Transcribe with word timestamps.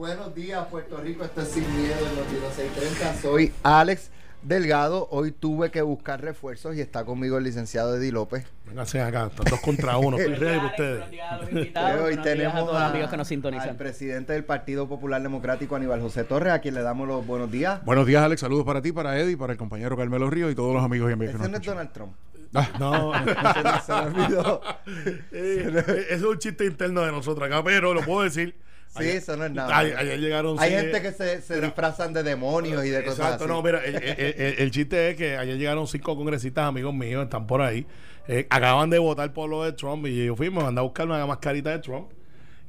Buenos 0.00 0.34
días, 0.34 0.66
Puerto 0.70 0.96
Rico. 0.96 1.24
Esto 1.24 1.42
es 1.42 1.48
Sin 1.48 1.76
Miedo 1.76 1.94
en 2.08 2.16
los 2.16 2.26
1630. 2.32 3.20
Soy 3.20 3.52
Alex 3.62 4.10
Delgado. 4.40 5.06
Hoy 5.10 5.30
tuve 5.30 5.70
que 5.70 5.82
buscar 5.82 6.22
refuerzos 6.22 6.74
y 6.74 6.80
está 6.80 7.04
conmigo 7.04 7.36
el 7.36 7.44
licenciado 7.44 7.94
Eddie 7.94 8.10
López. 8.10 8.46
Vénganse 8.64 9.02
acá, 9.02 9.26
están 9.26 9.44
dos 9.50 9.60
contra 9.60 9.98
uno. 9.98 10.16
Estoy 10.16 10.36
ready 10.36 10.64
ustedes. 10.64 11.04
Hoy 11.04 11.70
buenos 11.74 12.08
días 12.08 12.22
tenemos 12.22 12.54
a 12.54 12.58
todos 12.60 12.72
los 12.72 12.80
a- 12.82 12.86
amigos 12.88 13.10
que 13.10 13.16
nos 13.18 13.28
sintonizan. 13.28 13.68
al 13.68 13.76
presidente 13.76 14.32
del 14.32 14.44
Partido 14.44 14.88
Popular 14.88 15.20
Democrático, 15.20 15.76
Aníbal 15.76 16.00
José 16.00 16.24
Torres, 16.24 16.54
a 16.54 16.60
quien 16.60 16.72
le 16.76 16.80
damos 16.80 17.06
los 17.06 17.26
buenos 17.26 17.50
días. 17.50 17.84
Buenos 17.84 18.06
días, 18.06 18.22
Alex. 18.24 18.40
Saludos 18.40 18.64
para 18.64 18.80
ti, 18.80 18.92
para 18.92 19.18
Eddie, 19.18 19.36
para 19.36 19.52
el 19.52 19.58
compañero 19.58 19.98
Carmelo 19.98 20.30
Río 20.30 20.48
y 20.48 20.54
todos 20.54 20.72
los 20.72 20.82
amigos 20.82 21.10
y 21.10 21.12
amigas 21.12 21.34
que 21.36 21.42
Ese 21.42 21.50
nos 21.52 21.60
no 21.60 21.62
es. 21.62 21.66
Donald 21.66 21.92
Trump. 21.92 22.12
Ah, 22.54 22.68
No, 22.80 23.12
Se 23.12 23.84
se 23.84 23.92
le 23.92 23.98
olvidó. 24.22 24.62
eh, 25.32 26.06
eso 26.08 26.14
es 26.14 26.22
un 26.22 26.38
chiste 26.38 26.64
interno 26.64 27.02
de 27.02 27.12
nosotros 27.12 27.46
acá, 27.46 27.62
pero 27.62 27.92
lo 27.92 28.00
puedo 28.00 28.22
decir. 28.22 28.56
Sí, 28.98 29.04
eso 29.08 29.36
no 29.36 29.44
es 29.44 29.52
nada. 29.52 29.76
Ayer 29.78 30.18
llegaron. 30.18 30.58
Hay 30.58 30.72
gente 30.72 31.00
que 31.00 31.12
se, 31.12 31.40
se 31.42 31.60
disfrazan 31.60 32.12
de 32.12 32.22
demonios 32.24 32.84
y 32.84 32.90
de 32.90 33.04
cosas 33.04 33.20
Exacto, 33.20 33.44
así. 33.44 33.52
no, 33.52 33.62
mira, 33.62 33.84
el, 33.84 33.94
el- 33.96 34.18
el- 34.18 34.54
el 34.58 34.70
chiste 34.70 35.10
es 35.10 35.16
que 35.16 35.36
ayer 35.36 35.56
llegaron 35.58 35.86
cinco 35.86 36.16
congresistas 36.16 36.64
amigos 36.66 36.92
míos, 36.92 37.22
están 37.24 37.46
por 37.46 37.62
ahí, 37.62 37.86
eh, 38.26 38.46
acaban 38.50 38.90
de 38.90 38.98
votar 38.98 39.32
por 39.32 39.48
lo 39.48 39.62
de 39.64 39.72
Trump 39.72 40.06
y 40.06 40.26
yo 40.26 40.34
fui, 40.34 40.50
me 40.50 40.62
mandé 40.62 40.80
a 40.80 40.82
buscar 40.82 41.06
una 41.06 41.24
mascarita 41.24 41.70
de 41.70 41.78
Trump 41.78 42.10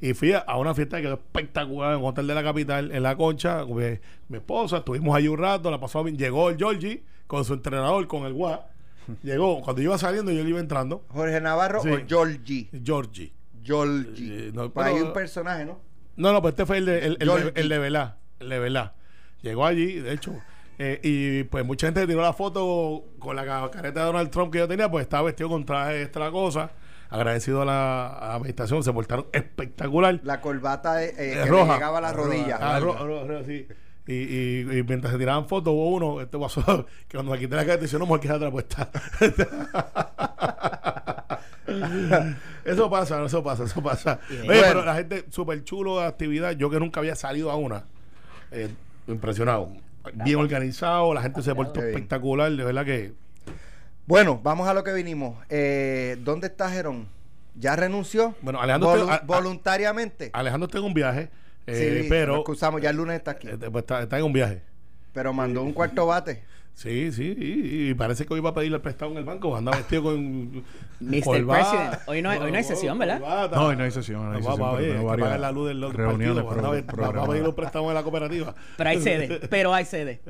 y 0.00 0.14
fui 0.14 0.32
a, 0.32 0.38
a 0.38 0.58
una 0.58 0.74
fiesta 0.74 0.96
que 0.98 1.02
quedó 1.04 1.14
espectacular 1.14 1.92
en 1.94 1.98
un 2.00 2.06
hotel 2.06 2.26
de 2.28 2.34
la 2.34 2.42
capital, 2.44 2.92
en 2.92 3.02
la 3.02 3.16
concha, 3.16 3.64
con 3.64 3.76
mi, 3.76 3.98
mi 4.28 4.36
esposa, 4.38 4.78
estuvimos 4.78 5.16
allí 5.16 5.26
un 5.28 5.38
rato, 5.38 5.70
la 5.72 5.80
pasó 5.80 6.02
bien, 6.04 6.16
llegó 6.16 6.50
el 6.50 6.56
Georgie 6.56 7.02
con 7.26 7.44
su 7.44 7.54
entrenador, 7.54 8.06
con 8.06 8.24
el 8.26 8.32
guá, 8.32 8.68
llegó, 9.24 9.60
cuando 9.60 9.82
yo 9.82 9.90
iba 9.90 9.98
saliendo 9.98 10.30
yo 10.30 10.44
le 10.44 10.50
iba 10.50 10.60
entrando, 10.60 11.04
Jorge 11.08 11.40
Navarro 11.40 11.82
Sí. 11.82 11.88
o 11.88 11.98
Georgie. 12.08 12.68
Georgie. 12.84 13.32
Georgie. 13.64 14.48
Eh, 14.48 14.50
no, 14.54 14.72
hay 14.76 14.94
un 15.00 15.12
personaje, 15.12 15.64
¿no? 15.64 15.78
No, 16.16 16.32
no, 16.32 16.42
pues 16.42 16.52
este 16.52 16.66
fue 16.66 16.78
el 16.78 16.86
de, 16.86 16.98
el, 17.06 17.16
el, 17.20 17.28
de, 17.28 17.52
el 17.60 17.68
de 17.68 17.78
Velá. 17.78 18.16
El 18.40 18.48
de 18.48 18.58
Velá. 18.58 18.94
Llegó 19.42 19.66
allí, 19.66 19.94
de 20.00 20.12
hecho. 20.12 20.34
eh, 20.78 21.00
y 21.02 21.44
pues 21.44 21.64
mucha 21.64 21.86
gente 21.86 22.06
tiró 22.06 22.22
la 22.22 22.32
foto 22.32 23.04
con 23.18 23.34
la 23.36 23.44
ca- 23.44 23.70
careta 23.70 24.00
de 24.00 24.06
Donald 24.06 24.30
Trump 24.30 24.52
que 24.52 24.58
yo 24.58 24.68
tenía, 24.68 24.90
pues 24.90 25.02
estaba 25.02 25.24
vestido 25.24 25.48
con 25.48 25.64
traje 25.64 26.02
extra 26.02 26.30
cosa. 26.30 26.70
Agradecido 27.10 27.62
a 27.62 27.64
la, 27.66 28.06
a 28.08 28.28
la 28.28 28.34
administración, 28.36 28.82
se 28.82 28.92
portaron 28.92 29.26
espectacular. 29.32 30.20
La 30.22 30.40
corbata 30.40 31.04
eh, 31.04 31.12
eh, 31.16 31.40
que 31.42 31.46
roja. 31.46 31.66
le 31.66 31.72
llegaba 31.74 31.98
a 31.98 32.00
la 32.00 32.12
rodilla. 32.12 32.58
Ah, 32.60 32.80
ro- 32.80 32.96
ro- 33.06 33.26
ro- 33.26 33.44
sí. 33.44 33.66
Y, 34.06 34.12
y, 34.14 34.60
y 34.78 34.82
mientras 34.82 35.12
se 35.12 35.18
tiraban 35.18 35.46
fotos, 35.46 35.72
hubo 35.74 35.90
uno, 35.90 36.20
este 36.20 36.38
pasó, 36.38 36.86
que 37.08 37.16
cuando 37.16 37.32
me 37.32 37.38
quité 37.38 37.54
la 37.54 37.64
careta, 37.64 37.82
dice, 37.82 37.98
no, 37.98 38.06
mujer, 38.06 38.20
quédate 38.22 38.44
la 38.46 38.50
puesta. 38.50 38.90
eso 42.72 42.90
pasa, 42.90 43.24
eso 43.24 43.42
pasa, 43.42 43.64
eso 43.64 43.82
pasa. 43.82 44.20
Oye, 44.30 44.44
Bueno. 44.44 44.62
pero 44.62 44.84
la 44.84 44.94
gente 44.94 45.24
súper 45.30 45.62
chulo 45.64 46.00
de 46.00 46.06
actividad. 46.06 46.52
Yo 46.52 46.70
que 46.70 46.78
nunca 46.80 47.00
había 47.00 47.14
salido 47.16 47.50
a 47.50 47.56
una. 47.56 47.84
eh, 48.50 48.68
impresionado. 49.06 49.68
Bien 50.24 50.36
organizado, 50.36 51.14
la 51.14 51.22
gente 51.22 51.42
se 51.42 51.54
portó 51.54 51.80
espectacular, 51.82 52.50
de 52.52 52.64
verdad 52.64 52.84
que. 52.84 53.12
Bueno, 54.06 54.40
vamos 54.42 54.68
a 54.68 54.74
lo 54.74 54.82
que 54.84 54.92
vinimos. 54.92 55.36
Eh, 55.48 56.16
¿Dónde 56.20 56.48
está 56.48 56.68
Gerón? 56.70 57.06
¿Ya 57.54 57.76
renunció? 57.76 58.34
Bueno, 58.42 58.60
Alejandro 58.60 58.90
a- 59.08 59.14
a- 59.14 59.20
voluntariamente. 59.20 60.30
Alejandro 60.32 60.66
está 60.66 60.78
en 60.78 60.84
un 60.84 60.94
viaje, 60.94 61.30
eh, 61.66 62.00
sí, 62.02 62.06
pero. 62.08 62.32
nos 62.32 62.40
excusamos, 62.40 62.80
ya 62.82 62.90
el 62.90 62.96
lunes 62.96 63.16
está 63.16 63.32
aquí. 63.32 63.48
eh, 63.48 63.56
pues, 63.70 63.82
está, 63.82 64.02
está 64.02 64.18
en 64.18 64.24
un 64.24 64.32
viaje. 64.32 64.62
pero 65.12 65.32
mandó 65.32 65.62
un 65.62 65.72
cuarto 65.72 66.06
bate. 66.06 66.42
Sí, 66.74 67.12
sí, 67.12 67.34
y, 67.38 67.90
y 67.90 67.94
parece 67.94 68.24
que 68.26 68.32
hoy 68.34 68.40
va 68.40 68.50
a 68.50 68.54
pedirle 68.54 68.76
el 68.76 68.82
prestado 68.82 69.12
en 69.12 69.18
el 69.18 69.24
banco. 69.24 69.54
Anda 69.54 69.72
vestido 69.72 70.02
con. 70.04 70.64
Mr. 71.02 71.20
President. 71.22 71.98
Hoy 72.06 72.22
no 72.22 72.30
hay- 72.30 72.38
hoy 72.38 72.50
no 72.52 72.56
hay 72.58 72.64
sesión, 72.64 72.96
¿verdad? 72.98 73.18
corbata. 73.20 73.56
No, 73.56 73.66
hoy 73.66 73.76
no 73.76 73.82
hay 73.84 73.90
sesión, 73.90 74.24
no 74.30 74.36
hay 74.36 74.42
Va- 74.42 74.54
va- 74.54 74.78
sesión, 74.78 75.06
va- 75.06 75.10
hay 75.10 75.16
que 75.16 75.22
pagar 75.22 75.40
la 75.40 75.50
luz 75.52 75.68
del, 75.68 75.92
reuniones 75.92 76.44
partido. 76.44 76.70
Va, 77.16 77.24
a- 77.24 77.28
pedir 77.28 77.42
un 77.42 77.54
préstamo 77.54 77.88
en 77.90 77.94
la 77.94 78.02
cooperativa. 78.04 78.54
Pero 78.76 78.90
hay 78.90 79.00
sede, 79.00 79.40
pero 79.50 79.74
hay 79.74 79.84
sede. 79.84 80.20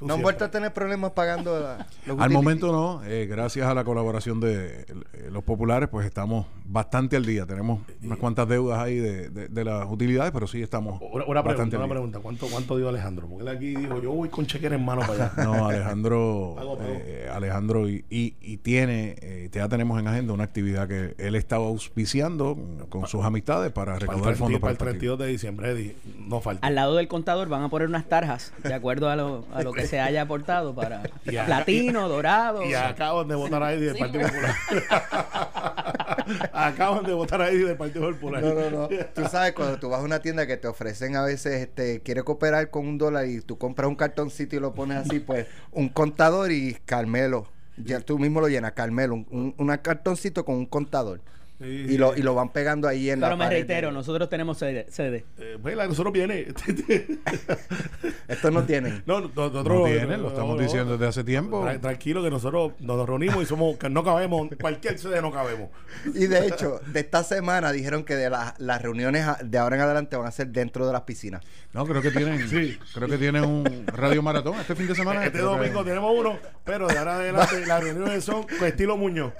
No 0.00 0.14
han 0.14 0.22
vuelto 0.22 0.44
a 0.46 0.50
tener 0.50 0.72
problemas 0.72 1.12
pagando 1.12 1.60
la- 1.60 1.86
los 2.06 2.18
Al 2.18 2.30
momento 2.30 2.72
no, 2.72 3.02
eh, 3.04 3.26
gracias 3.30 3.66
a 3.66 3.74
la 3.74 3.84
colaboración 3.84 4.40
de 4.40 4.80
eh, 4.80 4.86
los 5.30 5.44
populares, 5.44 5.88
pues 5.90 6.06
estamos 6.06 6.46
bastante 6.64 7.16
al 7.16 7.26
día. 7.26 7.44
Tenemos 7.46 7.80
unas 8.02 8.18
cuantas 8.18 8.48
deudas 8.48 8.78
ahí 8.80 8.96
de, 8.96 9.28
de- 9.28 9.48
de 9.48 9.64
las 9.64 9.86
utilidades, 9.90 10.32
pero 10.32 10.46
sí 10.46 10.62
estamos 10.62 10.98
Una, 11.12 11.26
una 11.26 11.42
bastante 11.42 11.76
pregunta, 11.76 11.76
una 11.76 11.84
al 11.84 11.88
día. 11.88 11.94
pregunta. 11.94 12.18
¿Cuánto, 12.20 12.46
¿Cuánto 12.48 12.76
dio 12.78 12.88
Alejandro? 12.88 13.28
Porque 13.28 13.42
él 13.42 13.48
aquí 13.56 13.76
dijo, 13.76 14.00
yo 14.00 14.12
voy 14.12 14.30
con 14.30 14.46
chequera 14.46 14.74
en 14.76 14.84
mano 14.84 15.02
para 15.02 15.26
allá. 15.26 15.32
No, 15.44 15.66
Alejandro, 15.68 15.91
Pago, 15.92 16.76
pago. 16.76 16.78
eh, 16.82 17.28
Alejandro 17.32 17.88
y, 17.88 18.04
y, 18.10 18.34
y 18.40 18.56
tiene, 18.58 19.16
eh, 19.20 19.48
ya 19.52 19.68
tenemos 19.68 19.98
en 20.00 20.08
agenda 20.08 20.32
una 20.32 20.44
actividad 20.44 20.88
que 20.88 21.14
él 21.18 21.34
estaba 21.34 21.66
auspiciando 21.66 22.56
con 22.88 23.06
sus 23.06 23.24
amistades 23.24 23.72
para 23.72 23.98
recaudar 23.98 24.34
30 24.34 24.38
fondos 24.38 24.60
para 24.60 24.70
el 24.70 24.74
el 24.74 24.78
partido. 24.78 25.16
32 25.16 25.18
de 25.18 25.26
diciembre, 25.26 25.70
Eddie. 25.72 25.96
No 26.18 26.40
falta. 26.40 26.66
Al 26.66 26.74
lado 26.74 26.96
del 26.96 27.08
contador 27.08 27.48
van 27.48 27.62
a 27.62 27.68
poner 27.68 27.88
unas 27.88 28.06
tarjas 28.08 28.52
de 28.62 28.74
acuerdo 28.74 29.08
a 29.10 29.16
lo, 29.16 29.44
a 29.52 29.62
lo 29.62 29.72
que 29.72 29.86
se 29.86 30.00
haya 30.00 30.22
aportado 30.22 30.74
para 30.74 31.02
platino, 31.24 32.08
dorado. 32.08 32.64
Y 32.64 32.74
acaban 32.74 33.28
de 33.28 33.34
votar 33.34 33.62
a 33.62 33.72
Eddie 33.74 33.86
del 33.92 33.98
Partido 33.98 34.28
Popular. 34.28 34.54
acaban 36.52 37.04
de 37.04 37.12
votar 37.12 37.40
a 37.42 37.50
Eddie 37.50 37.66
del 37.66 37.76
Partido 37.76 38.10
Popular. 38.10 38.42
No, 38.42 38.54
no, 38.54 38.70
no. 38.70 38.88
Tú 39.14 39.24
sabes, 39.30 39.52
cuando 39.52 39.78
tú 39.78 39.88
vas 39.88 40.00
a 40.00 40.04
una 40.04 40.20
tienda 40.20 40.46
que 40.46 40.56
te 40.56 40.68
ofrecen 40.68 41.16
a 41.16 41.22
veces, 41.22 41.62
este, 41.62 42.00
quiere 42.00 42.22
cooperar 42.22 42.70
con 42.70 42.86
un 42.86 42.98
dólar 42.98 43.26
y 43.26 43.40
tú 43.40 43.58
compras 43.58 43.88
un 43.88 43.96
cartoncito 43.96 44.56
y 44.56 44.60
lo 44.60 44.74
pones 44.74 44.98
así, 44.98 45.20
pues 45.26 45.46
un 45.70 45.88
contador 45.88 46.52
y 46.52 46.74
Carmelo. 46.84 47.46
Ya 47.76 48.00
tú 48.00 48.18
mismo 48.18 48.40
lo 48.40 48.48
llenas, 48.48 48.72
Carmelo, 48.72 49.14
un, 49.14 49.26
un, 49.30 49.54
un 49.56 49.76
cartoncito 49.78 50.44
con 50.44 50.56
un 50.56 50.66
contador. 50.66 51.20
Sí, 51.62 51.86
Y 51.90 51.98
lo, 51.98 52.16
y 52.16 52.22
lo 52.22 52.34
van 52.34 52.50
pegando 52.52 52.88
ahí 52.88 53.10
en 53.10 53.20
Pero 53.20 53.30
la 53.30 53.36
me 53.36 53.44
pared. 53.44 53.56
reitero, 53.58 53.92
nosotros 53.92 54.28
tenemos 54.28 54.58
sede. 54.58 54.86
sede. 54.90 55.24
Eh, 55.38 55.58
pues, 55.62 55.76
nosotros 55.76 56.12
viene. 56.12 56.48
Estos 58.28 58.52
no 58.52 58.64
tienen. 58.64 59.02
no, 59.06 59.20
nosotros 59.20 59.64
No 59.64 59.84
tiene, 59.84 60.16
lo 60.16 60.28
estamos 60.28 60.58
diciendo 60.58 60.92
desde 60.92 61.06
hace 61.08 61.24
tiempo. 61.24 61.64
Tra- 61.64 61.80
tranquilo 61.80 62.22
que 62.22 62.30
nosotros 62.30 62.72
nos 62.80 63.06
reunimos 63.06 63.42
y 63.42 63.46
somos 63.46 63.76
que 63.76 63.88
no 63.88 64.02
cabemos, 64.04 64.48
cualquier 64.60 64.98
sede 64.98 65.20
no 65.22 65.30
cabemos. 65.30 65.70
Y 66.14 66.26
de 66.26 66.46
hecho, 66.46 66.80
de 66.86 67.00
esta 67.00 67.22
semana 67.22 67.72
dijeron 67.72 68.04
que 68.04 68.14
de 68.16 68.30
la- 68.30 68.54
las 68.58 68.80
reuniones 68.82 69.26
de 69.44 69.58
ahora 69.58 69.76
en 69.76 69.82
adelante 69.82 70.16
van 70.16 70.26
a 70.26 70.30
ser 70.32 70.48
dentro 70.48 70.86
de 70.86 70.92
las 70.92 71.02
piscinas. 71.02 71.42
No, 71.72 71.86
creo 71.86 72.02
que 72.02 72.10
tienen, 72.10 72.48
Sí. 72.48 72.78
creo 72.94 73.08
que 73.08 73.18
tienen 73.18 73.44
un 73.44 73.86
radio 73.86 74.22
maratón 74.22 74.56
este 74.60 74.74
fin 74.74 74.86
de 74.88 74.94
semana. 74.94 75.20
Este 75.24 75.38
Creo 75.38 75.52
que- 75.52 75.58
domingo 75.58 75.84
tenemos 75.84 76.12
uno, 76.18 76.38
pero 76.64 76.86
de 76.86 76.98
ahora 76.98 77.14
en 77.28 77.34
adelante 77.36 77.66
las 77.66 77.82
reuniones 77.82 78.24
son 78.24 78.42
con 78.44 78.66
estilo 78.66 78.96
Muñoz. 78.96 79.32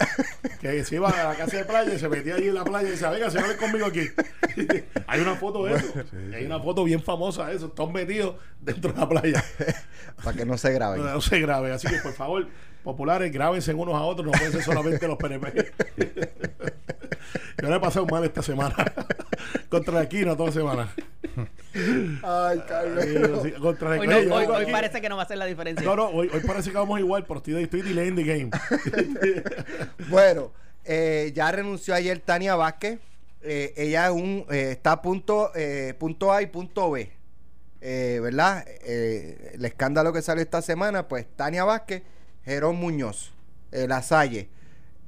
Que 0.61 0.85
se 0.85 0.97
iba 0.97 1.09
a 1.11 1.25
la 1.31 1.35
casa 1.35 1.57
de 1.59 1.65
playa 1.65 1.93
y 1.95 1.99
se 1.99 2.09
metía 2.13 2.35
allí 2.37 2.49
en 2.49 2.55
la 2.55 2.65
playa 2.65 2.89
y 2.89 2.91
decía, 2.93 3.11
venga, 3.11 3.31
señores 3.31 3.57
conmigo 3.57 3.87
aquí. 3.87 4.09
hay 5.07 5.21
una 5.21 5.35
foto 5.37 5.65
de 5.65 5.75
eso. 5.75 5.93
hay 6.35 6.45
una 6.47 6.61
foto 6.61 6.85
bien 6.85 7.03
famosa 7.03 7.47
de 7.49 7.57
eso. 7.57 7.69
Todos 7.71 7.93
metidos 7.93 8.37
dentro 8.61 8.93
de 8.93 8.99
la 9.01 9.09
playa. 9.09 9.45
Para 10.25 10.37
que 10.37 10.45
no 10.45 10.57
se 10.59 10.73
graben. 10.73 11.03
No, 11.05 11.11
no 11.15 11.21
se 11.21 11.41
grabe. 11.41 11.73
Así 11.73 11.89
que, 11.89 11.97
por 11.99 12.13
favor, 12.13 12.47
populares, 12.85 13.33
grábense 13.33 13.75
unos 13.75 13.95
a 13.95 14.03
otros. 14.03 14.27
No 14.27 14.33
pueden 14.33 14.53
ser 14.53 14.63
solamente 14.63 15.07
los 15.09 15.17
PNP. 15.19 15.73
Yo 17.63 17.69
le 17.69 17.77
he 17.77 17.81
pasado 17.81 18.07
mal 18.07 18.25
esta 18.25 18.43
semana. 18.43 18.75
Contra 19.69 19.95
la 19.95 20.03
esquina 20.03 20.37
toda 20.37 20.49
la 20.49 20.53
semana. 20.53 20.89
Ay, 22.23 22.61
Carmelo. 22.69 23.43
sí, 23.43 23.53
Contra 23.53 23.91
la 23.91 24.01
Hoy, 24.01 24.09
esquina. 24.09 24.29
no- 24.47 24.55
hoy- 24.55 24.67
parece 24.73 25.01
que 25.01 25.09
no 25.09 25.17
va 25.17 25.23
a 25.23 25.29
ser 25.29 25.39
la 25.39 25.47
diferencia. 25.47 25.85
No, 25.87 25.97
no, 25.97 26.07
hoy, 26.09 26.29
hoy 26.33 26.41
parece 26.47 26.71
que 26.71 26.77
vamos 26.77 26.99
igual, 26.99 27.25
pero 27.27 27.39
estoy, 27.39 27.63
estoy 27.63 27.83
delaying 27.83 28.17
the 28.17 28.25
game. 28.25 28.51
Bueno, 30.09 30.53
eh, 30.85 31.33
ya 31.35 31.51
renunció 31.51 31.95
ayer 31.95 32.19
Tania 32.21 32.57
Vázquez. 32.57 32.99
Eh, 33.45 33.75
ella 33.77 34.07
es 34.07 34.13
un, 34.13 34.47
eh, 34.51 34.71
está 34.73 34.93
a 34.93 35.03
punto, 35.03 35.51
eh, 35.55 35.95
punto 35.99 36.33
A 36.33 36.43
y 36.43 36.47
punto 36.47 36.91
B. 36.91 37.11
¿Verdad? 37.81 38.65
El 38.85 39.65
escándalo 39.65 40.13
que 40.13 40.23
salió 40.23 40.41
esta 40.43 40.63
semana, 40.63 41.09
pues 41.09 41.27
Tania 41.35 41.65
Vázquez, 41.65 42.05
Jerón 42.45 42.77
Muñoz, 42.77 43.33
La 43.73 44.03
Salle. 44.03 44.49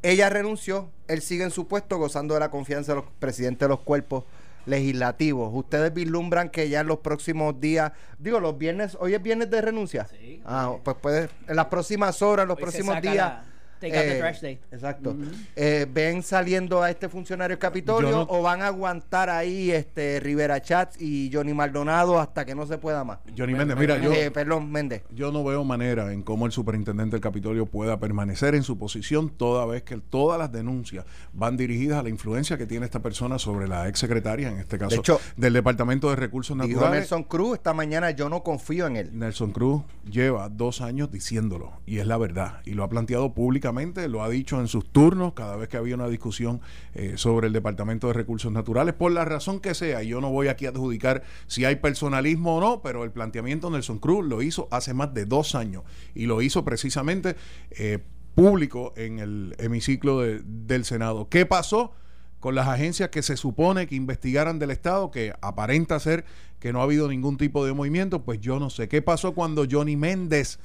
Ella 0.02 0.28
renunció, 0.28 0.90
él 1.06 1.22
sigue 1.22 1.44
en 1.44 1.52
su 1.52 1.68
puesto 1.68 1.98
gozando 1.98 2.34
de 2.34 2.40
la 2.40 2.50
confianza 2.50 2.92
de 2.92 2.96
los 2.96 3.04
presidentes 3.20 3.60
de 3.60 3.68
los 3.68 3.78
cuerpos 3.78 4.24
legislativos. 4.66 5.50
Ustedes 5.54 5.94
vislumbran 5.94 6.48
que 6.48 6.68
ya 6.68 6.80
en 6.80 6.88
los 6.88 6.98
próximos 6.98 7.60
días, 7.60 7.92
digo, 8.18 8.40
los 8.40 8.58
viernes, 8.58 8.96
hoy 8.98 9.14
es 9.14 9.22
viernes 9.22 9.50
de 9.50 9.60
renuncia. 9.60 10.08
Sí. 10.08 10.42
Ah, 10.44 10.74
pues 10.82 10.96
puede, 11.00 11.28
en 11.46 11.54
las 11.54 11.66
próximas 11.66 12.22
horas, 12.22 12.42
en 12.42 12.48
los 12.48 12.58
próximos 12.58 13.00
días. 13.00 13.14
la 13.14 13.44
Take 13.84 13.98
out 13.98 14.04
the 14.06 14.16
eh, 14.16 14.18
trash 14.20 14.40
day. 14.40 14.58
Exacto. 14.72 15.16
Eh, 15.56 15.86
¿Ven 15.92 16.22
saliendo 16.22 16.82
a 16.82 16.90
este 16.90 17.08
funcionario 17.08 17.56
del 17.56 17.58
Capitolio 17.60 18.10
Yo 18.10 18.16
no- 18.16 18.26
o 18.30 18.40
van 18.42 18.62
a 18.62 18.68
aguantar 18.68 19.28
ahí 19.28 19.70
este 19.70 20.20
Rivera 20.20 20.62
Chats 20.62 21.00
y 21.00 21.30
Johnny 21.32 21.52
Maldonado 21.52 22.18
hasta 22.18 22.44
que 22.46 22.54
no 22.54 22.66
se 22.66 22.78
pueda 22.78 23.04
más? 23.04 23.18
Johnny 23.36 23.52
Méndez, 23.54 23.76
mira, 23.76 23.98
yo, 23.98 24.10
Eh, 24.12 24.30
perdón, 24.30 24.70
Méndez. 24.72 25.02
yo 25.10 25.30
no 25.30 25.44
veo 25.44 25.64
manera 25.64 26.12
en 26.12 26.22
cómo 26.22 26.46
el 26.46 26.52
superintendente 26.52 27.16
del 27.16 27.20
Capitolio 27.20 27.66
pueda 27.66 27.98
permanecer 28.00 28.54
en 28.54 28.62
su 28.62 28.78
posición 28.78 29.28
toda 29.28 29.66
vez 29.66 29.82
que 29.82 29.98
todas 29.98 30.38
las 30.38 30.50
denuncias 30.50 31.04
van 31.34 31.56
dirigidas 31.58 31.98
a 31.98 32.02
la 32.02 32.08
influencia 32.08 32.56
que 32.56 32.66
tiene 32.66 32.86
esta 32.86 33.00
persona 33.02 33.38
sobre 33.38 33.68
la 33.68 33.86
ex 33.88 33.98
secretaria, 33.98 34.48
en 34.48 34.58
este 34.60 34.78
caso, 34.78 34.96
hecho, 34.96 35.20
del 35.36 35.52
Departamento 35.52 36.08
de 36.08 36.16
Recursos 36.16 36.56
Dijo 36.56 36.68
Naturales. 36.68 37.00
Nelson 37.00 37.24
Cruz 37.24 37.54
esta 37.58 37.74
mañana, 37.74 38.12
yo 38.12 38.28
no 38.30 38.42
confío 38.42 38.86
en 38.86 38.96
él. 38.96 39.10
Nelson 39.12 39.52
Cruz 39.52 39.82
lleva 40.10 40.48
dos 40.48 40.80
años 40.80 41.10
diciéndolo 41.10 41.72
y 41.84 41.98
es 41.98 42.06
la 42.06 42.16
verdad 42.16 42.60
y 42.64 42.70
lo 42.72 42.84
ha 42.84 42.88
planteado 42.88 43.34
públicamente 43.34 43.73
lo 44.08 44.22
ha 44.22 44.28
dicho 44.28 44.60
en 44.60 44.68
sus 44.68 44.86
turnos 44.90 45.32
cada 45.34 45.56
vez 45.56 45.68
que 45.68 45.76
había 45.76 45.94
una 45.94 46.08
discusión 46.08 46.60
eh, 46.94 47.14
sobre 47.16 47.48
el 47.48 47.52
Departamento 47.52 48.06
de 48.06 48.12
Recursos 48.12 48.50
Naturales, 48.52 48.94
por 48.94 49.12
la 49.12 49.24
razón 49.24 49.60
que 49.60 49.74
sea. 49.74 50.02
Yo 50.02 50.20
no 50.20 50.30
voy 50.30 50.48
aquí 50.48 50.66
a 50.66 50.70
adjudicar 50.70 51.22
si 51.46 51.64
hay 51.64 51.76
personalismo 51.76 52.56
o 52.56 52.60
no, 52.60 52.82
pero 52.82 53.04
el 53.04 53.10
planteamiento 53.10 53.70
Nelson 53.70 53.98
Cruz 53.98 54.24
lo 54.26 54.42
hizo 54.42 54.68
hace 54.70 54.94
más 54.94 55.12
de 55.14 55.24
dos 55.26 55.54
años 55.54 55.82
y 56.14 56.26
lo 56.26 56.40
hizo 56.42 56.64
precisamente 56.64 57.36
eh, 57.70 57.98
público 58.34 58.92
en 58.96 59.18
el 59.18 59.54
hemiciclo 59.58 60.20
de- 60.20 60.40
del 60.44 60.84
Senado. 60.84 61.28
¿Qué 61.28 61.46
pasó? 61.46 61.92
con 62.40 62.54
las 62.54 62.68
agencias 62.68 63.08
que 63.08 63.22
se 63.22 63.38
supone 63.38 63.86
que 63.86 63.94
investigaran 63.94 64.58
del 64.58 64.70
Estado, 64.70 65.10
que 65.10 65.32
aparenta 65.40 65.98
ser 65.98 66.26
que 66.58 66.74
no 66.74 66.80
ha 66.80 66.82
habido 66.82 67.08
ningún 67.08 67.38
tipo 67.38 67.64
de 67.64 67.72
movimiento, 67.72 68.22
pues 68.22 68.38
yo 68.38 68.60
no 68.60 68.68
sé. 68.68 68.86
¿Qué 68.86 69.00
pasó 69.00 69.32
cuando 69.32 69.64
Johnny 69.70 69.96
Méndez 69.96 70.58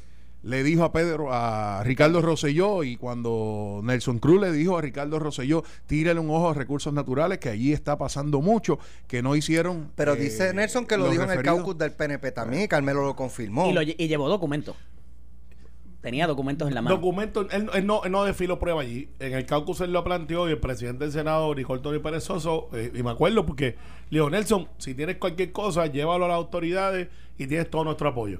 le 0.44 0.64
dijo 0.64 0.84
a 0.84 0.92
Pedro, 0.92 1.34
a 1.34 1.84
Ricardo 1.84 2.22
Rosselló 2.22 2.84
y 2.84 2.96
cuando 2.96 3.82
Nelson 3.84 4.20
Cruz 4.20 4.42
le 4.42 4.52
dijo 4.52 4.78
a 4.78 4.82
Ricardo 4.82 5.20
Rosselló, 5.20 5.64
tírale 5.86 6.20
un 6.20 6.30
ojo 6.30 6.50
a 6.50 6.54
recursos 6.54 6.94
naturales, 6.94 7.40
que 7.40 7.50
allí 7.50 7.74
está 7.74 7.98
pasando 7.98 8.42
mucho, 8.42 8.80
que 9.08 9.22
no 9.22 9.36
hicieron. 9.36 9.92
Pero 9.96 10.14
eh, 10.14 10.18
dice 10.18 10.54
Nelson 10.54 10.86
que 10.86 10.98
lo 10.98 11.10
dijo 11.10 11.24
en 11.24 11.32
el 11.32 11.44
caucus 11.44 11.78
del 11.78 11.92
PNP 11.92 12.32
también 12.32 12.64
y 12.64 12.68
Carmelo 12.68 13.04
lo 13.04 13.16
confirmó. 13.16 13.70
Y, 13.70 13.74
lo 13.74 13.82
y 13.82 13.96
llevó 13.96 14.30
documentos. 14.30 14.76
Tenía 16.02 16.28
documentos 16.28 16.70
en 16.70 16.76
la 16.76 16.82
mano. 16.82 16.96
Documentos, 16.96 17.48
él, 17.52 17.70
él 17.74 17.86
no, 17.86 18.06
él 18.06 18.12
no 18.14 18.24
desfiló 18.24 18.58
prueba 18.58 18.82
allí. 18.82 19.10
En 19.20 19.34
el 19.34 19.46
caucus 19.46 19.82
él 19.82 19.92
lo 19.92 20.02
planteó 20.02 20.48
y 20.48 20.54
el 20.54 20.60
presidente 20.60 21.04
del 21.04 21.12
Senado, 21.12 21.54
Nicole 21.54 21.82
Tony 21.82 22.00
Pérez 22.00 22.24
Soso, 22.24 22.70
eh, 22.72 22.90
y 22.96 23.04
me 23.04 23.12
acuerdo 23.12 23.46
porque 23.46 23.76
le 24.10 24.20
dijo, 24.20 24.30
Nelson, 24.30 24.70
si 24.78 24.96
tienes 24.96 25.18
cualquier 25.18 25.52
cosa, 25.52 25.88
llévalo 25.88 26.24
a 26.24 26.28
las 26.30 26.38
autoridades 26.38 27.10
y 27.38 27.48
tienes 27.48 27.70
todo 27.70 27.84
nuestro 27.84 28.08
apoyo. 28.08 28.40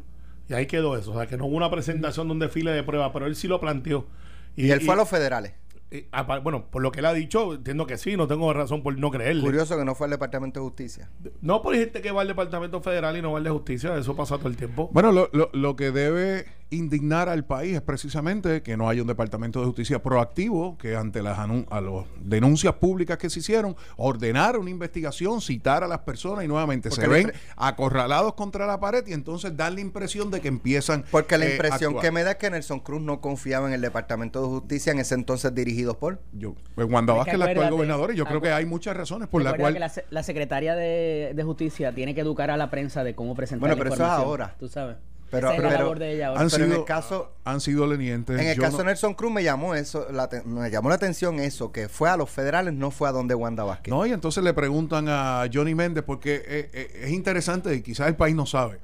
Y 0.50 0.54
ahí 0.54 0.66
quedó 0.66 0.98
eso. 0.98 1.12
O 1.12 1.16
sea, 1.16 1.28
que 1.28 1.38
no 1.38 1.46
hubo 1.46 1.56
una 1.56 1.70
presentación 1.72 2.28
de 2.28 2.34
un 2.34 2.40
desfile 2.40 2.72
de 2.72 2.84
prueba, 2.84 3.14
pero 3.14 3.28
él 3.28 3.36
sí 3.36 3.48
lo 3.48 3.60
planteó. 3.60 4.08
y 4.56 4.72
él 4.72 4.82
fue 4.82 4.96
a 4.96 4.98
los 4.98 5.08
federales. 5.08 5.54
y, 5.92 6.06
bueno, 6.44 6.66
por 6.70 6.82
lo 6.82 6.92
que 6.92 7.00
él 7.00 7.06
ha 7.06 7.14
dicho, 7.14 7.54
entiendo 7.54 7.86
que 7.88 7.98
sí, 7.98 8.18
no 8.18 8.28
tengo 8.28 8.52
razón 8.54 8.84
por 8.84 8.98
no 8.98 9.10
creerle. 9.12 9.42
Curioso 9.44 9.78
que 9.78 9.86
no 9.86 9.96
fue 9.96 10.06
al 10.06 10.12
Departamento 10.12 10.60
de 10.60 10.66
Justicia. 10.66 11.10
No 11.42 11.62
por 11.62 11.76
gente 11.76 12.02
que 12.02 12.12
va 12.12 12.22
al 12.22 12.28
Departamento 12.28 12.82
Federal 12.82 13.16
y 13.18 13.22
no 13.22 13.32
va 13.32 13.38
al 13.38 13.44
de 13.44 13.50
Justicia, 13.52 13.96
eso 13.98 14.16
pasa 14.16 14.38
todo 14.38 14.50
el 14.50 14.58
tiempo. 14.58 14.90
Bueno, 14.92 15.12
lo, 15.12 15.30
lo- 15.34 15.50
lo 15.54 15.76
que 15.76 15.92
debe 15.92 16.46
indignar 16.72 17.30
al 17.30 17.46
país 17.46 17.76
es 17.76 17.82
precisamente 17.82 18.62
que 18.62 18.78
no 18.78 18.88
haya 18.90 19.02
un 19.02 19.08
departamento 19.08 19.60
de 19.60 19.66
justicia 19.66 20.04
proactivo 20.04 20.78
que 20.78 20.96
ante 20.96 21.24
las 21.24 21.40
anun- 21.40 21.66
a 21.72 21.82
los 21.82 22.06
denuncias 22.22 22.76
públicas 22.76 23.18
que 23.18 23.30
se 23.30 23.40
hicieron, 23.40 23.76
ordenar 23.98 24.56
una 24.58 24.70
investigación, 24.70 25.42
citar 25.42 25.84
a 25.84 25.88
las 25.88 26.00
personas 26.00 26.46
y 26.46 26.48
nuevamente 26.48 26.90
Porque 26.90 27.02
se 27.02 27.08
ven 27.08 27.34
acorralados 27.58 28.34
contra 28.36 28.68
la 28.68 28.80
pared 28.80 29.04
y 29.08 29.14
entonces 29.14 29.58
dan 29.58 29.76
la 29.76 29.82
impresión 29.82 30.30
de 30.32 30.42
que 30.42 30.48
empiezan 30.48 31.04
Porque 31.10 31.38
la 31.40 31.46
eh, 31.48 31.52
impresión 31.54 31.90
actuar. 31.92 32.06
que 32.06 32.12
me 32.12 32.24
da 32.24 32.32
es 32.32 32.38
que 32.38 32.50
Nelson 32.52 32.80
Cruz 32.82 33.02
no 33.02 33.20
confiaba 33.20 33.68
en 33.68 33.74
el 33.74 33.82
Departamento 33.82 34.42
de 34.42 34.48
Justicia 34.48 34.92
en 34.92 35.00
ese 35.00 35.16
entonces 35.16 35.54
dirigido 35.56 35.98
por. 35.98 36.20
Yo, 36.34 36.54
pues 36.76 36.88
Wanda 36.90 37.14
Vázquez, 37.14 37.38
la 37.40 37.46
actual 37.46 37.72
gobernadora, 37.72 38.14
y 38.14 38.16
yo 38.16 38.26
creo 38.26 38.42
que 38.42 38.52
hay 38.52 38.66
muchas 38.66 38.96
razones 38.96 39.28
por 39.28 39.42
la 39.44 39.54
cual 39.56 39.74
que 39.74 39.80
la, 39.80 39.90
se- 39.90 40.06
la 40.12 40.22
secretaria 40.24 40.76
de, 40.76 41.34
de 41.36 41.44
Justicia 41.44 41.94
tiene 41.94 42.14
que 42.14 42.22
educar 42.22 42.52
a 42.52 42.58
la 42.58 42.70
prensa 42.70 43.04
de 43.04 43.16
cómo 43.16 43.34
presentar 43.36 43.62
Bueno, 43.62 43.76
la 43.76 43.80
pero 43.84 43.94
eso 43.96 44.04
es 44.04 44.08
información. 44.08 44.28
ahora. 44.30 44.56
Tú 44.60 44.68
sabes. 44.68 44.98
Pero- 45.30 45.50
de 45.96 46.14
ella 46.16 46.28
ahora. 46.28 46.42
han 46.42 46.50
pero 46.50 46.64
en 46.64 46.70
sido, 46.70 46.80
el 46.82 46.86
caso- 46.86 47.32
han 47.44 47.62
sido 47.62 47.88
lenientes. 47.88 48.40
En 48.40 48.48
el 48.48 48.56
Yo 48.56 48.62
caso 48.64 48.74
no- 48.74 48.78
de 48.80 48.86
Nelson 48.86 49.14
Cruz 49.14 49.32
me 49.32 49.44
llamó 49.44 49.76
eso, 49.76 50.08
la 50.12 50.28
te- 50.30 50.42
me 50.44 50.70
llamó 50.70 50.90
la 50.90 50.96
atención 50.96 51.40
eso, 51.40 51.72
que 51.72 51.90
fue 51.90 52.10
a 52.10 52.18
los 52.18 52.30
federales, 52.30 52.74
no 52.74 52.92
fue 52.92 53.10
a 53.10 53.12
donde 53.12 53.36
Wanda 53.36 53.64
Vázquez. 53.64 53.92
No, 53.92 54.06
y 54.06 54.12
entonces 54.12 54.44
le 54.44 54.54
preguntan 54.54 55.08
a 55.10 55.46
Johnny 55.54 55.76
Méndez, 55.76 56.04
porque 56.06 56.36
eh, 56.46 56.70
eh, 56.74 57.02
es 57.06 57.10
interesante 57.12 57.74
y 57.76 57.82
quizás 57.82 58.08
el 58.08 58.16
país 58.16 58.36
no 58.36 58.46
sabe. 58.46 58.80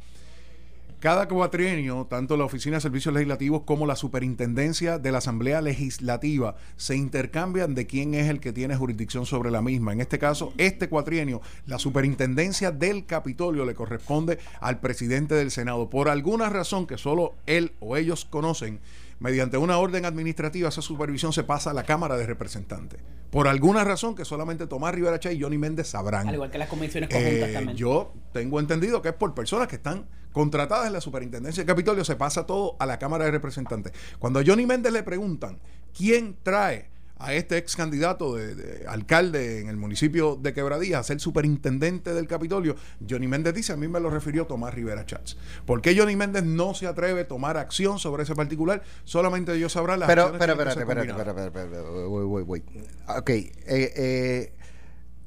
Cada 1.00 1.28
cuatrienio, 1.28 2.08
tanto 2.10 2.38
la 2.38 2.46
Oficina 2.46 2.78
de 2.78 2.82
Servicios 2.82 3.14
Legislativos 3.14 3.64
como 3.64 3.86
la 3.86 3.96
Superintendencia 3.96 4.98
de 4.98 5.12
la 5.12 5.20
Asamblea 5.20 5.62
Legislativa 5.62 6.56
se 6.78 6.96
intercambian 6.96 7.76
de 7.76 7.86
quién 7.86 8.14
es 8.16 8.30
el 8.30 8.40
que 8.40 8.54
tiene 8.54 8.76
jurisdicción 8.76 9.26
sobre 9.26 9.52
la 9.52 9.62
misma. 9.62 9.94
En 9.94 10.02
este 10.02 10.18
caso, 10.18 10.54
este 10.58 10.90
cuatrienio, 10.90 11.42
la 11.68 11.80
Superintendencia 11.80 12.72
del 12.72 13.06
Capitolio 13.06 13.66
le 13.66 13.76
corresponde 13.76 14.40
al 14.62 14.80
presidente 14.80 15.36
del 15.36 15.52
Senado. 15.52 15.90
Por 15.90 16.10
alguna 16.10 16.50
razón 16.50 16.88
que 16.88 16.98
solo 16.98 17.36
él 17.46 17.74
o 17.80 17.98
ellos 17.98 18.26
conocen, 18.26 18.80
mediante 19.20 19.58
una 19.58 19.78
orden 19.78 20.06
administrativa, 20.06 20.70
esa 20.70 20.82
supervisión 20.82 21.32
se 21.34 21.44
pasa 21.44 21.72
a 21.72 21.74
la 21.74 21.84
Cámara 21.84 22.18
de 22.18 22.26
Representantes. 22.26 23.00
Por 23.32 23.48
alguna 23.48 23.84
razón 23.84 24.16
que 24.16 24.26
solamente 24.26 24.68
Tomás 24.68 24.94
Rivera 24.94 25.20
Chay 25.20 25.38
y 25.38 25.42
Johnny 25.42 25.58
Méndez 25.58 25.88
sabrán. 25.88 26.28
Al 26.28 26.36
igual 26.36 26.52
que 26.52 26.58
las 26.58 26.70
comisiones 26.70 27.10
conjuntas 27.10 27.50
Eh, 27.50 27.54
también. 27.54 27.78
yo 27.78 28.14
tengo 28.34 28.60
entendido 28.60 29.02
que 29.02 29.10
es 29.10 29.16
por 29.16 29.34
personas 29.34 29.68
que 29.68 29.76
están 29.78 30.06
contratadas 30.32 30.88
en 30.88 30.94
la 30.94 31.02
superintendencia 31.02 31.62
del 31.64 31.68
Capitolio, 31.68 32.04
se 32.04 32.16
pasa 32.18 32.46
todo 32.46 32.76
a 32.80 32.86
la 32.86 33.00
Cámara 33.00 33.24
de 33.26 33.32
Representantes. 33.32 33.94
Cuando 34.20 34.40
a 34.40 34.44
Johnny 34.46 34.66
Méndez 34.66 34.92
le 34.92 35.02
preguntan 35.04 35.60
quién 35.98 36.36
trae 36.44 36.90
a 37.18 37.34
este 37.34 37.58
ex 37.58 37.76
candidato 37.76 38.36
de, 38.36 38.56
de 38.56 38.88
alcalde 38.88 39.60
en 39.62 39.70
el 39.70 39.78
municipio 39.78 40.36
de 40.36 40.54
Quebradilla 40.54 41.00
a 41.00 41.04
ser 41.04 41.20
superintendente 41.20 42.14
del 42.14 42.28
Capitolio, 42.28 42.76
Johnny 43.08 43.28
Méndez 43.28 43.54
dice, 43.54 43.74
a 43.74 43.78
mí 43.78 43.88
me 43.88 44.00
lo 44.00 44.10
refirió 44.10 44.46
Tomás 44.46 44.74
Rivera 44.74 45.06
Chats. 45.06 45.38
¿Por 45.66 45.82
qué 45.82 45.98
Johnny 45.98 46.16
Méndez 46.16 46.44
no 46.44 46.74
se 46.74 46.88
atreve 46.88 47.22
a 47.22 47.28
tomar 47.28 47.58
acción 47.58 48.00
sobre 48.00 48.24
ese 48.24 48.36
particular? 48.36 48.84
Solamente 49.04 49.54
ellos 49.54 49.72
sabrán 49.72 50.00
las 50.00 50.08
Pero, 50.08 50.34
pero, 50.38 50.54
espérate, 50.54 50.82
espérate, 50.82 51.46
espérate, 51.46 51.80
voy, 51.82 52.26
voy, 52.26 52.44
voy. 52.44 52.64
Ok, 53.08 53.30
eh, 53.30 53.54
eh, 53.68 54.54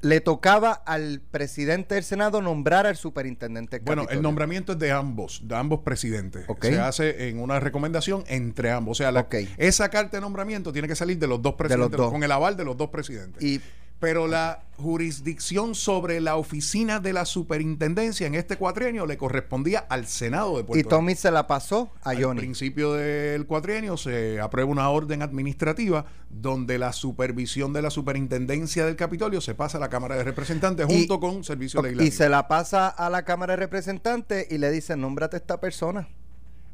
le 0.01 0.21
tocaba 0.21 0.71
al 0.71 1.19
presidente 1.31 1.95
del 1.95 2.03
Senado 2.03 2.41
nombrar 2.41 2.85
al 2.87 2.95
superintendente 2.95 3.79
Bueno, 3.79 4.07
el 4.09 4.21
nombramiento 4.21 4.73
es 4.73 4.79
de 4.79 4.91
ambos, 4.91 5.41
de 5.43 5.55
ambos 5.55 5.81
presidentes. 5.81 6.45
Se 6.61 6.79
hace 6.79 7.27
en 7.29 7.39
una 7.39 7.59
recomendación 7.59 8.23
entre 8.27 8.71
ambos. 8.71 8.93
O 8.93 9.03
sea, 9.03 9.11
la- 9.11 9.27
esa 9.57 9.89
carta 9.89 10.17
de 10.17 10.21
nombramiento 10.21 10.71
tiene 10.71 10.87
que 10.87 10.95
salir 10.95 11.19
de 11.19 11.27
los 11.27 11.41
dos 11.41 11.55
presidentes, 11.55 11.97
dos. 11.97 12.11
con 12.11 12.23
el 12.23 12.31
aval 12.31 12.55
de 12.55 12.63
los 12.65 12.77
dos 12.77 12.89
presidentes. 12.89 13.43
Y 13.43 13.61
Pero 13.99 14.27
la 14.27 14.63
jurisdicción 14.77 15.75
sobre 15.75 16.21
la 16.21 16.37
oficina 16.37 16.99
de 17.01 17.11
la 17.11 17.25
superintendencia 17.25 18.27
en 18.27 18.35
este 18.35 18.55
cuatrienio 18.55 19.05
le 19.05 19.17
correspondía 19.17 19.79
al 19.89 20.05
Senado 20.07 20.55
de 20.57 20.63
Puerto 20.63 20.79
y 20.79 20.89
Tommy 20.89 21.15
se 21.15 21.31
la 21.31 21.47
pasó 21.47 21.91
a 22.03 22.11
al 22.11 22.23
Johnny. 22.23 22.39
principio 22.39 22.93
del 22.93 23.45
cuatrienio 23.45 23.97
se 23.97 24.39
aprueba 24.39 24.71
una 24.71 24.89
orden 24.89 25.21
administrativa 25.21 26.05
donde 26.29 26.77
la 26.77 26.93
supervisión 26.93 27.73
de 27.73 27.81
la 27.81 27.89
superintendencia 27.89 28.85
del 28.85 28.95
Capitolio 28.95 29.41
se 29.41 29.53
pasa 29.53 29.77
a 29.77 29.81
la 29.81 29.89
Cámara 29.89 30.15
de 30.15 30.23
Representantes 30.23 30.85
Y- 30.89 30.93
junto 30.99 31.19
con 31.19 31.43
Servicio 31.43 31.81
Y 31.81 31.83
Legislativo. 31.83 32.15
se 32.15 32.29
la 32.29 32.47
pasa 32.47 32.87
a 32.87 33.09
la 33.09 33.25
Cámara 33.25 33.53
de 33.53 33.57
Representantes 33.57 34.47
y 34.49 34.57
le 34.59 34.71
dicen, 34.71 35.01
nómbrate 35.01 35.35
a 35.35 35.39
esta 35.39 35.59
persona. 35.59 36.07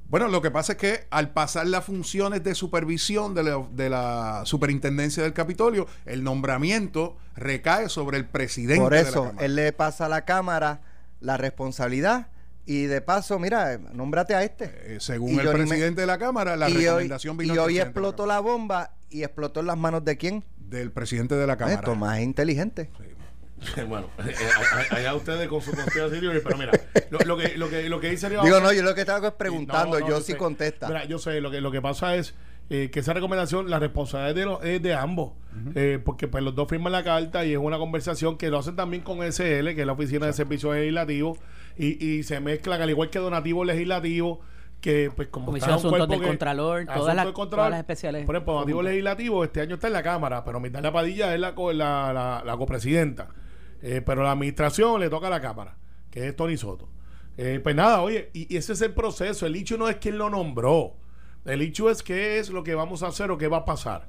Bueno, 0.07 0.28
lo 0.28 0.42
que 0.42 0.52
pasa 0.52 0.74
es 0.74 0.78
que 0.78 1.07
al 1.10 1.31
pasar 1.31 1.68
las 1.68 1.84
funciones 1.86 2.44
de 2.44 2.54
supervisión 2.56 3.34
de 3.34 3.44
la, 3.44 3.66
de 3.72 3.90
la 3.90 4.42
superintendencia 4.46 5.24
del 5.24 5.34
Capitolio, 5.34 5.88
el 6.06 6.24
nombramiento 6.24 7.18
recae 7.36 7.90
sobre 7.90 8.18
el 8.18 8.25
presidente 8.25 8.81
Por 8.81 8.94
de 8.94 9.04
la 9.04 9.10
eso, 9.10 9.24
Cámara. 9.25 9.46
él 9.46 9.56
le 9.56 9.74
pasa 9.74 10.06
a 10.06 10.10
la 10.10 10.24
Cámara 10.25 10.81
la 11.19 11.38
responsabilidad 11.38 12.28
y 12.68 12.84
de 12.84 13.02
paso, 13.02 13.40
mira, 13.40 13.78
nómbrate 13.94 14.35
a 14.35 14.44
este. 14.44 14.95
Eh, 14.95 14.97
según 15.00 15.35
Y 15.35 15.40
el 15.40 15.52
presidente 15.52 16.02
de 16.02 16.07
la 16.07 16.18
Cámara, 16.18 16.56
la 16.56 16.69
y 16.69 16.74
hoy, 16.78 16.83
recomendación 16.85 17.38
vino 17.38 17.56
y 17.56 17.57
hoy 17.57 17.74
de 17.74 17.80
la 17.80 17.85
explotó 17.85 18.26
la 18.26 18.40
bomba 18.40 18.95
y 19.09 19.24
explotó 19.24 19.59
en 19.59 19.68
las 19.68 19.78
manos 19.78 20.04
de 20.06 20.18
quién? 20.18 20.44
del 20.57 20.92
presidente 20.92 21.35
de 21.35 21.45
la 21.45 21.57
Cámara. 21.57 21.78
Esto 21.78 21.95
más 21.95 22.19
inteligente. 22.21 22.90
bueno, 23.88 24.07
eh, 24.19 24.31
eh, 24.31 24.95
allá 24.95 25.16
ustedes 25.16 25.47
con 25.47 25.62
su 25.62 25.71
conspiración, 25.71 26.42
pero 26.44 26.57
mira, 26.57 26.71
lo, 27.09 27.19
lo 27.19 27.38
que, 27.38 27.57
lo, 27.57 27.69
que, 27.69 27.88
lo 27.90 28.00
que 28.00 28.09
dice 28.09 28.30
Digo, 28.30 28.59
no, 28.59 28.74
yo 28.74 28.83
lo 28.83 28.94
que 28.94 29.02
hago 29.02 29.28
es 29.28 29.33
preguntando, 29.33 29.97
No, 30.00 30.06
no, 30.06 30.09
yo 30.09 30.19
sí 30.21 30.33
sé. 30.33 30.38
contesta. 30.38 30.88
Mira, 30.88 31.06
yo 31.06 31.18
sé, 31.19 31.40
lo 31.42 31.50
que, 31.52 31.62
lo 31.62 31.71
que 31.71 31.81
pasa 31.81 32.16
es 32.16 32.35
eh, 32.69 32.90
que 32.92 33.00
esa 33.00 33.14
recomendación, 33.14 33.69
la 33.69 33.80
responsabilidad 33.80 34.35
de, 34.35 34.45
los- 34.45 34.64
es 34.64 34.81
de 34.81 34.94
ambos, 34.94 35.31
Eh, 35.74 36.00
porque 36.04 36.28
pues 36.28 36.44
los 36.44 36.54
dos 36.54 36.68
firman 36.68 36.92
la 36.92 37.04
carta 37.04 37.45
y 37.45 37.54
es 37.54 37.57
una 37.57 37.78
conversación 37.78 38.38
que 38.38 38.50
lo 38.50 38.57
hacen 38.59 38.76
también 38.76 39.04
con 39.04 39.19
SL, 39.24 39.74
que 39.74 39.81
es 39.81 39.85
la 39.88 39.94
Oficina 39.94 40.26
de 40.26 40.33
Servicios 40.33 40.76
Legislativos, 40.76 41.40
y, 41.78 42.04
y 42.06 42.24
se 42.24 42.42
mezclan, 42.42 42.81
al 42.81 42.90
igual 42.90 43.09
que 43.09 43.19
donativo 43.19 43.64
legislativo, 43.64 44.42
que 44.81 45.09
pues 45.16 45.30
como 45.30 45.45
Comisión 45.47 45.69
está 45.71 45.78
Asuntos 45.78 45.97
cuerpo 46.00 46.12
del 46.14 46.21
que- 46.21 46.28
Contralor, 46.28 46.85
todas 46.85 47.16
las- 47.16 47.26
Contralor, 47.28 47.50
todas 47.50 47.71
las 47.71 47.80
especiales 47.80 48.26
Por 48.26 48.35
ejemplo, 48.35 48.54
donativo 48.56 48.83
legislativo 48.83 49.44
este 49.45 49.62
año 49.62 49.76
está 49.76 49.88
en 49.88 49.94
la 49.94 50.04
Cámara, 50.04 50.44
pero 50.44 50.59
Mirta 50.59 50.92
Padilla 50.92 51.33
es 51.33 51.40
la, 51.40 51.56
co- 51.56 51.71
la, 51.71 52.12
la, 52.14 52.44
la 52.45 52.57
copresidenta. 52.57 53.30
Eh, 53.81 54.01
pero 54.05 54.23
la 54.23 54.31
administración 54.31 54.99
le 54.99 55.09
toca 55.09 55.27
a 55.27 55.29
la 55.29 55.41
Cámara, 55.41 55.77
que 56.09 56.27
es 56.27 56.35
Tony 56.35 56.57
Soto. 56.57 56.89
Eh, 57.37 57.59
pues 57.61 57.75
nada, 57.75 58.01
oye, 58.01 58.29
y, 58.33 58.55
ese 58.55 58.73
es 58.73 58.81
el 58.81 58.94
proceso. 58.94 59.45
El 59.45 59.55
hecho 59.55 59.77
no 59.77 59.89
es 59.89 59.97
quién 59.97 60.17
lo 60.17 60.29
nombró. 60.29 60.95
El 61.45 61.61
hecho 61.61 61.89
es 61.89 62.01
qué 62.01 62.39
es 62.39 62.49
lo 62.49 62.63
que 62.63 62.75
vamos 62.75 63.03
a 63.03 63.07
hacer 63.07 63.29
o 63.31 63.37
qué 63.37 63.47
va 63.47 63.57
a 63.57 63.65
pasar. 63.65 64.07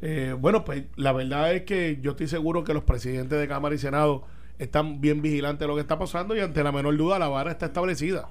Eh, 0.00 0.34
bueno, 0.38 0.64
pues 0.64 0.84
la 0.96 1.12
verdad 1.12 1.52
es 1.52 1.62
que 1.62 1.98
yo 2.00 2.12
estoy 2.12 2.28
seguro 2.28 2.64
que 2.64 2.72
los 2.72 2.84
presidentes 2.84 3.38
de 3.38 3.48
Cámara 3.48 3.74
y 3.74 3.78
Senado 3.78 4.24
están 4.58 5.00
bien 5.00 5.20
vigilantes 5.22 5.60
de 5.60 5.66
lo 5.66 5.74
que 5.74 5.80
está 5.82 5.98
pasando 5.98 6.36
y 6.36 6.40
ante 6.40 6.62
la 6.62 6.72
menor 6.72 6.96
duda 6.96 7.18
la 7.18 7.28
vara 7.28 7.50
está 7.50 7.66
establecida. 7.66 8.28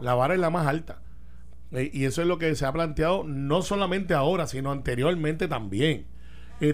La 0.00 0.14
vara 0.14 0.34
es 0.34 0.40
la 0.40 0.50
más 0.50 0.66
alta. 0.66 1.02
Y 1.72 2.04
eso 2.04 2.22
es 2.22 2.26
lo 2.26 2.38
que 2.38 2.54
se 2.56 2.66
ha 2.66 2.72
planteado 2.72 3.22
no 3.24 3.62
solamente 3.62 4.14
ahora, 4.14 4.46
sino 4.46 4.72
anteriormente 4.72 5.46
también. 5.46 6.06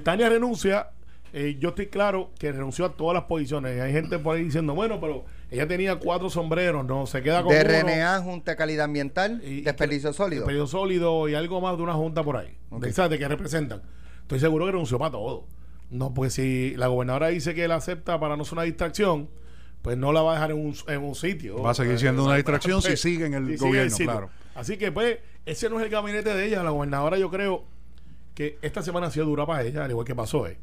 Tania 0.05 0.29
renuncia 0.29 0.91
eh, 1.39 1.59
yo 1.61 1.69
estoy 1.69 1.89
claro 1.89 2.31
que 2.39 2.51
renunció 2.51 2.87
a 2.87 2.93
todas 2.97 3.13
las 3.15 3.25
posiciones. 3.25 3.79
Hay 3.81 3.93
gente 3.93 4.19
por 4.19 4.37
ahí 4.37 4.45
diciendo, 4.45 4.75
bueno, 4.75 4.99
pero 5.01 5.27
ella 5.51 5.69
tenía 5.69 5.97
cuatro 5.97 6.31
sombreros, 6.31 6.87
no 6.87 7.07
se 7.07 7.23
queda 7.23 7.43
con 7.43 7.53
De 7.53 7.61
uno. 7.61 7.89
RNA, 7.89 8.23
Junta 8.23 8.53
de 8.53 8.57
Calidad 8.57 8.87
Ambiental, 8.87 9.43
Y- 9.45 9.61
desperdicio 9.61 10.15
sólido. 10.15 10.41
Desperdicio 10.47 10.67
sólido 10.67 11.29
y 11.29 11.35
algo 11.35 11.61
más 11.61 11.77
de 11.77 11.83
una 11.83 11.93
junta 11.93 12.23
por 12.23 12.39
ahí. 12.39 12.57
De, 12.71 12.91
de 13.09 13.19
que 13.19 13.29
representan. 13.29 13.83
Estoy 14.23 14.41
seguro 14.41 14.65
que 14.65 14.73
renunció 14.73 14.99
para 14.99 15.11
todo. 15.11 15.45
No, 15.91 16.15
porque 16.15 16.31
si 16.31 16.75
la 16.77 16.87
gobernadora 16.87 17.29
dice 17.29 17.55
que 17.55 17.69
la 17.69 17.77
acepta 17.77 18.19
para 18.19 18.37
no 18.39 18.45
ser 18.45 18.55
una 18.55 18.63
distracción, 18.63 19.29
pues 19.83 19.99
no 19.99 20.13
la 20.13 20.23
va 20.23 20.33
a 20.33 20.35
dejar 20.37 20.51
en 20.53 20.57
un, 20.59 20.75
en 20.89 21.03
un 21.03 21.15
sitio. 21.15 21.63
Va 21.63 21.73
a 21.73 21.75
seguir 21.75 21.99
siendo 21.99 22.25
una 22.25 22.37
distracción 22.37 22.81
si 22.81 22.89
Pues, 22.89 23.01
sigue 23.03 23.27
en 23.27 23.35
el 23.35 23.59
si 23.59 23.65
gobierno, 23.65 23.97
claro. 23.99 24.31
Así 24.55 24.79
que, 24.79 24.91
pues, 24.91 25.19
ese 25.45 25.69
no 25.69 25.79
es 25.79 25.85
el 25.85 25.91
gabinete 25.91 26.35
de 26.35 26.47
ella. 26.47 26.63
La 26.63 26.71
gobernadora, 26.71 27.19
yo 27.19 27.31
creo 27.31 27.65
que 28.35 28.59
esta 28.63 28.83
semana 28.83 29.09
ha 29.09 29.11
sido 29.11 29.27
dura 29.27 29.45
para 29.47 29.63
ella, 29.63 29.85
al 29.85 29.91
igual 29.91 30.07
que 30.07 30.15
pasó, 30.15 30.47
eh. 30.47 30.57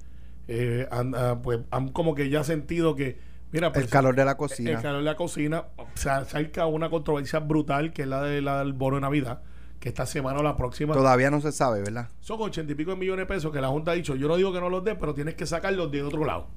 Eh, 0.47 0.88
han, 0.91 1.15
ah, 1.15 1.39
pues 1.41 1.59
han 1.71 1.89
como 1.89 2.15
que 2.15 2.29
ya 2.29 2.43
sentido 2.43 2.95
que, 2.95 3.17
mira, 3.51 3.71
pues, 3.71 3.85
el 3.85 3.91
calor 3.91 4.15
de 4.15 4.25
la 4.25 4.35
cocina. 4.35 4.71
el 4.71 4.81
calor 4.81 5.00
de 5.00 5.05
la 5.05 5.15
cocina 5.15 5.65
se 5.95 6.09
acerca 6.09 6.63
a 6.63 6.65
una 6.65 6.89
controversia 6.89 7.39
brutal 7.39 7.93
que 7.93 8.01
es 8.01 8.07
la 8.07 8.21
de 8.21 8.41
la 8.41 8.59
del 8.59 8.73
bono 8.73 8.97
de 8.97 9.01
Navidad, 9.01 9.41
que 9.79 9.89
esta 9.89 10.05
semana 10.05 10.39
o 10.39 10.43
la 10.43 10.55
próxima 10.55 10.93
Todavía 10.93 11.31
no 11.31 11.39
se 11.41 11.51
sabe, 11.51 11.81
¿verdad? 11.81 12.09
son 12.19 12.41
ochenta 12.41 12.71
y 12.71 12.75
pico 12.75 12.91
de 12.91 12.97
millones 12.97 13.27
de 13.27 13.33
pesos 13.33 13.51
que 13.51 13.62
la 13.62 13.69
Junta 13.69 13.91
ha 13.91 13.93
dicho, 13.95 14.15
yo 14.15 14.27
no 14.27 14.35
digo 14.35 14.51
que 14.51 14.59
no 14.59 14.69
los 14.69 14.83
dé, 14.83 14.95
pero 14.95 15.13
tienes 15.13 15.35
que 15.35 15.45
sacarlos 15.45 15.91
de 15.91 16.03
otro 16.03 16.25
lado. 16.25 16.47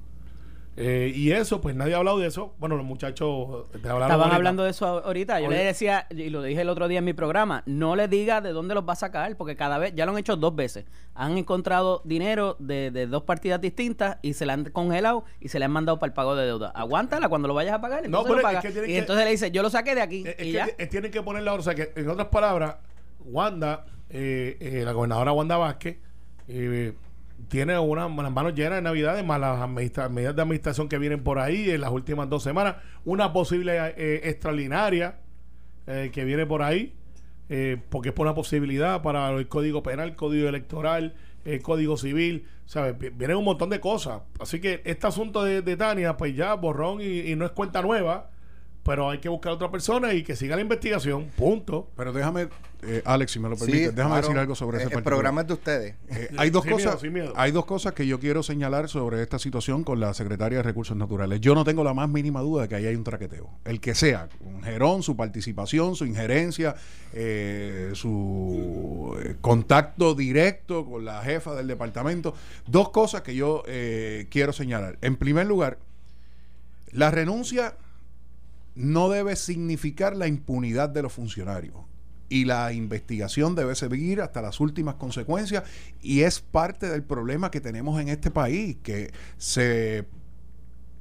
Eh, 0.79 1.11
y 1.15 1.31
eso, 1.31 1.59
pues 1.59 1.75
nadie 1.75 1.95
ha 1.95 1.97
hablado 1.97 2.19
de 2.19 2.27
eso. 2.27 2.53
Bueno, 2.59 2.77
los 2.77 2.85
muchachos 2.85 3.65
te 3.71 3.77
hablaron 3.79 4.03
Estaban 4.03 4.19
ahorita. 4.21 4.35
hablando 4.35 4.63
de 4.63 4.69
eso 4.69 4.85
ahorita. 5.03 5.41
Yo 5.41 5.49
le 5.49 5.63
decía, 5.63 6.05
y 6.11 6.29
lo 6.29 6.43
dije 6.43 6.61
el 6.61 6.69
otro 6.69 6.87
día 6.87 6.99
en 6.99 7.05
mi 7.05 7.13
programa, 7.13 7.63
no 7.65 7.95
le 7.95 8.07
diga 8.07 8.41
de 8.41 8.51
dónde 8.51 8.75
los 8.75 8.87
va 8.87 8.93
a 8.93 8.95
sacar, 8.95 9.35
porque 9.37 9.55
cada 9.55 9.79
vez, 9.79 9.93
ya 9.95 10.05
lo 10.05 10.11
han 10.11 10.19
hecho 10.19 10.35
dos 10.35 10.55
veces. 10.55 10.85
Han 11.15 11.35
encontrado 11.37 12.01
dinero 12.05 12.57
de, 12.59 12.91
de 12.91 13.07
dos 13.07 13.23
partidas 13.23 13.59
distintas 13.59 14.17
y 14.21 14.33
se 14.35 14.45
la 14.45 14.53
han 14.53 14.65
congelado 14.65 15.23
y 15.39 15.47
se 15.49 15.57
le 15.57 15.65
han 15.65 15.71
mandado 15.71 15.97
para 15.97 16.09
el 16.09 16.13
pago 16.13 16.35
de 16.35 16.45
deuda. 16.45 16.69
Aguántala 16.75 17.27
cuando 17.27 17.47
lo 17.47 17.55
vayas 17.55 17.73
a 17.73 17.81
pagar, 17.81 18.01
No, 18.01 18.19
entonces 18.19 18.25
pero 18.27 18.35
lo 18.35 18.39
es 18.41 18.43
pagas. 18.43 18.63
que 18.63 18.71
tiene 18.71 18.87
y 18.87 18.91
que- 18.91 18.97
entonces 18.99 19.25
le 19.25 19.31
dice, 19.31 19.49
yo 19.49 19.63
lo 19.63 19.71
saqué 19.71 19.95
de 19.95 20.01
aquí 20.01 20.23
Eh, 20.27 20.35
Es 20.37 20.45
y 20.45 20.51
que 20.51 20.57
ya. 20.57 20.67
eh, 20.77 20.85
tienen 20.85 21.09
que 21.11 21.23
poner 21.23 21.41
la 21.41 21.55
o 21.55 21.61
sea 21.63 21.73
que 21.73 21.91
en 21.95 22.07
otras 22.07 22.27
palabras, 22.27 22.75
Wanda, 23.25 23.85
eh, 24.11 24.57
eh, 24.59 24.83
la 24.85 24.91
gobernadora 24.91 25.31
Wanda 25.33 25.57
Vázquez, 25.57 25.97
eh, 26.47 26.93
tiene 27.49 27.77
una, 27.79 28.07
las 28.07 28.31
manos 28.31 28.53
llenas 28.55 28.75
de 28.75 28.81
navidades, 28.81 29.25
más 29.25 29.39
las 29.39 29.69
medidas 29.69 30.35
de 30.35 30.41
administración 30.41 30.89
que 30.89 30.97
vienen 30.97 31.23
por 31.23 31.39
ahí 31.39 31.69
en 31.69 31.81
las 31.81 31.91
últimas 31.91 32.29
dos 32.29 32.43
semanas, 32.43 32.75
una 33.05 33.33
posible 33.33 33.77
eh, 33.97 34.21
extraordinaria 34.29 35.19
eh, 35.87 36.11
que 36.13 36.25
viene 36.25 36.45
por 36.45 36.61
ahí, 36.61 36.93
eh, 37.49 37.77
porque 37.89 38.09
es 38.09 38.13
por 38.15 38.25
una 38.27 38.35
posibilidad 38.35 39.01
para 39.01 39.29
el 39.31 39.47
código 39.47 39.81
penal, 39.83 40.15
código 40.15 40.49
electoral, 40.49 41.15
el 41.45 41.61
código 41.61 41.95
civil, 41.95 42.45
¿sabes? 42.65 42.97
Vi- 42.99 43.09
Vienen 43.09 43.37
un 43.37 43.45
montón 43.45 43.69
de 43.69 43.79
cosas. 43.79 44.21
Así 44.39 44.59
que 44.59 44.81
este 44.83 45.07
asunto 45.07 45.43
de, 45.45 45.61
de 45.61 45.77
Tania, 45.77 46.17
pues 46.17 46.35
ya 46.35 46.53
borrón 46.55 46.99
y 47.01 47.33
no 47.37 47.45
es 47.45 47.51
cuenta 47.51 47.81
nueva, 47.81 48.31
pero 48.87 49.09
hay 49.09 49.19
que 49.19 49.27
buscar 49.27 49.51
otra 49.51 49.69
persona 49.69 50.13
y 50.13 50.23
que 50.23 50.35
siga 50.37 50.55
la 50.55 50.61
investigación, 50.61 51.25
punto. 51.35 51.89
Pero 51.97 52.13
déjame, 52.13 52.47
eh, 52.83 53.01
Alex, 53.03 53.33
si 53.33 53.39
me 53.39 53.49
lo 53.49 53.57
permite, 53.57 53.77
Sí, 53.77 53.83
déjame 53.87 54.13
claro. 54.13 54.21
decir 54.21 54.39
algo 54.39 54.55
sobre 54.55 54.77
Eh, 54.77 54.83
ese 54.85 54.95
El 54.95 55.03
programa 55.03 55.41
es 55.41 55.47
de 55.47 55.53
ustedes. 55.53 55.95
Eh, 56.09 56.29
hay 56.37 56.49
dos 56.51 56.63
Sin 56.63 56.71
cosas 56.71 56.85
miedo, 56.93 56.99
sin 57.01 57.13
miedo. 57.13 57.33
hay 57.35 57.51
dos 57.51 57.65
cosas 57.65 57.91
que 57.91 58.07
yo 58.07 58.17
quiero 58.19 58.43
señalar 58.43 58.87
sobre 58.87 59.21
esta 59.21 59.39
situación 59.39 59.83
con 59.83 59.99
la 59.99 60.13
secretaria 60.13 60.59
de 60.59 60.63
recursos 60.63 60.95
naturales 60.95 61.41
yo 61.41 61.53
no 61.53 61.65
tengo 61.65 61.83
la 61.83 61.93
más 61.93 62.07
mínima 62.07 62.39
duda 62.39 62.61
de 62.61 62.69
que 62.69 62.75
ahí 62.75 62.85
hay 62.85 62.95
un 62.95 63.03
traqueteo 63.03 63.49
el 63.65 63.81
que 63.81 63.93
sea 63.93 64.29
un 64.39 64.63
Gerón 64.63 65.03
su 65.03 65.17
participación 65.17 65.95
su 65.97 66.05
injerencia 66.05 66.75
eh, 67.11 67.91
su 67.93 69.17
eh, 69.21 69.35
contacto 69.41 70.15
directo 70.15 70.85
con 70.85 71.03
la 71.03 71.21
jefa 71.23 71.55
del 71.55 71.67
departamento 71.67 72.33
dos 72.67 72.89
cosas 72.89 73.21
que 73.21 73.35
yo 73.35 73.63
eh, 73.67 74.27
quiero 74.31 74.53
señalar 74.53 74.97
en 75.01 75.17
primer 75.17 75.45
lugar 75.45 75.77
la 76.91 77.11
renuncia 77.11 77.75
no 78.77 79.09
debe 79.09 79.35
significar 79.35 80.15
la 80.15 80.27
impunidad 80.27 80.89
de 80.89 81.01
los 81.01 81.11
funcionarios. 81.11 81.75
Y 82.29 82.45
la 82.45 82.73
investigación 82.73 83.55
debe 83.55 83.73
seguir 83.73 84.21
hasta 84.21 84.41
las 84.41 84.59
últimas 84.59 84.95
consecuencias. 84.95 85.63
Y 86.01 86.21
es 86.21 86.41
parte 86.41 86.89
del 86.89 87.03
problema 87.03 87.49
que 87.49 87.61
tenemos 87.61 87.99
en 87.99 88.09
este 88.09 88.29
país, 88.31 88.77
que 88.83 89.11
se 89.37 90.05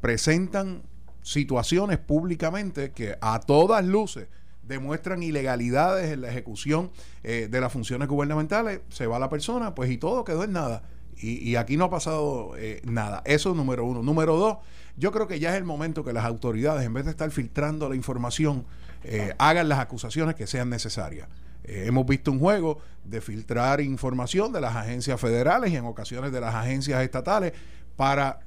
presentan 0.01 0.83
situaciones 1.23 1.99
públicamente 1.99 2.93
que 2.93 3.17
a 3.21 3.41
todas 3.41 3.85
luces 3.85 4.29
demuestran 4.63 5.23
ilegalidades 5.23 6.13
en 6.13 6.23
la 6.23 6.31
ejecución 6.31 6.91
eh, 7.25 7.49
de 7.51 7.61
las 7.61 7.73
funciones 7.73 8.09
gubernamentales, 8.09 8.81
se 8.89 9.07
va 9.07 9.19
la 9.19 9.29
persona, 9.29 9.75
pues 9.75 9.91
y 9.91 9.99
todo 9.99 10.25
quedó 10.25 10.45
en 10.45 10.53
nada. 10.53 10.83
Y, 11.19 11.57
aquí 11.57 11.79
no 11.79 11.87
ha 11.87 11.91
pasado 11.91 12.53
eh, 12.59 12.83
nada. 12.85 13.23
Eso 13.25 13.51
es 13.51 13.57
número 13.57 13.87
uno. 13.87 14.03
Número 14.03 14.37
dos, 14.37 14.59
yo 14.97 15.13
creo 15.13 15.27
que 15.27 15.39
ya 15.39 15.51
es 15.51 15.57
el 15.57 15.65
momento 15.65 16.05
que 16.05 16.13
las 16.13 16.25
autoridades, 16.25 16.85
en 16.85 16.95
vez 16.95 17.05
de 17.05 17.11
estar 17.11 17.31
filtrando 17.31 17.89
la 17.89 17.97
información, 17.97 18.65
eh, 19.05 19.35
hagan 19.39 19.69
las 19.69 19.79
acusaciones 19.79 20.35
que 20.35 20.47
sean 20.47 20.71
necesarias. 20.71 21.29
Eh, 21.65 21.85
hemos 21.87 22.07
visto 22.07 22.33
un 22.33 22.39
juego 22.39 22.81
de 23.05 23.21
filtrar 23.21 23.81
información 23.81 24.53
de 24.53 24.61
las 24.61 24.75
agencias 24.75 25.21
federales 25.21 25.73
y 25.73 25.77
en 25.77 25.85
ocasiones 25.85 26.33
de 26.33 26.41
las 26.41 26.55
agencias 26.55 27.03
estatales 27.03 27.53
para 27.97 28.41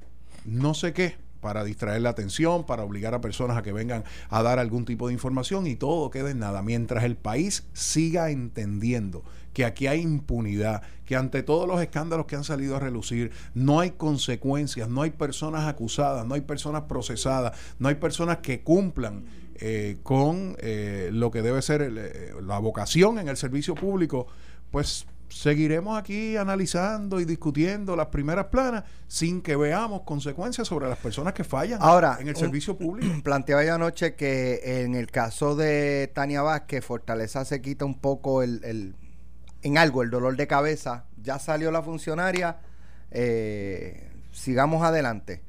no 0.44 0.74
sé 0.74 0.92
qué, 0.92 1.16
para 1.40 1.64
distraer 1.64 2.02
la 2.02 2.10
atención, 2.10 2.64
para 2.64 2.84
obligar 2.84 3.14
a 3.14 3.20
personas 3.20 3.56
a 3.56 3.62
que 3.62 3.72
vengan 3.72 4.04
a 4.28 4.42
dar 4.42 4.58
algún 4.58 4.84
tipo 4.84 5.08
de 5.08 5.14
información 5.14 5.66
y 5.66 5.76
todo 5.76 6.10
queda 6.10 6.30
en 6.30 6.38
nada. 6.38 6.62
Mientras 6.62 7.04
el 7.04 7.16
país 7.16 7.64
siga 7.72 8.30
entendiendo 8.30 9.24
que 9.52 9.64
aquí 9.64 9.86
hay 9.86 10.00
impunidad, 10.00 10.82
que 11.04 11.16
ante 11.16 11.42
todos 11.42 11.66
los 11.66 11.80
escándalos 11.82 12.26
que 12.26 12.36
han 12.36 12.44
salido 12.44 12.76
a 12.76 12.80
relucir, 12.80 13.32
no 13.54 13.80
hay 13.80 13.92
consecuencias, 13.92 14.88
no 14.88 15.02
hay 15.02 15.10
personas 15.10 15.66
acusadas, 15.66 16.26
no 16.26 16.34
hay 16.34 16.42
personas 16.42 16.82
procesadas, 16.82 17.58
no 17.78 17.88
hay 17.88 17.96
personas 17.96 18.38
que 18.38 18.62
cumplan 18.62 19.24
eh, 19.56 19.98
con 20.02 20.56
eh, 20.60 21.10
lo 21.12 21.30
que 21.30 21.42
debe 21.42 21.60
ser 21.62 21.82
el, 21.82 21.98
eh, 21.98 22.32
la 22.42 22.58
vocación 22.58 23.18
en 23.18 23.28
el 23.28 23.36
servicio 23.36 23.74
público, 23.74 24.26
pues 24.70 25.06
seguiremos 25.30 25.98
aquí 25.98 26.36
analizando 26.36 27.20
y 27.20 27.24
discutiendo 27.24 27.96
las 27.96 28.06
primeras 28.08 28.46
planas 28.46 28.84
sin 29.08 29.40
que 29.42 29.56
veamos 29.56 30.02
consecuencias 30.02 30.68
sobre 30.68 30.88
las 30.88 30.98
personas 30.98 31.32
que 31.32 31.44
fallan 31.44 31.78
Ahora, 31.80 32.18
en 32.20 32.28
el 32.28 32.34
un- 32.34 32.40
servicio 32.40 32.76
público. 32.76 33.12
Planteaba 33.24 33.64
yo 33.64 33.74
anoche 33.74 34.14
que 34.14 34.60
en 34.84 34.94
el 34.94 35.10
caso 35.10 35.56
de 35.56 36.10
Tania 36.14 36.42
Vázquez, 36.42 36.84
Fortaleza 36.84 37.44
se 37.44 37.62
quita 37.62 37.84
un 37.84 37.98
poco 37.98 38.42
el, 38.42 38.60
el- 38.64 38.94
en 39.62 39.78
algo 39.78 40.02
el 40.02 40.10
dolor 40.10 40.36
de 40.36 40.46
cabeza. 40.46 41.04
Ya 41.22 41.38
salió 41.38 41.70
la 41.70 41.82
funcionaria, 41.82 42.58
eh, 43.10 44.08
sigamos 44.32 44.82
adelante. 44.82 45.42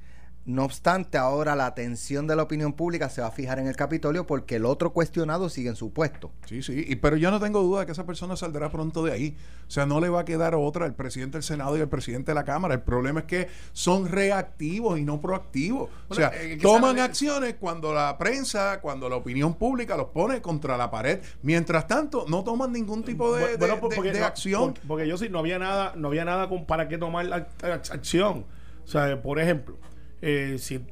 No 0.52 0.66
obstante, 0.66 1.18
ahora 1.18 1.56
la 1.56 1.66
atención 1.66 2.28
de 2.28 2.36
la 2.36 2.44
opinión 2.44 2.74
pública 2.74 3.10
se 3.10 3.22
va 3.22 3.28
a 3.28 3.32
fijar 3.32 3.60
en 3.60 3.68
el 3.68 3.76
Capitolio 3.78 4.28
porque 4.28 4.58
el 4.58 4.66
otro 4.66 4.92
cuestionado 4.92 5.48
sigue 5.50 5.70
en 5.70 5.76
su 5.78 5.94
puesto. 5.94 6.32
Sí, 6.46 6.62
sí, 6.62 6.84
y, 6.88 6.96
pero 6.98 7.16
yo 7.16 7.32
no 7.32 7.40
tengo 7.40 7.62
duda 7.62 7.82
de 7.82 7.86
que 7.86 7.94
esa 7.94 8.06
persona 8.06 8.36
saldrá 8.36 8.70
pronto 8.70 9.04
de 9.04 9.14
ahí. 9.14 9.38
O 9.68 9.72
sea, 9.72 9.86
no 9.86 10.02
le 10.02 10.10
va 10.10 10.22
a 10.22 10.26
quedar 10.26 10.54
otra 10.56 10.86
el 10.86 10.94
presidente 10.94 11.38
del 11.38 11.44
Senado 11.44 11.78
y 11.78 11.80
el 11.80 11.88
presidente 11.88 12.32
de 12.32 12.36
la 12.36 12.44
Cámara. 12.44 12.74
El 12.74 12.82
problema 12.82 13.22
es 13.22 13.26
que 13.28 13.48
son 13.72 14.10
reactivos 14.10 15.00
y 15.00 15.06
no 15.06 15.22
proactivos. 15.22 15.90
o 16.10 16.14
sea, 16.14 16.32
eh, 16.36 16.58
toman 16.62 16.92
sabe- 16.98 17.02
acciones 17.02 17.56
cuando 17.60 17.94
la 17.94 18.18
prensa, 18.18 18.82
cuando 18.82 19.08
la 19.08 19.16
opinión 19.16 19.54
pública 19.54 19.96
los 19.96 20.08
pone 20.08 20.42
contra 20.42 20.76
la 20.76 20.92
pared. 20.92 21.22
Mientras 21.44 21.88
tanto, 21.88 22.26
no 22.28 22.44
toman 22.44 22.74
ningún 22.74 23.04
tipo 23.04 23.34
de, 23.34 23.56
Bueno, 23.56 23.90
de- 23.90 24.22
acción. 24.24 24.74
Porque, 24.74 24.82
porque 24.88 25.08
yo 25.08 25.18
sí, 25.18 25.30
no 25.30 25.40
había 25.40 25.60
nada, 25.60 25.94
no 25.96 26.10
había 26.10 26.26
nada 26.26 26.50
con 26.50 26.66
para 26.66 26.88
qué 26.90 26.98
tomar 26.98 27.26
la 27.26 27.48
ac- 27.48 27.92
acción. 27.94 28.46
O 28.84 28.88
sea, 28.88 29.22
por 29.22 29.40
ejemplo, 29.40 29.78
eh, 30.22 30.58
si 30.60 30.86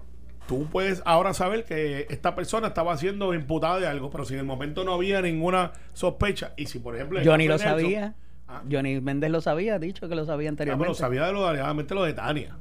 tú 0.48 0.68
puedes 0.72 1.02
ahora 1.06 1.34
saber 1.34 1.64
que 1.64 2.08
esta 2.10 2.36
persona 2.36 2.68
estaba 2.70 2.98
siendo 2.98 3.34
imputada 3.34 3.80
de 3.80 3.88
algo, 3.88 4.10
pero 4.10 4.26
si 4.26 4.34
en 4.34 4.40
el 4.40 4.46
momento 4.46 4.84
no 4.84 4.94
había 4.94 5.22
ninguna 5.22 5.72
sospecha, 5.94 6.54
y 6.58 6.66
si 6.66 6.80
por 6.80 6.96
ejemplo... 6.96 7.20
Johnny 7.24 7.48
lo 7.48 7.56
Nelson- 7.56 7.64
sabía. 7.64 8.16
Ah. 8.48 8.64
Johnny 8.70 9.00
Méndez 9.00 9.30
lo 9.30 9.42
sabía, 9.42 9.78
dicho 9.78 10.10
que 10.10 10.16
lo 10.16 10.26
sabía 10.26 10.50
Ah, 10.50 10.52
anteriormente. 10.52 10.86
pero 10.88 10.96
sabía 10.96 11.26
de 11.28 11.34
lo 11.34 11.44
de 11.44 11.50
alegadamente 11.50 11.94
lo 11.94 12.04
de 12.04 12.14
Tania. 12.14 12.58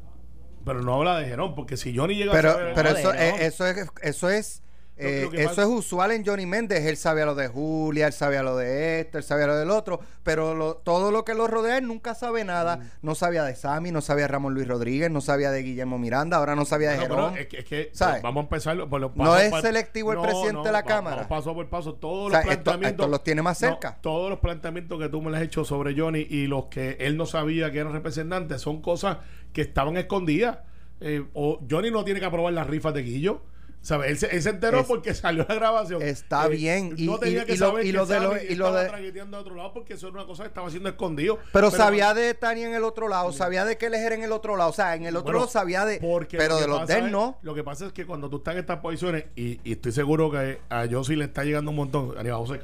Pero 0.65 0.83
no 0.83 0.95
habla 0.97 1.19
de 1.19 1.27
Gerón, 1.27 1.55
porque 1.55 1.79
si 1.79 1.97
Johnny 1.97 2.15
llega 2.17 2.33
Pero, 2.33 2.51
a 2.51 2.53
saber... 2.53 2.73
pero 2.75 2.91
no, 2.91 2.97
eso, 2.99 3.15
eh, 3.15 3.35
eso 3.47 3.67
es, 3.67 3.89
eso 4.03 4.29
es, 4.29 4.63
eh, 4.99 5.29
eso 5.35 5.63
es 5.63 5.69
usual 5.69 6.11
en 6.13 6.25
Johnny 6.27 6.45
Méndez. 6.47 6.85
Él 6.85 6.97
sabía 6.97 7.25
lo 7.25 7.35
de 7.35 7.49
Julia, 7.49 8.07
él 8.09 8.13
sabía 8.13 8.43
lo 8.43 8.57
de 8.57 9.01
esto, 9.01 9.19
él 9.19 9.25
sabía 9.25 9.47
lo 9.47 9.57
del 9.57 9.71
otro, 9.71 10.01
pero 10.23 10.55
lo- 10.55 10.75
todo 10.77 11.11
lo 11.13 11.25
que 11.25 11.35
lo 11.35 11.47
rodea 11.47 11.79
él 11.79 11.87
nunca 11.87 12.15
sabe 12.15 12.45
nada. 12.45 12.77
Mm. 12.79 12.83
No 13.03 13.15
sabía 13.15 13.45
de 13.45 13.55
Sammy, 13.55 13.93
no 13.93 14.01
sabía 14.01 14.23
de 14.25 14.29
Ramón 14.29 14.55
Luis 14.55 14.67
Rodríguez, 14.69 15.11
no 15.11 15.21
sabía 15.21 15.51
de 15.51 15.63
Guillermo 15.63 15.99
Miranda, 15.99 16.37
ahora 16.39 16.55
no 16.57 16.65
sabía 16.65 16.91
de 16.91 16.99
Bueno, 16.99 17.15
pero 17.33 17.37
es 17.43 17.47
que, 17.49 17.59
es 17.59 17.65
que, 17.65 17.91
¿Sabes? 17.93 18.23
vamos 18.23 18.43
a 18.43 18.45
empezar 18.45 18.89
por 18.89 19.01
los 19.01 19.15
No 19.17 19.25
pasos 19.25 19.43
es 19.43 19.51
pa- 19.51 19.63
selectivo 19.63 20.13
el 20.13 20.21
presidente 20.21 20.61
de 20.67 20.73
la 20.73 20.81
va- 20.83 20.87
Cámara. 20.87 21.29
paso 21.29 21.55
por 21.55 21.69
paso. 21.69 21.95
Todos 21.95 22.27
O 22.27 22.31
sea, 22.31 22.39
los 22.41 22.47
planteamientos. 22.47 23.05
esto 23.05 23.09
los 23.11 23.25
tiene 23.25 23.43
más 23.43 23.61
no, 23.63 23.69
cerca. 23.69 23.99
todos 24.01 24.31
los 24.31 24.39
planteamientos 24.41 24.99
que 25.01 25.09
tú 25.09 25.23
me 25.23 25.37
has 25.37 25.43
hecho 25.43 25.65
sobre 25.65 25.95
Johnny 25.99 26.27
y 26.29 26.47
los 26.47 26.67
que 26.67 26.97
él 27.01 27.17
no 27.17 27.27
sabía 27.27 27.71
que 27.73 27.79
eran 27.79 27.93
representantes 27.93 28.61
son 28.61 28.83
cosas 28.83 29.19
que 29.53 29.63
estaban 29.63 29.97
escondidas. 29.97 30.59
Eh, 31.01 31.25
o 31.35 31.61
Johnny 31.71 31.91
no 31.93 32.05
tiene 32.05 32.19
que 32.19 32.27
aprobar 32.27 32.53
las 32.53 32.67
rifas 32.67 32.93
de 32.93 33.03
Guillo. 33.03 33.43
¿Sabes? 33.81 34.11
Él 34.11 34.19
se, 34.19 34.37
él 34.37 34.43
se 34.43 34.51
enteró 34.51 34.81
Es- 34.81 34.87
porque 34.87 35.15
salió 35.15 35.47
la 35.49 35.55
grabación. 35.55 36.03
Está 36.03 36.49
bien, 36.49 36.95
y- 36.97 37.07
no 37.07 37.19
tenía 37.19 37.43
y- 37.43 37.47
que 37.47 37.53
y 37.55 37.57
lo- 37.57 37.67
saber 37.67 37.85
y 37.87 37.91
que 37.91 37.97
lo 37.97 38.07
de 38.07 38.21
lo- 38.21 38.43
y 38.43 38.55
lo 38.57 38.67
estaba 38.67 38.83
de- 39.01 39.23
otro 39.37 39.55
lado 39.55 39.73
porque 39.73 39.95
eso 39.95 40.09
era 40.09 40.17
una 40.17 40.27
cosa 40.27 40.43
que 40.43 40.49
estaba 40.49 40.67
haciendo 40.67 40.89
escondido. 40.89 41.39
Pero, 41.53 41.71
sabía 41.71 42.13
de 42.13 42.35
Tania 42.35 42.67
en 42.69 42.75
el 42.75 42.85
otro 42.85 43.09
lado, 43.09 43.33
sabía 43.33 43.65
de 43.65 43.79
que 43.79 43.87
él 43.87 43.95
era 43.95 44.15
en 44.15 44.25
el 44.25 44.33
otro 44.33 44.57
lado, 44.57 44.71
o 44.71 44.73
sea, 44.75 44.95
en 44.97 45.05
el 45.05 45.15
otro 45.17 45.25
Bueno, 45.27 45.39
lado 45.41 45.51
sabía 45.51 45.85
de... 45.85 45.99
porque 46.01 46.37
Pero 46.37 46.55
lo 46.57 46.61
de 46.61 46.67
los 46.67 46.87
de 46.89 46.99
él 46.99 47.11
no. 47.13 47.39
Lo 47.43 47.55
que 47.55 47.63
pasa 47.65 47.87
es 47.87 47.93
que 47.93 48.05
cuando 48.05 48.29
tú 48.29 48.39
estás 48.39 48.55
en 48.55 48.61
estas 48.61 48.79
posiciones, 48.81 49.27
y, 49.37 49.61
y 49.65 49.73
estoy 49.73 49.93
seguro 49.93 50.31
que 50.31 50.59
a 50.69 50.85
Yossi 50.85 51.15
le 51.17 51.25
está 51.27 51.45
llegando 51.45 51.71
un 51.71 51.77
montón, 51.77 52.15
a 52.19 52.23
José, 52.37 52.55
a 52.55 52.59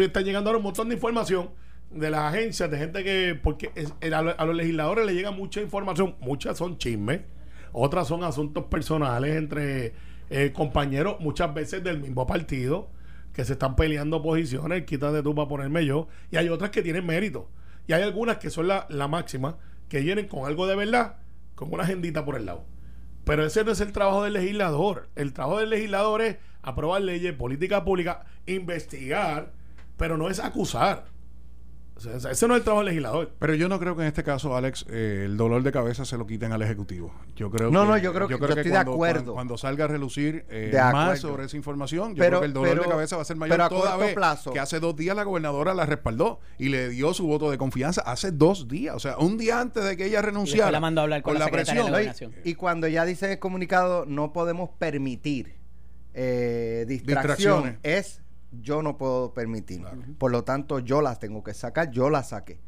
le 0.00 0.06
está 0.06 0.22
llegando 0.22 0.48
ahora 0.50 0.58
un 0.58 0.64
montón 0.64 0.88
de 0.88 0.94
información 0.94 1.50
de 1.90 2.10
las 2.10 2.34
agencias, 2.34 2.70
de 2.70 2.78
gente 2.78 3.04
que, 3.04 3.38
porque 3.40 3.70
es- 3.74 3.92
a, 4.12 4.22
lo- 4.22 4.38
a 4.40 4.44
los 4.44 4.56
legisladores 4.56 5.06
le 5.06 5.14
llega 5.14 5.30
mucha 5.30 5.60
información, 5.60 6.16
muchas 6.20 6.56
son 6.58 6.78
chismes, 6.78 7.20
otras 7.78 8.08
son 8.08 8.24
asuntos 8.24 8.64
personales 8.64 9.36
entre 9.36 9.92
eh, 10.30 10.52
compañeros, 10.54 11.16
muchas 11.20 11.52
veces 11.52 11.84
del 11.84 12.00
mismo 12.00 12.26
partido, 12.26 12.88
que 13.34 13.44
se 13.44 13.52
están 13.52 13.76
peleando 13.76 14.22
posiciones, 14.22 14.84
quítate 14.84 15.22
tú 15.22 15.34
para 15.34 15.46
ponerme 15.46 15.84
yo, 15.84 16.08
y 16.30 16.38
hay 16.38 16.48
otras 16.48 16.70
que 16.70 16.80
tienen 16.80 17.04
mérito, 17.04 17.50
y 17.86 17.92
hay 17.92 18.02
algunas 18.02 18.38
que 18.38 18.48
son 18.48 18.68
la, 18.68 18.86
la 18.88 19.08
máxima, 19.08 19.58
que 19.90 20.00
vienen 20.00 20.26
con 20.26 20.46
algo 20.46 20.66
de 20.66 20.74
verdad, 20.74 21.16
con 21.54 21.70
una 21.70 21.82
agendita 21.82 22.24
por 22.24 22.36
el 22.36 22.46
lado. 22.46 22.64
Pero 23.24 23.44
ese 23.44 23.62
no 23.62 23.72
es 23.72 23.80
el 23.82 23.92
trabajo 23.92 24.24
del 24.24 24.32
legislador. 24.32 25.08
El 25.14 25.34
trabajo 25.34 25.58
del 25.58 25.68
legislador 25.68 26.22
es 26.22 26.36
aprobar 26.62 27.02
leyes, 27.02 27.34
política 27.34 27.84
pública, 27.84 28.24
investigar, 28.46 29.52
pero 29.98 30.16
no 30.16 30.30
es 30.30 30.40
acusar. 30.40 31.04
O 31.96 32.00
sea, 32.00 32.30
ese 32.30 32.46
no 32.46 32.54
es 32.54 32.58
el 32.58 32.64
trabajo 32.64 32.80
del 32.84 32.88
legislador. 32.94 33.32
Pero 33.38 33.54
yo 33.54 33.68
no 33.70 33.78
creo 33.78 33.96
que 33.96 34.02
en 34.02 34.08
este 34.08 34.22
caso, 34.22 34.54
Alex, 34.54 34.84
eh, 34.90 35.22
el 35.24 35.38
dolor 35.38 35.62
de 35.62 35.72
cabeza 35.72 36.04
se 36.04 36.18
lo 36.18 36.26
quiten 36.26 36.52
al 36.52 36.60
Ejecutivo. 36.60 37.14
Yo 37.36 37.50
creo 37.50 37.70
No, 37.70 37.84
que, 37.84 37.86
no, 37.88 37.96
yo 37.98 38.12
creo 38.12 38.28
que- 38.28 38.38
yo 38.38 38.46
estoy 38.46 38.64
de 38.64 38.70
cuando, 38.70 38.92
acuerdo. 38.92 39.14
Cuando, 39.16 39.32
cuando 39.34 39.56
salga 39.56 39.86
a 39.86 39.88
relucir 39.88 40.44
eh, 40.50 40.68
De 40.72 40.78
más 40.92 41.20
sobre 41.20 41.46
esa 41.46 41.56
información, 41.56 42.14
yo 42.14 42.18
Pero- 42.22 42.28
creo 42.32 42.40
que 42.40 42.46
el 42.48 42.52
dolor 42.52 42.68
pero- 42.70 42.82
de 42.82 42.88
cabeza 42.90 43.16
va 43.16 43.22
a 43.22 43.24
ser 43.24 43.36
mayor 43.36 43.54
pero 43.54 43.64
a 43.64 43.68
toda 43.70 43.80
corto 43.92 43.98
vez 43.98 44.14
plazo. 44.14 44.52
que 44.52 44.60
hace 44.60 44.78
dos 44.78 44.94
días 44.94 45.16
la 45.16 45.22
gobernadora 45.22 45.72
la 45.72 45.86
respaldó 45.86 46.38
y 46.58 46.68
le 46.68 46.90
dio 46.90 47.14
su 47.14 47.26
voto 47.26 47.50
de 47.50 47.56
confianza 47.56 48.02
hace 48.02 48.30
dos 48.30 48.68
días. 48.68 48.94
O 48.94 49.00
sea, 49.00 49.16
un 49.16 49.38
día 49.38 49.58
antes 49.58 49.82
de 49.82 49.96
que 49.96 50.04
ella 50.04 50.20
renunciara. 50.20 50.70
la 50.70 50.80
mandó 50.80 51.00
a 51.00 51.04
hablar 51.04 51.22
con 51.22 51.38
la 51.38 51.46
de 51.46 51.50
presión. 51.50 51.90
la 51.90 52.02
¿no? 52.02 52.10
Y, 52.44 52.50
y 52.50 52.54
cuando 52.56 52.88
ya 52.88 53.06
dice 53.06 53.24
en 53.24 53.32
el 53.32 53.38
comunicado, 53.38 54.04
no 54.06 54.34
podemos 54.34 54.68
permitir 54.78 55.54
eh, 56.14 56.84
distracción, 56.88 57.62
Distracciones. 57.62 57.78
es 57.82 58.22
yo 58.60 58.82
no 58.82 58.96
puedo 58.96 59.32
permitir. 59.34 59.82
Por 60.18 60.30
lo 60.30 60.44
tanto, 60.44 60.78
yo 60.78 61.02
las 61.02 61.18
tengo 61.18 61.42
que 61.42 61.54
sacar, 61.54 61.90
yo 61.90 62.10
las 62.10 62.30
saqué. 62.30 62.60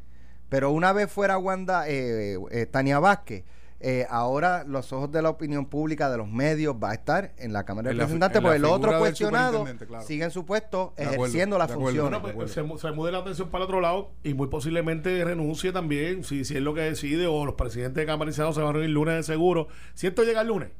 Pero 0.49 0.71
una 0.71 0.93
vez 0.93 1.11
fuera 1.11 1.37
Wanda, 1.37 1.87
eh, 1.87 2.37
eh, 2.51 2.65
Tania 2.65 2.99
Vázquez, 2.99 3.43
eh, 3.81 4.05
ahora 4.09 4.65
los 4.65 4.91
ojos 4.91 5.09
de 5.09 5.21
la 5.21 5.29
opinión 5.29 5.67
pública, 5.67 6.09
de 6.09 6.17
los 6.17 6.27
medios, 6.27 6.75
va 6.75 6.91
a 6.91 6.93
estar 6.95 7.33
en 7.37 7.53
la 7.53 7.63
Cámara 7.63 7.89
de 7.89 7.95
la 7.95 8.03
Representantes, 8.03 8.37
en 8.39 8.61
la 8.61 8.69
porque 8.77 8.97
cuestionados 8.97 9.51
superintendente, 9.51 9.87
claro. 9.87 10.05
siguen 10.05 10.25
en 10.25 10.31
su 10.31 10.45
puesto 10.45 10.93
De 10.97 11.03
ejerciendo 11.05 11.57
funciones. 11.67 12.19
Bueno, 12.19 12.35
pues, 12.35 12.51
se, 12.51 12.61
se 12.77 12.91
mude 12.91 13.11
la 13.13 13.19
atención 13.19 13.49
para 13.49 13.63
el 13.63 13.69
otro 13.69 13.79
lado 13.79 14.11
y 14.23 14.33
muy 14.33 14.47
posiblemente 14.47 15.23
renuncie 15.23 15.71
también, 15.71 16.25
si, 16.25 16.43
si 16.43 16.57
es 16.57 16.61
lo 16.61 16.73
que 16.73 16.81
decide, 16.81 17.27
o 17.27 17.45
los 17.45 17.55
presidentes 17.55 18.01
de 18.01 18.05
Cámara 18.05 18.31
y 18.31 18.33
Senado 18.33 18.53
se 18.53 18.59
van 18.59 18.69
a 18.69 18.71
reunir 18.73 18.89
el 18.89 18.93
lunes 18.95 19.15
de 19.15 19.23
seguro. 19.23 19.69
Si 19.93 20.07
esto 20.07 20.23
llega 20.23 20.41
el 20.41 20.47
lunes, 20.47 20.71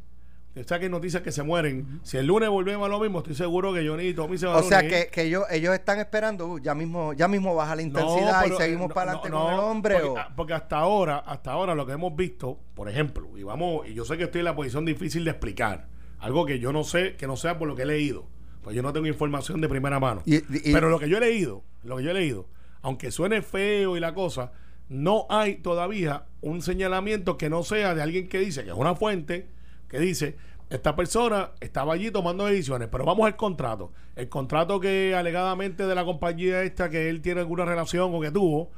o 0.62 0.68
sea 0.68 0.80
que 0.80 0.86
hay 0.86 0.92
noticias 0.92 1.22
que 1.24 1.32
se 1.32 1.44
mueren. 1.44 2.00
Si 2.04 2.18
el 2.18 2.26
lunes 2.28 2.50
volvemos 2.50 2.86
a 2.86 2.90
lo 2.90 3.00
mismo, 3.00 3.20
estoy 3.20 3.36
seguro 3.36 3.74
que 3.74 3.88
Johnny 3.88 4.08
y 4.08 4.14
Tommy 4.14 4.38
se 4.38 4.46
van 4.46 4.56
a 4.56 4.60
O 4.60 4.64
sea 4.64 4.82
que, 4.88 5.08
que 5.12 5.24
ellos, 5.24 5.44
ellos 5.50 5.74
están 5.74 6.00
esperando, 6.00 6.48
uh, 6.48 6.60
ya 6.60 6.74
mismo, 6.76 7.14
ya 7.14 7.28
mismo 7.28 7.56
baja 7.56 7.76
la 7.76 7.82
intensidad 7.82 8.42
pero, 8.44 8.56
y 8.56 8.58
seguimos 8.58 8.90
eh, 8.90 8.94
para 8.94 9.14
no, 9.14 9.20
adelante 9.20 9.30
no, 9.38 9.44
con 9.46 9.54
el 9.54 9.60
hombre. 9.60 9.96
Porque, 9.96 10.10
o- 10.10 10.18
ah, 10.18 10.34
porque 10.36 10.54
hasta 10.54 10.78
ahora, 10.78 11.18
hasta 11.20 11.52
ahora 11.52 11.76
lo 11.76 11.86
que 11.86 11.94
hemos 11.94 12.16
visto, 12.16 12.60
por 12.76 12.90
ejemplo, 12.90 13.28
y 13.38 13.44
vamos, 13.44 13.88
y 13.88 13.94
yo 13.94 14.06
sé 14.06 14.18
que 14.18 14.24
estoy 14.26 14.40
en 14.40 14.46
la 14.46 14.56
posición 14.56 14.86
difícil 14.86 15.24
de 15.26 15.32
explicar, 15.32 15.88
algo 16.20 16.46
que 16.46 16.60
yo 16.60 16.72
no 16.74 16.84
sé, 16.84 17.16
que 17.16 17.28
no 17.28 17.36
sea 17.38 17.58
por 17.58 17.68
lo 17.68 17.76
que 17.76 17.84
he 17.84 17.86
leído, 17.86 18.28
pues 18.62 18.76
yo 18.76 18.82
no 18.82 18.92
tengo 18.94 19.08
información 19.08 19.62
de 19.62 19.70
primera 19.70 20.00
mano. 20.00 20.22
Y- 20.26 20.36
y- 20.38 20.74
pero 20.74 20.90
lo 20.90 21.00
que 21.00 21.08
yo 21.10 21.18
he 21.18 21.22
leído, 21.22 21.64
lo 21.84 21.98
que 21.98 22.04
yo 22.04 22.12
he 22.12 22.14
leído, 22.14 22.48
aunque 22.82 23.12
suene 23.12 23.42
feo 23.42 23.96
y 23.96 24.00
la 24.00 24.14
cosa, 24.14 24.52
no 24.90 25.28
hay 25.30 25.56
todavía 25.58 26.26
un 26.42 26.62
señalamiento 26.62 27.38
que 27.38 27.50
no 27.50 27.64
sea 27.64 27.94
de 27.94 28.02
alguien 28.02 28.28
que 28.28 28.40
dice, 28.40 28.64
que 28.64 28.72
es 28.72 28.76
una 28.76 28.96
fuente, 28.96 29.48
que 29.90 30.00
dice, 30.00 30.38
esta 30.70 30.96
persona 30.96 31.52
estaba 31.60 31.94
allí 31.94 32.12
tomando 32.12 32.46
decisiones, 32.46 32.90
pero 32.92 33.04
vamos 33.04 33.26
al 33.26 33.36
contrato. 33.36 33.92
El 34.16 34.30
contrato 34.30 34.80
que 34.80 35.16
alegadamente 35.16 35.88
de 35.88 35.96
la 35.96 36.06
compañía 36.06 36.62
esta, 36.62 36.90
que 36.90 37.10
él 37.10 37.22
tiene 37.22 37.42
alguna 37.42 37.66
relación 37.66 38.14
o 38.14 38.22
que 38.22 38.32
tuvo, 38.32 38.72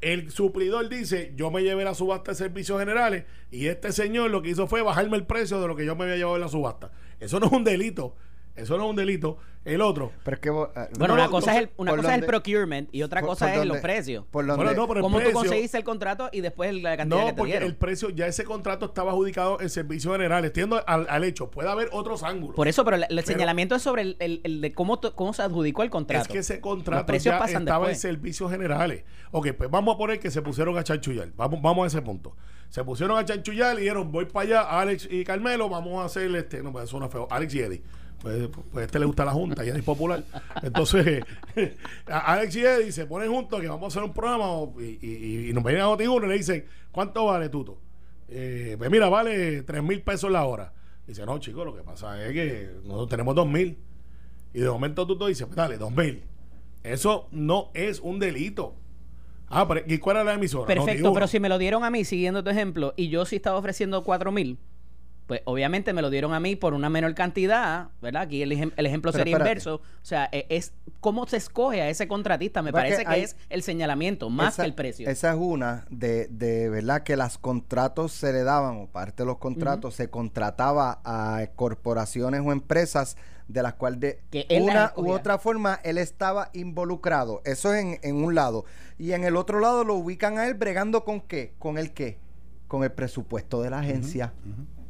el 0.00 0.30
suplidor 0.30 0.88
dice, 0.88 1.32
yo 1.36 1.50
me 1.50 1.62
llevé 1.62 1.82
la 1.82 1.94
subasta 1.94 2.30
de 2.30 2.36
servicios 2.36 2.78
generales 2.78 3.24
y 3.50 3.66
este 3.66 3.92
señor 3.92 4.30
lo 4.30 4.42
que 4.42 4.50
hizo 4.50 4.66
fue 4.66 4.82
bajarme 4.82 5.16
el 5.16 5.26
precio 5.26 5.60
de 5.60 5.66
lo 5.66 5.74
que 5.74 5.84
yo 5.84 5.96
me 5.96 6.04
había 6.04 6.16
llevado 6.16 6.36
en 6.36 6.42
la 6.42 6.48
subasta. 6.48 6.92
Eso 7.18 7.40
no 7.40 7.46
es 7.46 7.52
un 7.52 7.64
delito. 7.64 8.14
Eso 8.56 8.76
no 8.78 8.84
es 8.84 8.90
un 8.90 8.96
delito. 8.96 9.38
El 9.64 9.80
otro, 9.80 10.12
pero 10.24 10.36
es 10.36 10.40
que 10.40 10.48
vos, 10.50 10.68
ah, 10.76 10.86
Bueno, 10.96 11.08
No, 11.08 11.14
una 11.14 11.24
no, 11.24 11.30
cosa, 11.32 11.50
no 11.50 11.56
es, 11.58 11.64
el, 11.64 11.70
una 11.76 11.96
cosa 11.96 12.14
es 12.14 12.20
el 12.20 12.26
procurement 12.26 12.88
y 12.94 13.02
otra 13.02 13.20
por- 13.20 13.30
cosa 13.30 13.48
por 13.52 13.58
es 13.62 13.66
los 13.66 13.78
precios. 13.78 14.24
por 14.30 14.46
donde- 14.46 14.62
Bueno, 14.64 14.80
no, 14.80 14.86
pero 14.86 15.00
el 15.00 15.02
¿Cómo 15.02 15.16
tú 15.18 15.24
precio- 15.24 15.40
conseguiste 15.40 15.76
el 15.78 15.82
contrato 15.82 16.28
y 16.32 16.40
después 16.40 16.72
la 16.80 16.96
cantidad 16.96 17.18
que 17.18 17.24
No, 17.24 17.30
te 17.30 17.34
porque 17.36 17.50
dieron? 17.50 17.68
el 17.68 17.74
precio, 17.74 18.10
ya 18.10 18.28
ese 18.28 18.44
contrato 18.44 18.86
estaba 18.86 19.10
adjudicado 19.10 19.60
en 19.60 19.68
servicios 19.68 20.14
generales. 20.14 20.52
Tiendo 20.52 20.80
al, 20.86 21.06
al 21.10 21.24
hecho, 21.24 21.50
puede 21.50 21.68
haber 21.68 21.88
otros 21.90 22.22
ángulos. 22.22 22.54
Por 22.54 22.68
eso, 22.68 22.84
pero 22.84 22.94
el, 22.96 23.02
el 23.02 23.08
Pero- 23.08 23.26
señalamiento 23.26 23.74
es 23.74 23.82
sobre 23.82 24.02
el, 24.02 24.16
el- 24.20 24.40
el 24.44 24.60
de 24.60 24.72
cómo, 24.72 25.00
cómo 25.00 25.32
se 25.32 25.42
adjudicó 25.42 25.82
el 25.82 25.90
contrato. 25.90 26.22
Es 26.22 26.28
que 26.28 26.38
ese 26.38 26.60
contrato 26.60 27.12
ya 27.14 27.38
estaba 27.44 27.58
después. 27.88 27.90
en 27.90 27.96
servicios 28.00 28.48
generales. 28.48 29.02
Ok, 29.32 29.48
pues 29.58 29.68
vamos 29.68 29.96
a 29.96 29.98
poner 29.98 30.20
que 30.20 30.30
se 30.30 30.42
pusieron 30.42 30.78
a 30.78 30.84
chanchullar. 30.84 31.32
Vamos, 31.34 31.60
vamos 31.60 31.82
a 31.82 31.86
ese 31.88 32.02
punto. 32.02 32.36
Se 32.68 32.84
pusieron 32.84 33.18
a 33.18 33.24
chanchullar 33.24 33.76
y 33.78 33.80
dijeron, 33.82 34.12
voy 34.12 34.26
para 34.26 34.46
allá, 34.46 34.60
Alex 34.80 35.08
y 35.10 35.24
Carmelo, 35.24 35.68
vamos 35.68 36.00
a 36.02 36.06
hacer 36.06 36.32
este, 36.36 36.62
no, 36.62 36.70
pues 36.72 36.88
suena 36.88 37.08
feo, 37.08 37.26
Alex 37.30 37.52
y 37.54 37.60
Eddie. 37.60 37.82
Pues, 38.22 38.48
pues 38.72 38.82
a 38.82 38.84
este 38.86 38.98
le 38.98 39.06
gusta 39.06 39.24
la 39.24 39.32
junta 39.32 39.64
y 39.64 39.68
es 39.68 39.82
popular. 39.82 40.24
Entonces, 40.62 41.22
a 42.06 42.32
Alex 42.32 42.56
y 42.56 42.64
Eddie 42.64 42.92
se 42.92 43.06
ponen 43.06 43.30
juntos 43.30 43.60
que 43.60 43.68
vamos 43.68 43.84
a 43.84 43.86
hacer 43.88 44.02
un 44.02 44.14
programa 44.14 44.46
y, 44.80 44.98
y- 45.06 45.50
y 45.50 45.52
nos 45.52 45.62
vienen 45.62 45.82
a 45.82 45.86
Noti1 45.86 46.24
y 46.24 46.28
le 46.28 46.34
dicen, 46.34 46.64
¿cuánto 46.90 47.26
vale 47.26 47.48
Tuto? 47.48 47.78
Eh, 48.28 48.74
pues 48.78 48.90
mira, 48.90 49.08
vale 49.08 49.62
3 49.62 49.82
mil 49.82 50.02
pesos 50.02 50.30
la 50.30 50.44
hora. 50.44 50.72
Dice, 51.06 51.24
no, 51.24 51.38
chicos, 51.38 51.64
lo 51.64 51.76
que 51.76 51.82
pasa 51.82 52.20
es 52.26 52.32
que 52.32 52.70
nosotros 52.84 53.08
tenemos 53.10 53.34
2 53.36 53.46
mil. 53.48 53.78
Y 54.52 54.60
de 54.60 54.68
momento 54.70 55.06
tú 55.06 55.16
te 55.18 55.26
dices, 55.26 55.46
pues 55.46 55.56
dale, 55.56 55.76
2 55.78 55.92
mil. 55.94 56.22
Eso 56.82 57.28
no 57.30 57.70
es 57.74 58.00
un 58.00 58.18
delito. 58.18 58.74
Ah, 59.48 59.68
pero 59.68 59.82
¿y 59.86 59.98
cuál 59.98 60.16
era 60.16 60.24
la 60.24 60.34
emisora? 60.34 60.66
Perfecto, 60.66 61.10
Noti1. 61.10 61.14
pero 61.14 61.26
si 61.28 61.38
me 61.38 61.48
lo 61.48 61.58
dieron 61.58 61.84
a 61.84 61.90
mí, 61.90 62.04
siguiendo 62.04 62.42
tu 62.42 62.50
ejemplo, 62.50 62.94
y 62.96 63.08
yo 63.08 63.24
sí 63.26 63.36
estaba 63.36 63.58
ofreciendo 63.58 64.02
4 64.02 64.32
mil, 64.32 64.58
pues 65.26 65.40
obviamente 65.44 65.92
me 65.92 66.02
lo 66.02 66.10
dieron 66.10 66.32
a 66.34 66.40
mí 66.40 66.54
por 66.54 66.72
una 66.72 66.88
menor 66.88 67.14
cantidad, 67.14 67.88
¿verdad? 68.00 68.22
Aquí 68.22 68.42
el, 68.42 68.52
ejem- 68.52 68.72
el 68.76 68.86
ejemplo 68.86 69.10
Pero 69.10 69.20
sería 69.22 69.32
espérate. 69.34 69.50
inverso. 69.50 69.74
O 69.76 70.04
sea, 70.04 70.28
e- 70.30 70.46
es 70.50 70.72
cómo 71.00 71.26
se 71.26 71.36
escoge 71.38 71.82
a 71.82 71.88
ese 71.90 72.06
contratista. 72.06 72.62
Me 72.62 72.70
Porque 72.70 72.84
parece 72.84 73.02
que 73.04 73.10
hay- 73.10 73.22
es 73.22 73.36
el 73.48 73.62
señalamiento, 73.62 74.30
más 74.30 74.54
esa- 74.54 74.62
que 74.62 74.68
el 74.68 74.74
precio. 74.74 75.08
Esa 75.08 75.30
es 75.32 75.36
una 75.38 75.84
de, 75.90 76.28
de 76.28 76.68
verdad 76.68 77.02
que 77.02 77.16
los 77.16 77.38
contratos 77.38 78.12
se 78.12 78.32
le 78.32 78.44
daban, 78.44 78.76
o 78.76 78.86
parte 78.86 79.24
de 79.24 79.26
los 79.26 79.38
contratos 79.38 79.94
se 79.96 80.08
contrataba 80.08 81.00
a 81.04 81.46
corporaciones 81.56 82.40
o 82.44 82.52
empresas 82.52 83.16
de 83.48 83.62
las 83.62 83.74
cuales 83.74 83.98
de 84.00 84.20
Que 84.30 84.46
una 84.60 84.92
u 84.96 85.10
otra 85.10 85.38
forma 85.38 85.80
él 85.82 85.98
estaba 85.98 86.50
involucrado. 86.52 87.42
Eso 87.44 87.74
es 87.74 87.82
en, 87.84 87.98
en 88.02 88.16
un 88.24 88.34
lado. 88.36 88.64
Y 88.98 89.10
en 89.12 89.24
el 89.24 89.34
otro 89.36 89.58
lado 89.60 89.82
lo 89.84 89.94
ubican 89.94 90.38
a 90.38 90.46
él 90.46 90.54
bregando 90.54 91.04
con 91.04 91.20
qué? 91.20 91.52
Con 91.58 91.78
el 91.78 91.92
qué? 91.92 92.18
Con 92.68 92.84
el 92.84 92.92
presupuesto 92.92 93.60
de 93.62 93.70
la 93.70 93.78
agencia. 93.80 94.32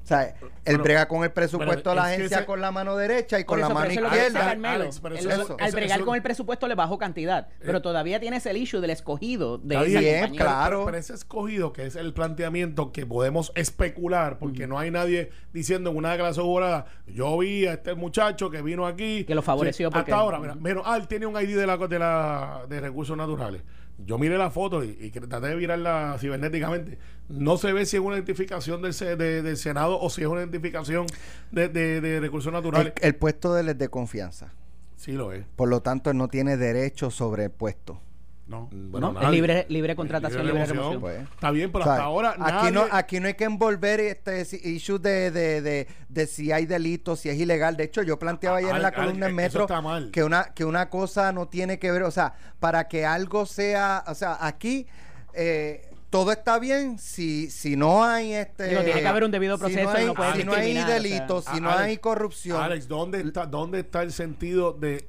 O 0.07 0.09
sea, 0.09 0.23
él 0.29 0.37
Bueno, 0.65 0.85
brega 0.85 1.09
con 1.09 1.25
el 1.25 1.33
presupuesto 1.33 1.91
de 1.91 1.97
la 1.97 2.05
agencia 2.05 2.37
ese- 2.37 2.47
con 2.47 2.61
la 2.61 2.71
mano 2.71 2.95
derecha 2.95 3.41
y 3.41 3.45
con 3.45 3.59
eso, 3.59 3.67
la 3.69 3.75
mano 3.75 3.91
izquierda. 3.91 4.39
Carmelo. 4.39 4.75
Alex, 4.85 5.01
pero 5.01 5.15
Él- 5.17 5.19
eso- 5.21 5.31
él- 5.35 5.41
eso- 5.41 5.57
al 5.59 5.73
bregar 5.73 5.99
eso- 5.99 6.07
con 6.07 6.15
el 6.15 6.23
presupuesto 6.23 6.69
le 6.69 6.77
bajó 6.77 6.97
cantidad. 6.97 7.49
Pero 7.59 7.83
todavía 7.83 8.21
tienes 8.21 8.47
el 8.47 8.57
issue 8.57 8.81
del 8.81 8.91
escogido 8.91 9.59
de 9.59 9.75
Está 9.75 9.87
esa 9.89 9.99
bien, 9.99 10.15
compañía. 10.21 10.41
claro. 10.41 10.77
Pero, 10.77 10.85
pero 10.87 10.97
ese 10.99 11.15
escogido, 11.15 11.73
que 11.73 11.87
es 11.87 11.97
el 11.97 12.15
planteamiento 12.15 12.93
que 12.93 13.05
podemos 13.05 13.51
especular, 13.57 14.39
porque 14.39 14.69
no 14.69 14.79
hay 14.79 14.93
nadie 14.93 15.31
diciendo 15.53 15.91
en 15.91 15.97
una 15.97 16.13
declaración 16.13 16.47
jurada, 16.47 16.87
yo 17.09 17.37
vi 17.39 17.67
a 17.67 17.73
este 17.73 17.97
muchacho 17.97 18.49
que 18.49 18.63
vino 18.63 18.87
aquí. 18.87 19.25
Que 19.25 19.35
lo 19.35 19.43
favoreció 19.43 19.89
Sí, 19.89 19.93
porque- 19.93 20.13
Hasta 20.13 20.23
ahora, 20.23 20.39
mira, 20.39 20.55
mira, 20.55 20.83
ah, 20.85 20.97
él 20.99 21.09
tiene 21.09 21.27
un 21.27 21.35
ID 21.35 21.57
de 21.57 21.67
la 21.67 21.77
de, 21.79 21.99
la, 21.99 22.63
de 22.69 22.81
recursos 22.81 23.17
naturales. 23.17 23.61
Yo 23.99 24.19
miré 24.19 24.37
la 24.39 24.51
foto 24.51 24.85
y, 24.85 24.97
y 25.01 25.11
traté 25.11 25.47
de 25.49 25.57
virarla 25.57 26.17
cibernéticamente. 26.21 26.99
No 27.29 27.57
se 27.57 27.73
ve 27.73 27.87
si 27.87 27.97
es 27.97 28.03
una 28.03 28.15
identificación 28.17 28.83
del, 28.83 28.95
se- 28.95 29.17
de- 29.17 29.43
del 29.43 29.57
Senado 29.57 29.99
o 30.01 30.11
si 30.11 30.23
es 30.23 30.29
una 30.29 30.41
identificación 30.41 31.07
de, 31.51 31.69
de- 31.69 32.01
de 32.01 32.21
recursos 32.21 32.53
naturales. 32.53 32.93
el 33.01 33.15
puesto 33.17 33.53
de 33.55 33.63
él 33.63 33.69
es 33.71 33.79
de 33.79 33.89
confianza. 33.89 34.53
Sí 34.97 35.13
lo 35.13 35.33
es. 35.33 35.45
Por 35.57 35.69
lo 35.69 35.83
tanto, 35.83 36.11
él 36.11 36.17
no 36.17 36.29
tiene 36.29 36.57
derecho 36.57 37.11
sobre 37.11 37.45
el 37.45 37.51
puesto. 37.51 38.01
No. 38.47 38.69
Bueno, 38.73 39.11
¿No? 39.13 39.21
Es 39.23 39.29
libre- 39.31 39.67
libre 39.69 39.97
contratación, 39.97 40.47
libre 40.47 40.65
remoción. 40.67 41.01
Pues. 41.01 41.21
Está 41.23 41.51
bien, 41.51 41.73
pero 41.73 41.83
O 41.83 41.85
sea, 41.85 41.95
hasta 41.95 42.05
ahora 42.05 42.31
aquí 42.39 42.71
no 42.71 42.83
nadie- 42.83 42.89
aquí 42.93 43.19
no 43.21 43.27
hay 43.27 43.35
que 43.35 43.43
envolver 43.43 43.99
este 43.99 44.43
issues 44.63 45.03
de, 45.03 45.33
de, 45.33 45.61
de, 45.63 45.89
de 46.09 46.27
si 46.29 46.53
hay 46.53 46.65
delitos, 46.65 47.19
si 47.19 47.29
es 47.29 47.37
ilegal. 47.39 47.77
De 47.77 47.83
hecho, 47.83 48.03
yo 48.05 48.21
planteaba 48.21 48.59
ayer 48.59 48.71
en 48.71 48.83
la 48.83 48.89
Alex, 48.89 49.03
columna 49.03 49.27
en 49.27 49.33
Alex, 49.41 49.55
eso 49.57 49.67
Metro 49.67 50.11
que 50.13 50.23
una 50.23 50.45
que 50.55 50.65
una 50.65 50.89
cosa 50.91 51.33
no 51.33 51.49
tiene 51.49 51.81
que 51.81 51.91
ver, 51.91 52.05
o 52.05 52.11
sea, 52.13 52.35
para 52.61 52.87
que 52.87 53.05
algo 53.05 53.47
sea, 53.47 54.05
o 54.07 54.15
sea, 54.15 54.39
aquí 54.41 54.87
eh, 55.35 55.86
todo 56.11 56.33
está 56.33 56.59
bien 56.59 56.99
si, 56.99 57.51
si 57.51 57.77
no 57.77 58.05
hay 58.05 58.33
este. 58.35 58.69
Digo, 58.69 58.83
tiene 58.83 59.01
que 59.01 59.09
haber 59.09 59.25
un 59.25 59.31
debido 59.31 59.57
si 59.57 59.61
proceso 59.61 59.85
no 59.85 59.93
y 59.93 59.97
hay, 59.97 60.07
no 60.07 60.15
si 60.15 60.45
no 60.45 60.53
hay 60.53 60.61
discriminar, 60.61 60.85
o 60.85 60.87
sea. 60.87 60.95
delito, 60.95 61.43
si 61.43 61.61
no 61.61 61.71
Alex, 61.71 61.85
hay 61.85 61.97
corrupción. 61.99 62.63
Alex, 62.63 62.89
¿dónde 62.89 63.21
está, 63.21 63.47
¿dónde 63.47 63.81
está 63.81 64.03
el 64.03 64.13
sentido 64.13 64.73
de, 64.73 65.07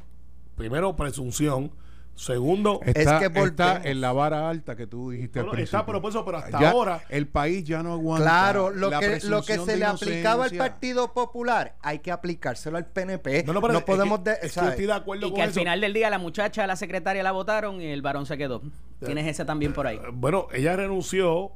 primero, 0.56 0.96
presunción? 0.96 1.72
Segundo, 2.18 2.80
Es 2.84 2.96
Está, 2.96 3.80
en 3.84 4.02
la 4.02 4.12
vara 4.12 4.50
alta 4.50 4.76
que 4.76 4.88
tú 4.88 5.12
dijiste 5.12 5.38
No, 5.40 5.52
al 5.52 5.58
no, 5.58 5.64
está, 5.64 5.86
eso, 6.10 6.26
pero 6.26 6.38
hasta 6.40 6.60
Ya 6.60 6.72
ahora- 6.72 7.04
El 7.10 7.28
país 7.28 7.64
ya 7.64 7.84
no 7.84 7.94
aguanta. 7.94 8.26
Claro, 8.26 8.72
lo 8.72 8.90
la 8.90 9.00
que, 9.00 9.20
lo 9.26 9.44
que 9.44 9.54
se 9.60 9.66
de 9.66 9.78
le 9.78 9.86
aplicaba 9.86 10.50
al. 10.50 10.58
Partido 10.58 11.14
Popular 11.14 11.76
hay 11.84 12.00
que 12.00 12.12
aplicárselo 12.12 12.78
al 12.78 12.88
PNP. 12.88 13.44
no, 13.44 13.54
No, 13.54 13.62
no, 13.62 13.68
pero 13.68 13.80
que- 13.80 13.86
podemos. 13.86 14.24
de- 14.24 14.32
es 14.32 14.40
que 14.40 14.50
¿sabes? 14.50 14.72
estoy 14.72 14.88
de 14.88 14.94
acuerdo 14.94 15.28
Y 15.28 15.30
con 15.30 15.36
que 15.36 15.44
al 15.44 15.52
final 15.52 15.80
del 15.80 15.94
día 15.94 16.10
la 16.10 16.18
muchacha, 16.18 16.66
la 16.66 16.76
secretaria 16.76 17.22
la 17.22 17.32
votaron 17.32 17.80
y 17.82 17.86
el 17.86 18.02
varón 18.02 18.26
se 18.26 18.36
quedó. 18.36 18.64
Tienes 19.06 19.28
ese 19.28 19.46
también 19.46 19.74
por 19.74 19.86
ahí. 19.86 19.98
Eh, 19.98 20.10
Bueno, 20.12 20.48
ella 20.52 20.76
renunció 20.76 21.52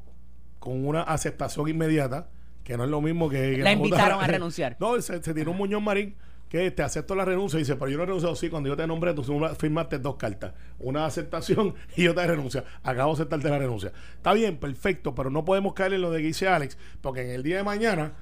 con 0.60 0.86
una 0.86 1.02
aceptación 1.02 1.68
inmediata, 1.70 2.30
que 2.64 2.78
no 2.78 2.84
es 2.84 2.90
lo 2.92 3.02
mismo 3.02 3.30
que... 3.30 3.38
que 3.54 3.58
La 3.58 3.64
la 3.64 3.72
invitaron 3.72 4.24
a 4.24 4.28
renunciar. 4.28 4.78
No, 4.80 5.02
se, 5.02 5.24
se 5.24 5.34
tiró 5.34 5.50
un 5.52 5.58
Muñoz 5.58 5.82
Marín 5.82 6.16
que 6.52 6.70
te 6.70 6.84
acepto 6.84 7.16
la 7.16 7.24
renuncia 7.24 7.56
y 7.56 7.62
dice, 7.62 7.78
pero 7.78 7.90
yo 7.90 7.96
no 7.96 8.04
he 8.04 8.08
renunciado. 8.08 8.36
Sí, 8.36 8.50
cuando 8.50 8.68
yo 8.68 8.76
te 8.76 8.86
nombré, 8.86 9.14
tú 9.14 9.24
firmaste 9.58 10.00
dos 10.00 10.18
cartas. 10.18 10.54
Una 10.80 11.06
aceptación 11.06 11.76
y 11.96 12.10
otra 12.10 12.24
de 12.24 12.28
renuncia. 12.28 12.66
Acabo 12.84 13.12
de 13.12 13.22
aceptarte 13.22 13.50
la 13.50 13.58
renuncia. 13.58 13.94
Está 14.18 14.34
bien, 14.34 14.58
perfecto, 14.58 15.16
pero 15.16 15.30
no 15.30 15.46
podemos 15.46 15.74
caer 15.74 15.94
en 15.94 16.02
lo 16.02 16.12
de 16.12 16.20
que 16.20 16.28
dice 16.28 16.50
Alex, 16.50 16.78
porque 17.00 17.22
en 17.22 17.30
el 17.30 17.44
día 17.44 17.56
de 17.56 17.64
mañana 17.64 18.16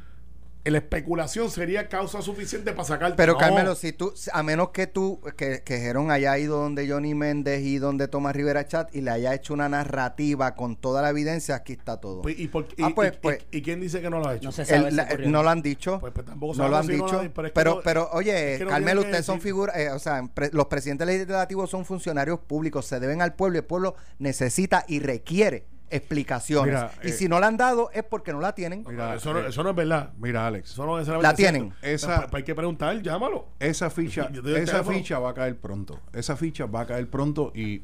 la 0.71 0.77
especulación 0.79 1.49
sería 1.49 1.87
causa 1.89 2.21
suficiente 2.21 2.71
para 2.71 2.83
sacarte. 2.87 3.15
Pero 3.17 3.33
No. 3.33 3.39
Carmelo, 3.39 3.75
si 3.75 3.93
tú, 3.93 4.13
a 4.33 4.43
menos 4.43 4.69
que 4.69 4.87
tú, 4.87 5.19
que, 5.37 5.61
que 5.63 5.79
Jerón 5.79 6.11
haya 6.11 6.37
ido 6.37 6.57
donde 6.57 6.89
Johnny 6.89 7.13
Méndez 7.15 7.61
y 7.61 7.77
donde 7.77 8.07
Tomás 8.07 8.35
Rivera 8.35 8.65
Chat 8.67 8.95
y 8.95 9.01
le 9.01 9.11
haya 9.11 9.33
hecho 9.33 9.53
una 9.53 9.69
narrativa 9.69 10.55
con 10.55 10.75
toda 10.75 11.01
la 11.01 11.09
evidencia, 11.09 11.55
aquí 11.55 11.73
está 11.73 11.97
todo. 11.97 12.21
Pues, 12.21 12.39
¿Y, 12.39 12.47
por- 12.47 12.67
y- 12.77 12.83
Ah, 12.83 12.91
pues, 12.93 13.13
y- 13.13 13.17
pues. 13.21 13.39
y- 13.51 13.57
y 13.57 13.61
quién 13.61 13.79
dice 13.81 14.01
que 14.01 14.09
no 14.09 14.19
lo 14.19 14.27
ha 14.29 14.35
hecho? 14.35 14.45
No 14.45 14.51
se 14.51 14.65
sabe. 14.65 14.91
no 15.27 15.43
lo 15.43 15.49
han 15.49 15.61
dicho. 15.61 15.99
Pues, 15.99 16.13
pues, 16.13 16.25
tampoco 16.25 16.55
no 16.55 16.67
lo 16.67 16.77
han 16.77 16.87
no 16.87 16.93
dicho. 16.93 17.23
lo 17.23 17.33
pero 17.33 17.47
es 17.47 17.51
que 17.51 17.55
pero, 17.55 17.75
no- 17.75 17.81
pero, 17.83 18.09
oye, 18.13 18.53
es 18.53 18.57
que 18.59 18.65
no 18.65 18.71
Carmelo, 18.71 19.01
ustedes 19.01 19.25
son 19.25 19.41
figuras, 19.41 19.75
eh, 19.77 19.89
o 19.91 19.99
sea, 19.99 20.21
pre- 20.33 20.49
los 20.53 20.65
presidentes 20.67 21.07
legislativos 21.07 21.69
son 21.69 21.85
funcionarios 21.85 22.39
públicos, 22.39 22.85
se 22.85 22.99
deben 22.99 23.21
al 23.21 23.33
pueblo 23.35 23.57
y 23.57 23.59
el 23.59 23.65
pueblo 23.65 23.95
necesita 24.19 24.85
y 24.87 24.99
requiere 24.99 25.65
explicaciones. 25.89 26.73
Mira, 26.73 26.91
y 27.03 27.07
eh, 27.09 27.11
si 27.13 27.27
no 27.27 27.39
la 27.39 27.47
han 27.47 27.57
dado 27.57 27.89
es 27.93 28.03
porque 28.03 28.31
no 28.31 28.39
la 28.39 28.53
tienen. 28.55 28.83
Mira, 28.87 29.15
eso, 29.15 29.33
no, 29.33 29.39
eh, 29.39 29.49
eso 29.49 29.63
no 29.63 29.69
es 29.71 29.75
verdad. 29.75 30.11
Mira, 30.17 30.47
Alex, 30.47 30.71
Eso 30.71 30.85
no 30.85 30.95
La 30.95 31.01
es 31.01 31.07
cierto. 31.07 31.35
tienen. 31.35 31.73
Esa- 31.81 32.07
Pues, 32.17 32.19
pues, 32.29 32.33
hay 32.41 32.43
que 32.43 32.55
preguntar, 32.55 33.01
llámalo. 33.01 33.47
esa 33.59 33.89
ficha, 33.89 34.29
esa 34.31 34.41
teléfono. 34.41 34.83
ficha 34.97 35.19
va 35.19 35.29
a 35.31 35.33
caer 35.33 35.57
pronto. 35.57 35.99
Esa 36.13 36.35
ficha 36.35 36.65
va 36.65 36.81
a 36.81 36.85
caer 36.85 37.09
pronto 37.09 37.51
y 37.55 37.83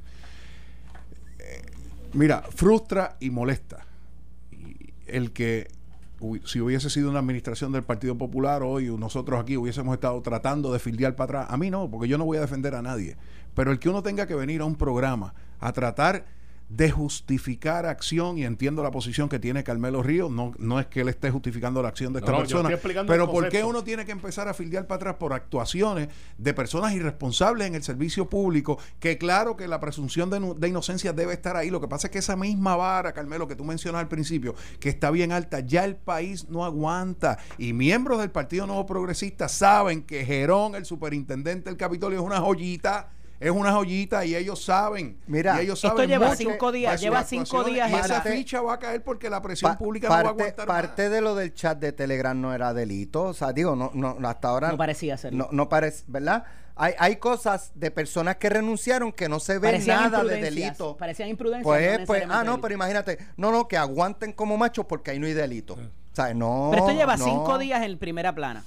eh, 1.40 1.62
mira, 2.14 2.44
frustra 2.54 3.18
y 3.20 3.30
molesta. 3.30 3.86
Y 4.52 4.94
el 5.08 5.32
que 5.32 5.68
si 6.46 6.60
hubiese 6.62 6.90
sido 6.90 7.10
una 7.10 7.20
administración 7.20 7.72
del 7.72 7.84
Partido 7.84 8.18
Popular 8.18 8.64
hoy 8.64 8.86
nosotros 8.98 9.40
aquí 9.40 9.58
hubiésemos 9.58 9.94
estado 9.94 10.20
tratando 10.22 10.72
de 10.74 10.80
fildear 10.80 11.16
para 11.16 11.42
atrás, 11.42 11.54
a 11.54 11.58
mí 11.58 11.70
no, 11.70 11.90
porque 11.90 12.08
yo 12.08 12.18
no 12.18 12.26
voy 12.26 12.38
a 12.38 12.42
defender 12.42 12.74
a 12.74 12.82
nadie, 12.82 13.18
pero 13.54 13.72
el 13.72 13.80
que 13.80 13.90
uno 13.90 14.02
tenga 14.02 14.26
que 14.26 14.34
venir 14.34 14.62
a 14.62 14.66
un 14.66 14.76
programa 14.76 15.34
a 15.60 15.72
tratar 15.74 16.26
de 16.70 16.90
justificar 16.90 17.86
acción 17.86 18.38
y 18.38 18.44
entiendo 18.44 18.82
la 18.82 18.90
posición 18.90 19.30
que 19.30 19.38
tiene 19.38 19.64
Carmelo 19.64 20.02
Ríos, 20.02 20.32
no, 20.32 20.52
no 20.58 20.80
es 20.80 20.88
que 20.88 21.02
él 21.02 21.10
esté 21.10 21.30
justificando 21.30 21.82
la 21.84 21.90
acción 21.90 22.12
de 22.12 22.20
esta 22.20 22.32
No, 22.32 22.40
persona, 22.40 22.70
pero 23.08 23.30
¿por 23.30 23.50
qué 23.50 23.64
uno 23.64 23.84
tiene 23.84 24.06
que 24.06 24.12
empezar 24.12 24.48
a 24.48 24.54
fildear 24.54 24.88
para 24.88 24.98
atrás 24.98 25.16
por 25.20 25.34
actuaciones 25.34 26.10
de 26.38 26.54
personas 26.54 26.94
irresponsables 26.94 27.68
en 27.68 27.76
el 27.76 27.84
servicio 27.84 28.30
público? 28.30 28.80
Que 29.00 29.18
claro 29.18 29.56
que 29.56 29.68
la 29.68 29.80
presunción 29.80 30.30
de, 30.32 30.56
de 30.58 30.68
inocencia 30.68 31.14
debe 31.14 31.34
estar 31.34 31.56
ahí. 31.56 31.70
Lo 31.70 31.80
que 31.82 31.88
pasa 31.88 32.08
es 32.08 32.12
que 32.12 32.20
esa 32.20 32.36
misma 32.36 32.76
vara, 32.76 33.14
Carmelo, 33.14 33.48
que 33.48 33.56
tú 33.56 33.64
mencionas 33.64 34.02
al 34.02 34.08
principio, 34.08 34.56
que 34.80 34.90
está 34.90 35.12
bien 35.12 35.32
alta, 35.32 35.60
ya 35.60 35.86
el 35.86 35.96
país 35.96 36.50
no 36.50 36.66
aguanta. 36.66 37.38
Y 37.60 37.74
miembros 37.74 38.20
del 38.20 38.32
Partido 38.32 38.66
Nuevo 38.66 38.86
Progresista 38.88 39.48
saben 39.50 40.02
que 40.04 40.26
Gerón, 40.26 40.76
el 40.76 40.86
superintendente 40.86 41.70
del 41.70 41.78
Capitolio, 41.78 42.20
es 42.20 42.26
una 42.26 42.40
joyita. 42.40 43.12
Es 43.40 43.52
una 43.52 43.74
joyita 43.74 44.26
y 44.26 44.36
ellos 44.36 44.64
saben. 44.64 45.18
Mira, 45.28 45.62
y 45.62 45.66
ellos 45.66 45.78
esto 45.84 45.90
saben 45.90 46.10
lleva 46.10 46.28
mucho 46.28 46.38
cinco 46.38 46.72
días, 46.72 47.02
lleva 47.02 47.24
cinco 47.24 47.64
días 47.64 47.92
Y 47.92 47.94
esa 47.96 48.22
ficha 48.22 48.62
va 48.62 48.74
a 48.74 48.80
caer 48.80 49.04
porque 49.04 49.30
la 49.30 49.42
presión 49.42 49.74
Pa- 49.74 49.78
pública 49.78 50.08
no 50.08 50.14
va 50.14 50.20
a 50.20 50.24
parte, 50.24 50.42
aguantar 50.44 50.68
parte 50.68 51.04
más. 51.04 51.12
de 51.12 51.22
lo 51.22 51.36
del 51.36 51.54
chat 51.54 51.78
de 51.78 51.92
Telegram 51.92 52.40
no 52.40 52.54
era 52.54 52.74
delito. 52.74 53.24
O 53.24 53.34
sea, 53.34 53.52
digo, 53.52 53.76
no, 53.76 53.92
no, 53.94 54.18
hasta 54.28 54.48
ahora. 54.48 54.70
No 54.70 54.78
parecía 54.78 55.18
serlo. 55.18 55.46
No, 55.46 55.50
no 55.52 55.70
parece, 55.70 56.04
¿verdad? 56.08 56.46
Hay, 56.78 56.94
hay 56.98 57.16
cosas 57.18 57.72
de 57.76 57.90
personas 57.90 58.36
que 58.36 58.50
renunciaron 58.50 59.12
que 59.14 59.30
no 59.30 59.40
se 59.40 59.60
ve 59.60 59.70
Parecían 59.70 60.12
nada 60.12 60.24
de 60.24 60.42
delito. 60.42 60.98
Parecían 60.98 61.30
imprudencias. 61.30 61.64
Pues, 61.66 62.00
no 62.00 62.06
pues, 62.06 62.24
ah, 62.24 62.44
no, 62.44 62.52
delito. 62.52 62.62
pero 62.62 62.74
imagínate, 62.74 63.18
no, 63.38 63.52
no, 63.52 63.68
que 63.68 63.78
aguanten 63.78 64.34
como 64.34 64.58
machos 64.58 64.86
porque 64.86 65.12
ahí 65.12 65.20
no 65.20 65.28
hay 65.28 65.34
delito. 65.34 65.74
O 65.76 66.16
sea, 66.16 66.34
no. 66.34 66.70
Pero 66.72 66.86
esto 66.86 66.98
lleva 66.98 67.18
no. 67.18 67.26
cinco 67.26 67.58
días 67.58 67.82
en 67.84 67.98
primera 67.98 68.34
plana. 68.34 68.64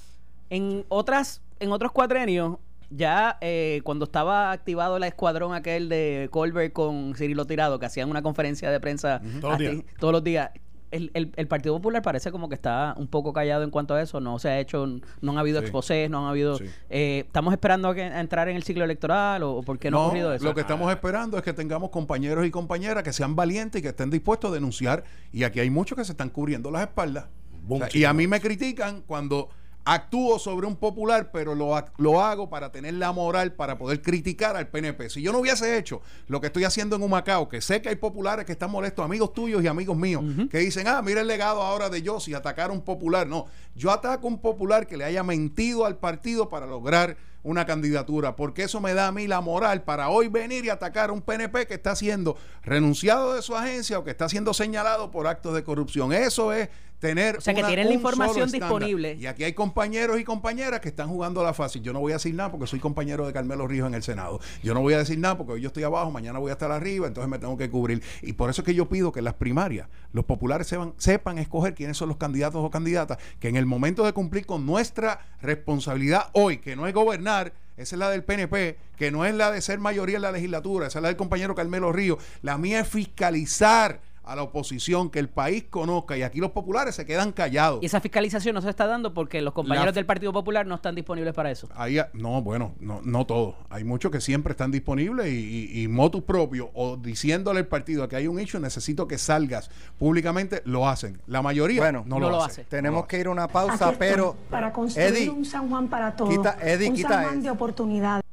En 0.49 0.85
otras, 0.89 1.41
en 1.59 1.71
otros 1.71 1.91
cuatrenios, 1.91 2.57
ya 2.89 3.37
eh, 3.41 3.81
cuando 3.83 4.05
estaba 4.05 4.51
activado 4.51 4.97
el 4.97 5.03
escuadrón 5.03 5.53
aquel 5.53 5.89
de 5.89 6.27
Colbert 6.31 6.73
con 6.73 7.13
Cirilo 7.15 7.45
Tirado, 7.45 7.79
que 7.79 7.85
hacían 7.85 8.09
una 8.09 8.21
conferencia 8.21 8.71
de 8.71 8.79
prensa 8.79 9.21
Todos 9.41 9.51
los 9.53 9.57
días. 9.59 9.75
todos 9.99 10.13
los 10.13 10.23
días. 10.23 10.49
El, 10.91 11.11
el- 11.13 11.31
el 11.35 11.47
Partido 11.47 11.75
Popular 11.75 12.01
parece 12.01 12.31
como 12.31 12.49
que 12.49 12.55
está 12.55 12.95
un 12.97 13.07
poco 13.07 13.31
callado 13.31 13.63
en 13.63 13.69
cuanto 13.69 13.93
a 13.93 14.01
eso. 14.01 14.19
No 14.19 14.39
se 14.39 14.49
ha 14.49 14.59
hecho, 14.59 14.87
no 15.21 15.31
han 15.31 15.37
habido 15.37 15.59
Sí. 15.59 15.65
exposés, 15.65 16.09
no 16.09 16.23
han 16.23 16.31
habido. 16.31 16.57
Sí. 16.57 16.65
eh, 16.89 17.25
¿Estamos 17.27 17.53
esperando 17.53 17.89
a, 17.89 17.93
que- 17.93 18.01
a 18.01 18.19
entrar 18.19 18.49
en 18.49 18.55
el 18.55 18.63
ciclo 18.63 18.85
electoral 18.85 19.43
o, 19.43 19.51
o 19.57 19.61
por 19.61 19.77
qué 19.77 19.91
no, 19.91 19.99
ha 19.99 20.05
ocurrido 20.07 20.33
eso? 20.33 20.43
Lo 20.43 20.55
que 20.55 20.61
estamos 20.61 20.91
esperando 20.91 21.37
es 21.37 21.43
que 21.43 21.53
tengamos 21.53 21.91
compañeros 21.91 22.43
y 22.43 22.49
compañeras 22.49 23.03
que 23.03 23.13
sean 23.13 23.35
valientes 23.35 23.77
y 23.77 23.83
que 23.83 23.89
estén 23.89 24.09
dispuestos 24.09 24.49
a 24.49 24.53
denunciar. 24.55 25.03
Y 25.31 25.43
aquí 25.43 25.59
hay 25.59 25.69
muchos 25.69 25.95
que 25.95 26.03
se 26.05 26.13
están 26.13 26.29
cubriendo 26.31 26.71
las 26.71 26.81
espaldas. 26.81 27.25
Boom, 27.61 27.83
O 27.83 27.87
sea, 27.87 27.99
y 28.01 28.05
a 28.05 28.13
mí 28.13 28.25
me 28.25 28.41
critican 28.41 29.03
cuando 29.05 29.49
actúo 29.93 30.37
sobre 30.37 30.67
un 30.67 30.75
popular, 30.75 31.31
pero 31.31 31.55
lo, 31.55 31.73
lo 31.97 32.21
hago 32.21 32.49
para 32.49 32.71
tener 32.71 32.93
la 32.93 33.11
moral 33.11 33.53
para 33.53 33.77
poder 33.77 34.01
criticar 34.01 34.55
al 34.55 34.67
PNP. 34.67 35.09
Si 35.09 35.21
yo 35.21 35.31
no 35.31 35.39
hubiese 35.39 35.77
hecho 35.77 36.01
lo 36.27 36.39
que 36.39 36.47
estoy 36.47 36.63
haciendo 36.63 36.95
en 36.95 37.01
Humacao, 37.01 37.49
que 37.49 37.59
sé 37.59 37.81
que 37.81 37.89
hay 37.89 37.95
populares 37.95 38.45
que 38.45 38.51
están 38.51 38.69
molestos, 38.69 39.03
amigos 39.03 39.33
tuyos 39.33 39.63
y 39.63 39.67
amigos 39.67 39.97
míos, 39.97 40.23
que 40.51 40.59
dicen, 40.59 40.87
ah, 40.87 41.01
mira 41.01 41.21
el 41.21 41.27
legado 41.27 41.63
ahora 41.63 41.89
de 41.89 42.03
Yossi, 42.03 42.35
atacar 42.35 42.69
a 42.69 42.73
un 42.73 42.81
popular. 42.81 43.25
No, 43.25 43.47
yo 43.75 43.91
ataco 43.91 44.27
a 44.27 44.29
un 44.29 44.39
popular 44.39 44.85
que 44.85 44.95
le 44.95 45.05
haya 45.05 45.23
mentido 45.23 45.85
al 45.85 45.97
partido 45.97 46.49
para 46.49 46.67
lograr 46.67 47.17
una 47.43 47.65
candidatura, 47.65 48.35
porque 48.35 48.63
eso 48.63 48.81
me 48.81 48.93
da 48.93 49.07
a 49.07 49.11
mí 49.11 49.27
la 49.27 49.41
moral 49.41 49.83
para 49.83 50.09
hoy 50.09 50.27
venir 50.27 50.65
y 50.65 50.69
atacar 50.69 51.09
a 51.09 51.13
un 51.13 51.21
PNP 51.21 51.67
que 51.67 51.75
está 51.75 51.95
siendo 51.95 52.37
renunciado 52.63 53.33
de 53.33 53.41
su 53.41 53.55
agencia 53.55 53.99
o 53.99 54.03
que 54.03 54.11
está 54.11 54.29
siendo 54.29 54.53
señalado 54.53 55.11
por 55.11 55.27
actos 55.27 55.53
de 55.53 55.63
corrupción. 55.63 56.13
Eso 56.13 56.53
es 56.53 56.69
tener 56.99 57.37
O 57.37 57.41
sea, 57.41 57.53
que 57.53 57.63
tienen 57.63 57.87
la 57.87 57.93
información 57.93 58.51
disponible. 58.51 59.17
Y 59.19 59.25
aquí 59.25 59.43
hay 59.43 59.53
compañeros 59.53 60.19
y 60.19 60.23
compañeras 60.23 60.81
que 60.81 60.89
están 60.89 61.07
jugando 61.07 61.43
la 61.43 61.53
fácil. 61.53 61.81
Yo 61.81 61.93
no 61.93 61.99
voy 61.99 62.11
a 62.11 62.15
decir 62.15 62.35
nada 62.35 62.51
porque 62.51 62.67
soy 62.67 62.79
compañero 62.79 63.25
de 63.25 63.33
Carmelo 63.33 63.67
Ríos 63.67 63.87
en 63.87 63.93
el 63.93 64.03
Senado. 64.03 64.39
Yo 64.61 64.73
no 64.73 64.81
voy 64.81 64.93
a 64.93 64.99
decir 64.99 65.17
nada 65.17 65.37
porque 65.37 65.53
hoy 65.53 65.61
yo 65.61 65.67
estoy 65.67 65.83
abajo, 65.83 66.11
mañana 66.11 66.39
voy 66.39 66.49
a 66.49 66.53
estar 66.53 66.71
arriba, 66.71 67.07
entonces 67.07 67.29
me 67.29 67.39
tengo 67.39 67.57
que 67.57 67.69
cubrir. 67.69 68.03
Y 68.21 68.33
por 68.33 68.49
eso 68.49 68.61
es 68.61 68.65
que 68.65 68.75
yo 68.75 68.89
pido 68.89 69.11
que 69.11 69.19
en 69.19 69.25
las 69.25 69.35
primarias 69.35 69.87
los 70.11 70.25
populares 70.25 70.67
sepan, 70.67 70.93
sepan 70.97 71.37
escoger 71.37 71.73
quiénes 71.73 71.97
son 71.97 72.09
los 72.09 72.17
candidatos 72.17 72.63
o 72.63 72.69
candidatas, 72.69 73.17
que 73.39 73.47
en 73.47 73.55
el 73.55 73.65
momento 73.65 74.05
de 74.05 74.13
cumplir 74.13 74.45
con 74.45 74.65
nuestra 74.65 75.25
responsabilidad 75.41 76.29
hoy, 76.33 76.57
que 76.57 76.75
no 76.75 76.85
es 76.87 76.93
gobernar, 76.93 77.28
esa 77.77 77.95
es 77.95 77.99
la 77.99 78.09
del 78.09 78.23
PNP, 78.23 78.77
que 78.97 79.11
no 79.11 79.25
es 79.25 79.33
la 79.33 79.51
de 79.51 79.61
ser 79.61 79.79
mayoría 79.79 80.17
en 80.17 80.23
la 80.23 80.31
legislatura, 80.31 80.87
esa 80.87 80.99
es 80.99 81.03
la 81.03 81.07
del 81.07 81.17
compañero 81.17 81.55
Carmelo 81.55 81.91
Ríos. 81.91 82.19
La 82.41 82.57
mía 82.57 82.81
es 82.81 82.87
fiscalizar 82.87 84.01
a 84.29 84.35
la 84.35 84.43
oposición, 84.43 85.09
que 85.09 85.19
el 85.19 85.27
país 85.29 85.65
conozca, 85.69 86.15
y 86.17 86.21
aquí 86.21 86.39
los 86.39 86.51
populares 86.51 86.95
se 86.95 87.05
quedan 87.05 87.31
callados. 87.31 87.79
Y 87.81 87.87
esa 87.87 87.99
fiscalización 87.99 88.53
no 88.55 88.61
se 88.61 88.69
está 88.69 88.85
dando 88.85 89.13
porque 89.13 89.41
los 89.41 89.53
compañeros 89.53 89.87
La- 89.87 89.91
del 89.93 90.05
Partido 90.05 90.31
Popular 90.31 90.65
no 90.67 90.75
están 90.75 90.93
disponibles 90.95 91.33
para 91.33 91.49
eso. 91.51 91.67
Ahí, 91.75 91.97
no, 92.13 92.41
bueno, 92.41 92.73
no, 92.79 93.01
no 93.03 93.25
todos. 93.25 93.55
Hay 93.69 93.83
muchos 93.83 94.11
que 94.11 94.21
siempre 94.21 94.51
están 94.51 94.71
disponibles 94.71 95.27
y, 95.27 95.69
y, 95.73 95.81
y 95.83 95.87
motus 95.87 96.23
propio 96.23 96.69
o 96.75 96.95
diciéndole 96.97 97.59
al 97.59 97.67
partido 97.67 98.07
que 98.07 98.15
hay 98.15 98.27
un 98.27 98.39
hecho, 98.39 98.59
necesito 98.59 99.07
que 99.07 99.17
salgas 99.17 99.69
públicamente, 99.97 100.61
lo 100.65 100.87
hacen. 100.87 101.19
La 101.27 101.41
mayoría 101.41 101.81
Bueno, 101.81 102.03
no, 102.05 102.15
no 102.19 102.19
lo, 102.19 102.29
lo 102.31 102.43
hace. 102.43 102.61
hace. 102.61 102.69
Tenemos 102.69 103.01
No 103.01 103.07
que 103.07 103.19
ir 103.19 103.27
a 103.27 103.31
una 103.31 103.47
pausa, 103.47 103.93
pero. 103.97 104.35
para 104.49 104.71
construir 104.71 105.07
Eddie, 105.09 105.29
un 105.29 105.45
San 105.45 105.69
Juan 105.69 105.87
para 105.87 106.15
todos, 106.15 106.29
quita- 106.35 106.57
Eddie, 106.61 106.89
un 106.89 106.95
quita 106.95 107.09
San 107.09 107.23
Juan 107.23 107.41
de 107.41 107.49
oportunidades. 107.49 108.23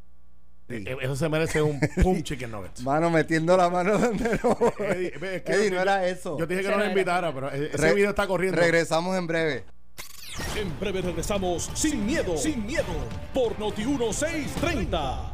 Eh, 0.69 0.97
Eso 1.01 1.15
se 1.17 1.29
merece 1.29 1.63
un 1.63 1.79
pum 2.03 2.23
chicken 2.23 2.51
nuggets. 2.51 2.81
Mano, 2.85 3.09
metiendo 3.11 3.57
la 3.57 3.71
mano 3.71 3.99
donde 3.99 4.39
no. 4.43 4.59
Eddie, 4.85 5.13
ve, 5.19 5.37
es 5.37 5.43
que 5.43 5.53
Eddie, 5.53 5.69
yo- 5.71 5.77
no 5.77 5.83
era 5.83 6.07
eso. 6.09 6.39
Yo 6.39 6.47
te 6.49 6.55
dije 6.55 6.63
que 6.67 6.69
Ese 6.69 6.71
no 6.71 6.73
no 6.73 6.79
lo 6.79 6.85
era. 6.85 6.93
invitara, 6.93 7.33
pero 7.35 7.53
eh, 7.53 7.71
ese 7.73 7.77
Re- 7.77 7.95
video 7.95 8.11
está 8.11 8.27
corriendo. 8.27 8.61
Regresamos 8.61 9.17
en 9.17 9.27
breve. 9.27 9.65
En 10.57 10.79
breve 10.81 11.01
regresamos 11.01 11.71
sin 11.75 12.05
miedo, 12.05 12.37
sin 12.37 12.67
miedo, 12.67 12.85
por 13.33 13.59
Noti 13.59 13.85
1630. 13.87 15.33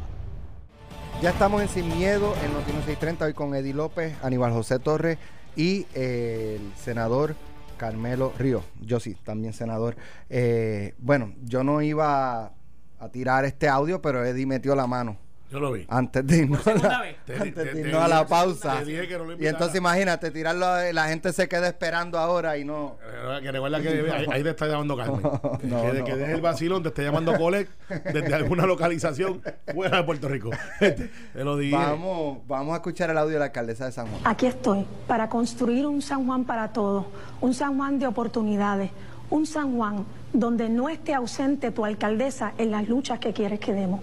Ya 1.21 1.29
estamos 1.29 1.61
en 1.61 1.67
Sin 1.69 1.87
Miedo, 1.97 2.33
en 2.43 2.53
Noti 2.53 2.71
630, 2.71 3.25
hoy 3.25 3.33
con 3.33 3.53
Eddie 3.55 3.73
López, 3.73 4.13
Aníbal 4.23 4.51
José 4.51 4.79
Torres 4.79 5.17
y 5.55 5.85
eh, 5.93 6.57
el 6.59 6.73
senador 6.81 7.35
Carmelo 7.77 8.33
Ríos. 8.37 8.63
Yo 8.81 8.99
sí, 8.99 9.15
también 9.23 9.53
senador. 9.53 9.95
Eh, 10.29 10.95
bueno, 10.97 11.33
yo 11.43 11.63
no 11.63 11.81
iba 11.81 12.51
a 12.99 13.09
tirar 13.11 13.45
este 13.45 13.67
audio, 13.69 14.01
pero 14.01 14.25
Eddie 14.25 14.45
metió 14.45 14.75
la 14.75 14.87
mano 14.87 15.17
Yo 15.53 15.59
lo 15.59 15.71
vi. 15.71 15.85
Antes 15.87 16.25
de 16.25 16.37
irnos, 16.39 16.65
a 16.65 16.73
la, 16.73 17.01
vez. 17.01 17.15
Te- 17.25 17.33
antes 17.35 17.53
te- 17.53 17.63
de 17.63 17.71
te 17.73 17.79
irnos 17.81 18.01
a 18.01 18.07
la 18.07 18.25
pausa. 18.25 18.79
te 18.79 18.85
dije 18.85 19.07
que 19.07 19.17
no 19.19 19.25
lo 19.25 19.39
y 19.39 19.45
entonces 19.47 19.77
imagínate, 19.77 20.31
tirarlo, 20.31 20.65
a- 20.65 20.91
la 20.91 21.07
gente 21.09 21.31
se 21.31 21.47
queda 21.47 21.67
esperando 21.67 22.17
ahora 22.17 22.57
y 22.57 22.65
no. 22.65 22.97
Eh, 23.03 23.39
Que 23.43 23.51
recuerda 23.51 23.79
que 23.79 23.89
ahí, 23.89 24.25
ahí 24.31 24.41
te 24.43 24.49
está 24.49 24.65
llamando 24.67 24.97
Carmen. 24.97 25.21
No, 25.23 25.59
que, 25.59 25.67
no. 25.99 26.05
que 26.05 26.15
deje 26.15 26.31
el 26.33 26.41
vacilón, 26.41 26.81
te 26.81 26.89
esté 26.89 27.03
llamando 27.03 27.37
Colec 27.37 27.69
desde 28.11 28.33
alguna 28.33 28.65
localización 28.65 29.41
fuera 29.73 29.97
de 29.97 30.03
Puerto 30.03 30.27
Rico. 30.27 30.49
Te 30.79 31.43
lo 31.43 31.55
dije. 31.57 31.75
Vamos, 31.75 32.39
vamos 32.47 32.73
a 32.73 32.77
escuchar 32.77 33.11
el 33.11 33.17
audio 33.19 33.33
de 33.33 33.39
la 33.39 33.45
alcaldesa 33.45 33.85
de 33.85 33.91
San 33.91 34.07
Juan. 34.07 34.21
Aquí 34.25 34.47
estoy 34.47 34.85
para 35.07 35.29
construir 35.29 35.85
un 35.85 36.01
San 36.01 36.25
Juan 36.25 36.45
para 36.45 36.69
todos, 36.73 37.05
un 37.41 37.53
San 37.53 37.77
Juan 37.77 37.99
de 37.99 38.07
oportunidades, 38.07 38.89
un 39.29 39.45
San 39.45 39.75
Juan 39.77 40.03
donde 40.33 40.67
no 40.67 40.89
esté 40.89 41.13
ausente 41.13 41.69
tu 41.69 41.85
alcaldesa 41.85 42.53
en 42.57 42.71
las 42.71 42.87
luchas 42.89 43.19
que 43.19 43.33
quieres 43.33 43.59
que 43.59 43.71
demos. 43.73 44.01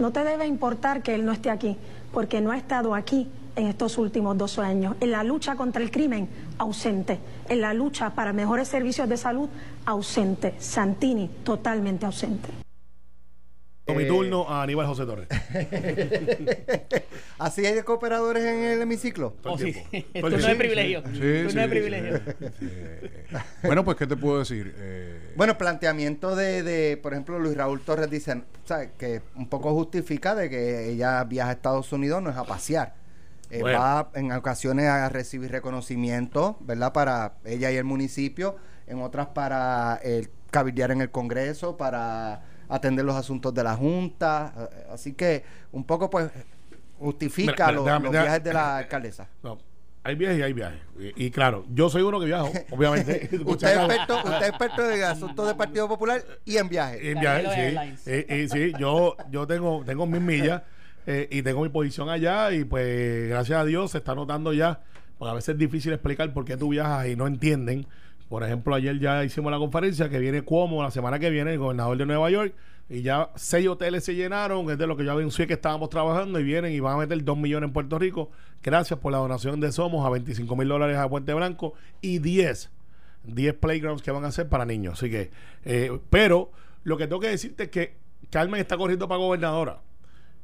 No 0.00 0.12
te 0.12 0.24
debe 0.24 0.46
importar 0.46 1.02
que 1.02 1.14
él 1.14 1.26
no 1.26 1.32
esté 1.32 1.50
aquí, 1.50 1.76
porque 2.10 2.40
no 2.40 2.52
ha 2.52 2.56
estado 2.56 2.94
aquí 2.94 3.28
en 3.54 3.66
estos 3.66 3.98
últimos 3.98 4.38
dos 4.38 4.58
años. 4.58 4.96
En 5.00 5.10
la 5.10 5.22
lucha 5.22 5.56
contra 5.56 5.82
el 5.82 5.90
crimen, 5.90 6.26
ausente. 6.56 7.18
En 7.50 7.60
la 7.60 7.74
lucha 7.74 8.08
para 8.14 8.32
mejores 8.32 8.66
servicios 8.66 9.06
de 9.10 9.18
salud, 9.18 9.50
ausente. 9.84 10.54
Santini, 10.58 11.28
totalmente 11.44 12.06
ausente. 12.06 12.48
Mi 13.94 14.06
turno 14.06 14.48
a 14.48 14.62
Aníbal 14.62 14.86
José 14.86 15.04
Torres. 15.04 15.28
¿Así 17.40 17.64
hay 17.64 17.74
de 17.74 17.84
cooperadores 17.84 18.44
en 18.44 18.62
el 18.64 18.82
hemiciclo? 18.82 19.34
Oh, 19.44 19.56
sí. 19.56 19.72
Tú 19.72 19.96
el 20.26 20.30
no 20.42 20.48
es 20.48 20.56
privilegio. 20.56 21.02
Tú 21.02 21.10
no 21.54 21.60
es 21.62 21.68
privilegio. 21.68 22.20
Bueno, 23.62 23.84
pues, 23.84 23.96
¿qué 23.96 24.06
te 24.06 24.16
puedo 24.16 24.40
decir? 24.40 24.74
Eh, 24.76 25.32
Bueno, 25.36 25.56
planteamiento 25.56 26.36
de, 26.36 26.62
de, 26.62 26.96
por 26.98 27.12
ejemplo, 27.12 27.38
Luis 27.38 27.56
Raúl 27.56 27.80
Torres 27.80 28.10
dice, 28.10 28.42
que 28.98 29.22
un 29.36 29.48
poco 29.48 29.72
justifica 29.72 30.34
de 30.34 30.50
que 30.50 30.90
ella 30.90 31.24
viaja 31.24 31.50
a 31.50 31.52
Estados 31.54 31.90
Unidos, 31.92 32.22
no 32.22 32.28
es 32.30 32.36
a 32.36 32.44
pasear. 32.44 32.94
Eh, 33.50 33.60
Bueno. 33.62 33.78
Va 33.78 34.10
en 34.14 34.32
ocasiones 34.32 34.86
a 34.88 35.08
recibir 35.08 35.50
reconocimiento, 35.50 36.58
¿verdad? 36.60 36.92
Para 36.92 37.34
ella 37.44 37.70
y 37.70 37.76
el 37.76 37.84
municipio, 37.84 38.56
en 38.86 39.00
otras 39.00 39.28
para 39.28 39.98
el 40.02 40.28
cabildear 40.50 40.90
en 40.90 41.00
el 41.00 41.10
Congreso, 41.10 41.76
para 41.76 42.42
atender 42.68 43.04
los 43.04 43.16
asuntos 43.16 43.54
de 43.54 43.64
la 43.64 43.76
Junta. 43.76 44.52
eh, 44.72 44.86
Así 44.92 45.14
que 45.14 45.42
un 45.72 45.84
poco, 45.84 46.10
pues, 46.10 46.30
justifica 47.00 47.52
Mira, 47.66 47.72
los, 47.72 47.84
déjame- 47.86 48.04
los 48.04 48.12
déjame- 48.12 48.22
viajes 48.24 48.44
de 48.44 48.52
la 48.52 48.76
alcaldesa. 48.78 49.28
No, 49.42 49.58
hay 50.04 50.14
viajes 50.14 50.38
y 50.38 50.42
hay 50.42 50.52
viajes. 50.52 50.78
Y, 51.16 51.26
y 51.26 51.30
claro, 51.30 51.64
yo 51.74 51.90
soy 51.90 52.02
uno 52.02 52.20
que 52.20 52.26
viajo, 52.26 52.50
obviamente. 52.70 53.28
Usted 53.44 53.68
es 53.68 53.76
experto, 53.78 54.16
usted 54.18 54.42
es 54.42 54.48
experto 54.48 54.90
en 54.90 55.02
asuntos 55.02 55.46
del 55.46 55.56
Partido 55.56 55.88
Popular 55.88 56.22
y 56.44 56.56
en 56.56 56.68
viajes. 56.68 57.00
En 57.02 57.18
viaje, 57.20 57.42
Carmelo 57.44 57.96
sí. 57.96 58.10
Eh, 58.10 58.26
eh, 58.28 58.48
sí, 58.50 58.72
yo, 58.78 59.16
yo 59.30 59.46
tengo, 59.46 59.82
tengo 59.84 60.06
mis 60.06 60.20
millas 60.20 60.62
eh, 61.06 61.26
y 61.30 61.42
tengo 61.42 61.62
mi 61.62 61.68
posición 61.70 62.08
allá 62.08 62.52
y 62.52 62.64
pues 62.64 63.28
gracias 63.28 63.58
a 63.58 63.64
Dios 63.64 63.90
se 63.90 63.98
está 63.98 64.14
notando 64.14 64.52
ya, 64.52 64.80
porque 65.18 65.30
a 65.32 65.34
veces 65.34 65.50
es 65.54 65.58
difícil 65.58 65.92
explicar 65.92 66.32
por 66.32 66.44
qué 66.44 66.56
tú 66.56 66.68
viajas 66.68 67.06
y 67.08 67.16
no 67.16 67.26
entienden. 67.26 67.86
Por 68.28 68.44
ejemplo, 68.44 68.74
ayer 68.76 68.98
ya 69.00 69.24
hicimos 69.24 69.50
la 69.50 69.58
conferencia 69.58 70.08
que 70.08 70.18
viene 70.20 70.42
Cuomo 70.42 70.82
la 70.84 70.92
semana 70.92 71.18
que 71.18 71.30
viene, 71.30 71.52
el 71.54 71.58
gobernador 71.58 71.96
de 71.98 72.06
Nueva 72.06 72.30
York, 72.30 72.54
y 72.90 73.02
ya 73.02 73.30
seis 73.36 73.68
hoteles 73.68 74.04
se 74.04 74.16
llenaron, 74.16 74.68
es 74.68 74.76
de 74.76 74.86
lo 74.86 74.96
que 74.96 75.04
yo 75.04 75.12
anuncié 75.12 75.46
que 75.46 75.54
estábamos 75.54 75.88
trabajando 75.90 76.40
y 76.40 76.42
vienen 76.42 76.72
y 76.72 76.80
van 76.80 76.96
a 76.96 76.98
meter 76.98 77.22
dos 77.24 77.38
millones 77.38 77.68
en 77.68 77.72
Puerto 77.72 77.98
Rico. 77.98 78.30
Gracias 78.62 78.98
por 78.98 79.12
la 79.12 79.18
donación 79.18 79.60
de 79.60 79.70
Somos 79.70 80.04
a 80.04 80.10
25 80.10 80.56
mil 80.56 80.68
dólares 80.68 80.96
a 80.96 81.08
Puente 81.08 81.32
Blanco 81.32 81.74
y 82.00 82.18
10 82.18 82.70
10 83.24 83.54
playgrounds 83.54 84.02
que 84.02 84.10
van 84.10 84.24
a 84.24 84.28
hacer 84.28 84.48
para 84.48 84.64
niños. 84.64 84.94
Así 84.94 85.10
que, 85.10 85.30
eh, 85.64 85.98
pero 86.10 86.50
lo 86.84 86.96
que 86.96 87.06
tengo 87.06 87.20
que 87.20 87.28
decirte 87.28 87.64
es 87.64 87.68
que 87.70 87.94
Carmen 88.30 88.60
está 88.60 88.76
corriendo 88.76 89.06
para 89.06 89.18
gobernadora 89.18 89.80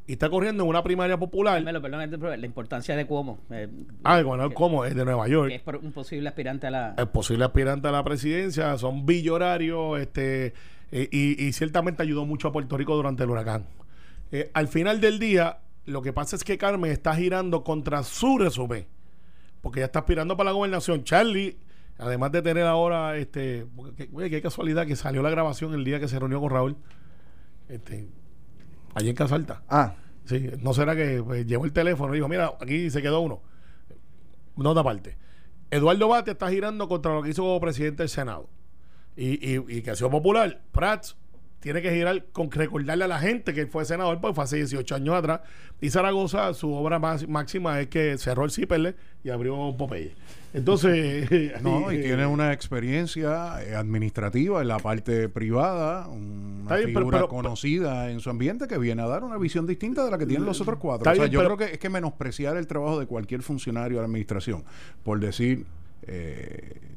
y 0.06 0.12
está 0.12 0.30
corriendo 0.30 0.62
en 0.62 0.68
una 0.68 0.82
primaria 0.82 1.18
popular. 1.18 1.56
Carmelo, 1.56 1.82
perdón, 1.82 2.40
la 2.40 2.46
importancia 2.46 2.94
de 2.94 3.06
Cuomo, 3.06 3.40
eh, 3.50 3.68
Ah, 4.04 4.18
el 4.18 4.24
gobernador 4.24 4.54
como 4.54 4.85
es 4.85 4.94
de 4.94 5.04
Nueva 5.04 5.26
York. 5.26 5.48
que 5.48 5.56
es 5.56 5.82
un 5.82 5.92
posible 5.92 6.28
aspirante 6.28 6.68
a 6.68 6.70
la... 6.70 6.94
el 6.96 7.09
posible 7.09 7.44
aspirante 7.44 7.88
a 7.88 7.92
la 7.92 8.04
presidencia, 8.04 8.76
son 8.78 9.04
billonarios, 9.04 9.98
este, 9.98 10.54
eh, 10.92 11.09
y, 11.11 11.44
y 11.44 11.53
ciertamente 11.53 12.03
ayudó 12.03 12.27
mucho 12.27 12.49
a 12.49 12.53
Puerto 12.53 12.77
Rico 12.77 12.94
durante 12.94 13.25
el 13.25 13.31
huracán. 13.31 13.66
Eh, 14.33 14.51
al 14.55 14.68
final 14.68 15.01
del 15.01 15.18
día, 15.18 15.59
lo 15.85 16.03
que 16.03 16.12
pasa 16.12 16.37
es 16.37 16.44
que 16.44 16.59
Carmen 16.59 16.90
está 16.90 17.14
girando 17.14 17.64
contra 17.64 18.03
su 18.03 18.38
resumen, 18.38 18.87
porque 19.62 19.81
ya 19.81 19.87
está 19.87 20.01
aspirando 20.01 20.37
para 20.37 20.51
la 20.51 20.55
gobernación. 20.55 21.05
Charlie, 21.05 21.59
además 21.99 22.33
de 22.33 22.42
tener 22.42 22.64
ahora, 22.64 23.16
este, 23.16 23.66
oye, 24.12 24.31
qué 24.31 24.42
casualidad 24.42 24.87
que 24.87 24.96
salió 24.96 25.22
la 25.22 25.31
grabación 25.31 25.75
el 25.75 25.85
día 25.85 26.01
que 26.01 26.09
se 26.09 26.18
reunió 26.18 26.40
con 26.40 26.51
Raúl, 26.51 26.77
este, 27.68 28.09
allí 28.94 29.11
en 29.11 29.16
Casalta. 29.16 29.62
Ah, 29.68 29.94
Sí, 30.27 30.51
no 30.61 30.75
será 30.75 30.96
que 30.96 31.22
pues, 31.25 31.46
llevó 31.46 31.64
el 31.64 31.72
teléfono 31.72 32.12
y 32.12 32.18
dijo, 32.18 32.29
mira, 32.29 32.53
aquí 32.61 32.90
se 32.90 33.01
quedó 33.01 33.20
uno. 33.20 33.42
Nota 34.57 34.81
aparte. 34.81 35.16
Eduardo 35.70 36.09
Bate 36.09 36.33
está 36.33 36.51
girando 36.51 36.88
contra 36.88 37.14
lo 37.14 37.22
que 37.22 37.31
hizo 37.31 37.42
como 37.42 37.61
presidente 37.61 38.03
del 38.03 38.11
Senado. 38.11 38.49
Y, 39.16 39.55
y, 39.55 39.64
y 39.68 39.83
que 39.83 39.90
ha 39.90 39.96
sido 39.96 40.11
popular. 40.11 40.62
Prats 40.72 41.16
tiene 41.61 41.83
que 41.83 41.90
girar 41.90 42.26
con 42.33 42.50
recordarle 42.50 43.05
a 43.05 43.09
la 43.09 43.18
gente 43.18 43.52
que 43.52 43.66
fue 43.66 43.85
senador, 43.85 44.20
pues 44.20 44.35
fue 44.35 44.44
hace 44.44 44.57
18 44.57 44.94
años 44.94 45.14
atrás. 45.16 45.40
Y 45.81 45.90
Zaragoza, 45.90 46.55
su 46.55 46.72
obra 46.72 46.98
más, 46.98 47.26
máxima 47.26 47.81
es 47.81 47.88
que 47.88 48.16
cerró 48.18 48.44
el 48.44 48.50
Ciperle 48.50 48.94
y 49.24 49.31
abrió 49.31 49.74
Popeye. 49.76 50.14
Entonces. 50.55 51.29
No, 51.62 51.90
y 51.90 51.96
eh, 51.96 52.02
tiene 52.02 52.26
una 52.26 52.52
experiencia 52.52 53.62
eh, 53.64 53.74
administrativa 53.74 54.61
en 54.62 54.68
la 54.68 54.79
parte 54.79 55.29
privada, 55.29 56.07
una 56.09 56.76
bien, 56.76 56.94
figura 56.94 57.18
pero- 57.18 57.29
conocida 57.29 58.11
en 58.11 58.20
su 58.20 58.31
ambiente 58.31 58.68
que 58.68 58.79
viene 58.79 59.02
a 59.02 59.07
dar 59.07 59.24
una 59.24 59.38
visión 59.38 59.66
distinta 59.66 60.05
de 60.05 60.11
la 60.11 60.18
que 60.18 60.26
tienen 60.26 60.46
los 60.46 60.61
otros 60.61 60.79
cuatro. 60.79 61.11
O 61.11 61.14
sea, 61.14 61.24
bien, 61.24 61.33
yo 61.33 61.42
creo 61.44 61.57
que 61.57 61.64
es 61.64 61.79
que 61.79 61.88
menospreciar 61.88 62.57
el 62.57 62.66
trabajo 62.66 63.00
de 63.00 63.07
cualquier 63.07 63.42
funcionario 63.42 63.96
de 63.96 64.02
la 64.02 64.07
administración, 64.07 64.64
por 65.02 65.18
decir 65.18 65.66
eh, 66.02 66.95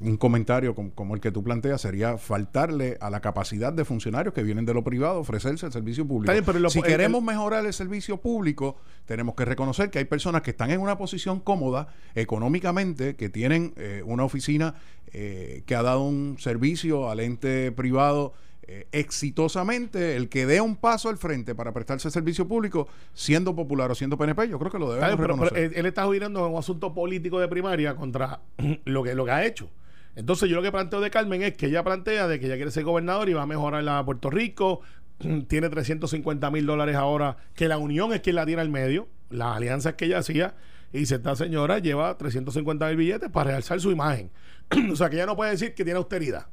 un 0.00 0.16
comentario 0.16 0.74
com- 0.74 0.90
como, 0.90 1.14
el 1.14 1.20
que 1.20 1.30
tú 1.32 1.42
planteas, 1.42 1.80
sería 1.80 2.18
faltarle 2.18 2.96
a 3.00 3.10
la 3.10 3.20
capacidad 3.20 3.72
de 3.72 3.84
funcionarios 3.84 4.34
que 4.34 4.42
vienen 4.42 4.64
de 4.66 4.74
lo 4.74 4.82
privado 4.84 5.18
ofrecerse 5.20 5.66
el 5.66 5.72
servicio 5.72 6.06
público. 6.06 6.24
Está 6.30 6.32
bien, 6.32 6.44
pero 6.44 6.58
lo- 6.58 6.70
si 6.70 6.78
el- 6.80 6.84
queremos 6.84 7.20
el- 7.20 7.26
mejorar 7.26 7.64
el 7.66 7.72
servicio 7.72 8.16
público, 8.18 8.76
tenemos 9.04 9.34
que 9.34 9.44
reconocer 9.44 9.90
que 9.90 9.98
hay 9.98 10.04
personas 10.04 10.42
que 10.42 10.50
están 10.50 10.70
en 10.70 10.80
una 10.80 10.98
posición 10.98 11.40
cómoda 11.40 11.88
económicamente, 12.14 13.16
que 13.16 13.28
tienen 13.28 13.72
eh, 13.76 14.02
una 14.04 14.24
oficina 14.24 14.74
eh, 15.12 15.62
que 15.66 15.74
ha 15.74 15.82
dado 15.82 16.02
un 16.02 16.36
servicio 16.38 17.08
al 17.10 17.20
ente 17.20 17.72
privado 17.72 18.34
eh, 18.68 18.88
exitosamente. 18.90 20.16
El 20.16 20.28
que 20.28 20.44
dé 20.46 20.60
un 20.60 20.76
paso 20.76 21.08
al 21.08 21.16
frente 21.18 21.54
para 21.54 21.72
prestarse 21.72 22.10
servicio 22.10 22.48
público, 22.48 22.88
siendo 23.14 23.54
popular 23.54 23.90
o 23.90 23.94
siendo 23.94 24.18
PNP, 24.18 24.48
yo 24.48 24.58
creo 24.58 24.70
que 24.72 24.78
lo 24.78 24.88
pero, 24.90 25.00
pero 25.16 25.16
reconocer. 25.28 25.58
él, 25.58 25.72
él 25.76 25.86
está 25.86 26.04
girando 26.10 26.44
en 26.46 26.52
un 26.52 26.58
asunto 26.58 26.92
político 26.92 27.38
de 27.38 27.48
primaria 27.48 27.94
contra 27.94 28.40
lo 28.84 29.02
que, 29.04 29.14
lo 29.14 29.24
que 29.24 29.30
ha 29.30 29.46
hecho. 29.46 29.70
Entonces 30.16 30.48
yo 30.48 30.56
lo 30.56 30.62
que 30.62 30.72
planteo 30.72 31.00
de 31.00 31.10
Carmen 31.10 31.42
es 31.42 31.56
que 31.56 31.66
ella 31.66 31.84
plantea 31.84 32.26
de 32.26 32.40
que 32.40 32.46
ella 32.46 32.56
quiere 32.56 32.70
ser 32.70 32.84
gobernador 32.84 33.28
y 33.28 33.34
va 33.34 33.42
a 33.42 33.46
mejorar 33.46 33.84
la 33.84 34.04
Puerto 34.04 34.30
Rico, 34.30 34.80
tiene 35.48 35.68
350 35.68 36.50
mil 36.50 36.66
dólares 36.66 36.96
ahora, 36.96 37.36
que 37.54 37.68
la 37.68 37.78
unión 37.78 38.12
es 38.12 38.22
quien 38.22 38.36
la 38.36 38.46
tiene 38.46 38.62
al 38.62 38.70
medio, 38.70 39.08
las 39.30 39.56
alianzas 39.56 39.94
que 39.94 40.06
ella 40.06 40.18
hacía, 40.18 40.54
y 40.92 41.00
dice, 41.00 41.16
esta 41.16 41.36
señora 41.36 41.78
lleva 41.78 42.16
350 42.16 42.88
mil 42.88 42.96
billetes 42.96 43.30
para 43.30 43.50
realzar 43.50 43.78
su 43.80 43.90
imagen. 43.90 44.30
o 44.90 44.96
sea 44.96 45.10
que 45.10 45.16
ella 45.16 45.26
no 45.26 45.36
puede 45.36 45.50
decir 45.50 45.74
que 45.74 45.84
tiene 45.84 45.98
austeridad. 45.98 46.46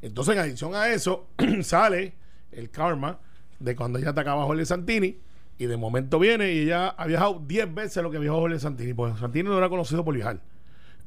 Entonces, 0.00 0.34
en 0.34 0.40
adición 0.40 0.74
a 0.74 0.88
eso, 0.88 1.28
sale 1.62 2.14
el 2.50 2.70
karma 2.70 3.20
de 3.60 3.76
cuando 3.76 3.98
ella 3.98 4.10
atacaba 4.10 4.42
a 4.42 4.46
Jorge 4.46 4.64
Santini 4.64 5.18
y 5.58 5.66
de 5.66 5.76
momento 5.76 6.18
viene 6.18 6.52
y 6.52 6.60
ella 6.60 6.88
ha 6.88 7.06
viajado 7.06 7.42
10 7.46 7.74
veces 7.74 8.02
lo 8.02 8.10
que 8.10 8.18
viajó 8.18 8.40
Jorge 8.40 8.58
Santini. 8.58 8.94
Pues 8.94 9.18
Santini 9.18 9.48
no 9.48 9.58
era 9.58 9.68
conocido 9.68 10.04
por 10.04 10.14
viajar. 10.14 10.40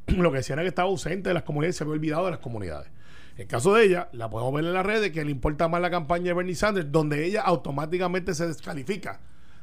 lo 0.18 0.32
que 0.32 0.38
decía 0.38 0.54
era 0.54 0.64
que 0.64 0.70
estaba 0.70 0.90
ausente 0.90 1.30
de 1.30 1.34
las 1.34 1.44
comunidades 1.44 1.78
se 1.78 1.84
había 1.84 1.94
olvidado 1.94 2.26
de 2.26 2.32
las 2.32 2.40
comunidades. 2.40 2.90
El 3.38 3.48
caso 3.48 3.74
de 3.74 3.84
ella, 3.86 4.10
la 4.14 4.30
podemos 4.30 4.54
ver 4.54 4.64
en 4.64 4.74
las 4.74 4.86
redes, 4.86 5.12
que 5.12 5.26
le 5.26 5.32
importa 5.32 5.68
más 5.68 5.82
la 5.82 5.90
campaña 5.90 6.26
de 6.26 6.34
Bernie 6.34 6.56
Sanders, 6.56 6.90
donde 6.92 7.26
ella 7.26 7.42
automáticamente 7.42 8.34
se 8.34 8.48
descalifica. 8.48 9.20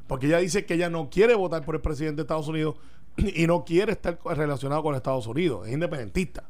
Porque 0.06 0.26
ella 0.26 0.38
dice 0.38 0.66
que 0.66 0.74
ella 0.74 0.90
no 0.90 1.08
quiere 1.08 1.34
votar 1.34 1.64
por 1.64 1.74
el 1.74 1.80
presidente 1.80 2.16
de 2.16 2.22
Estados 2.22 2.48
Unidos 2.48 2.76
y 3.16 3.46
no 3.46 3.64
quiere 3.64 3.92
estar 3.92 4.18
relacionado 4.24 4.82
con 4.82 4.94
Estados 4.94 5.26
Unidos. 5.26 5.66
Es 5.66 5.72
independentista. 5.72 6.44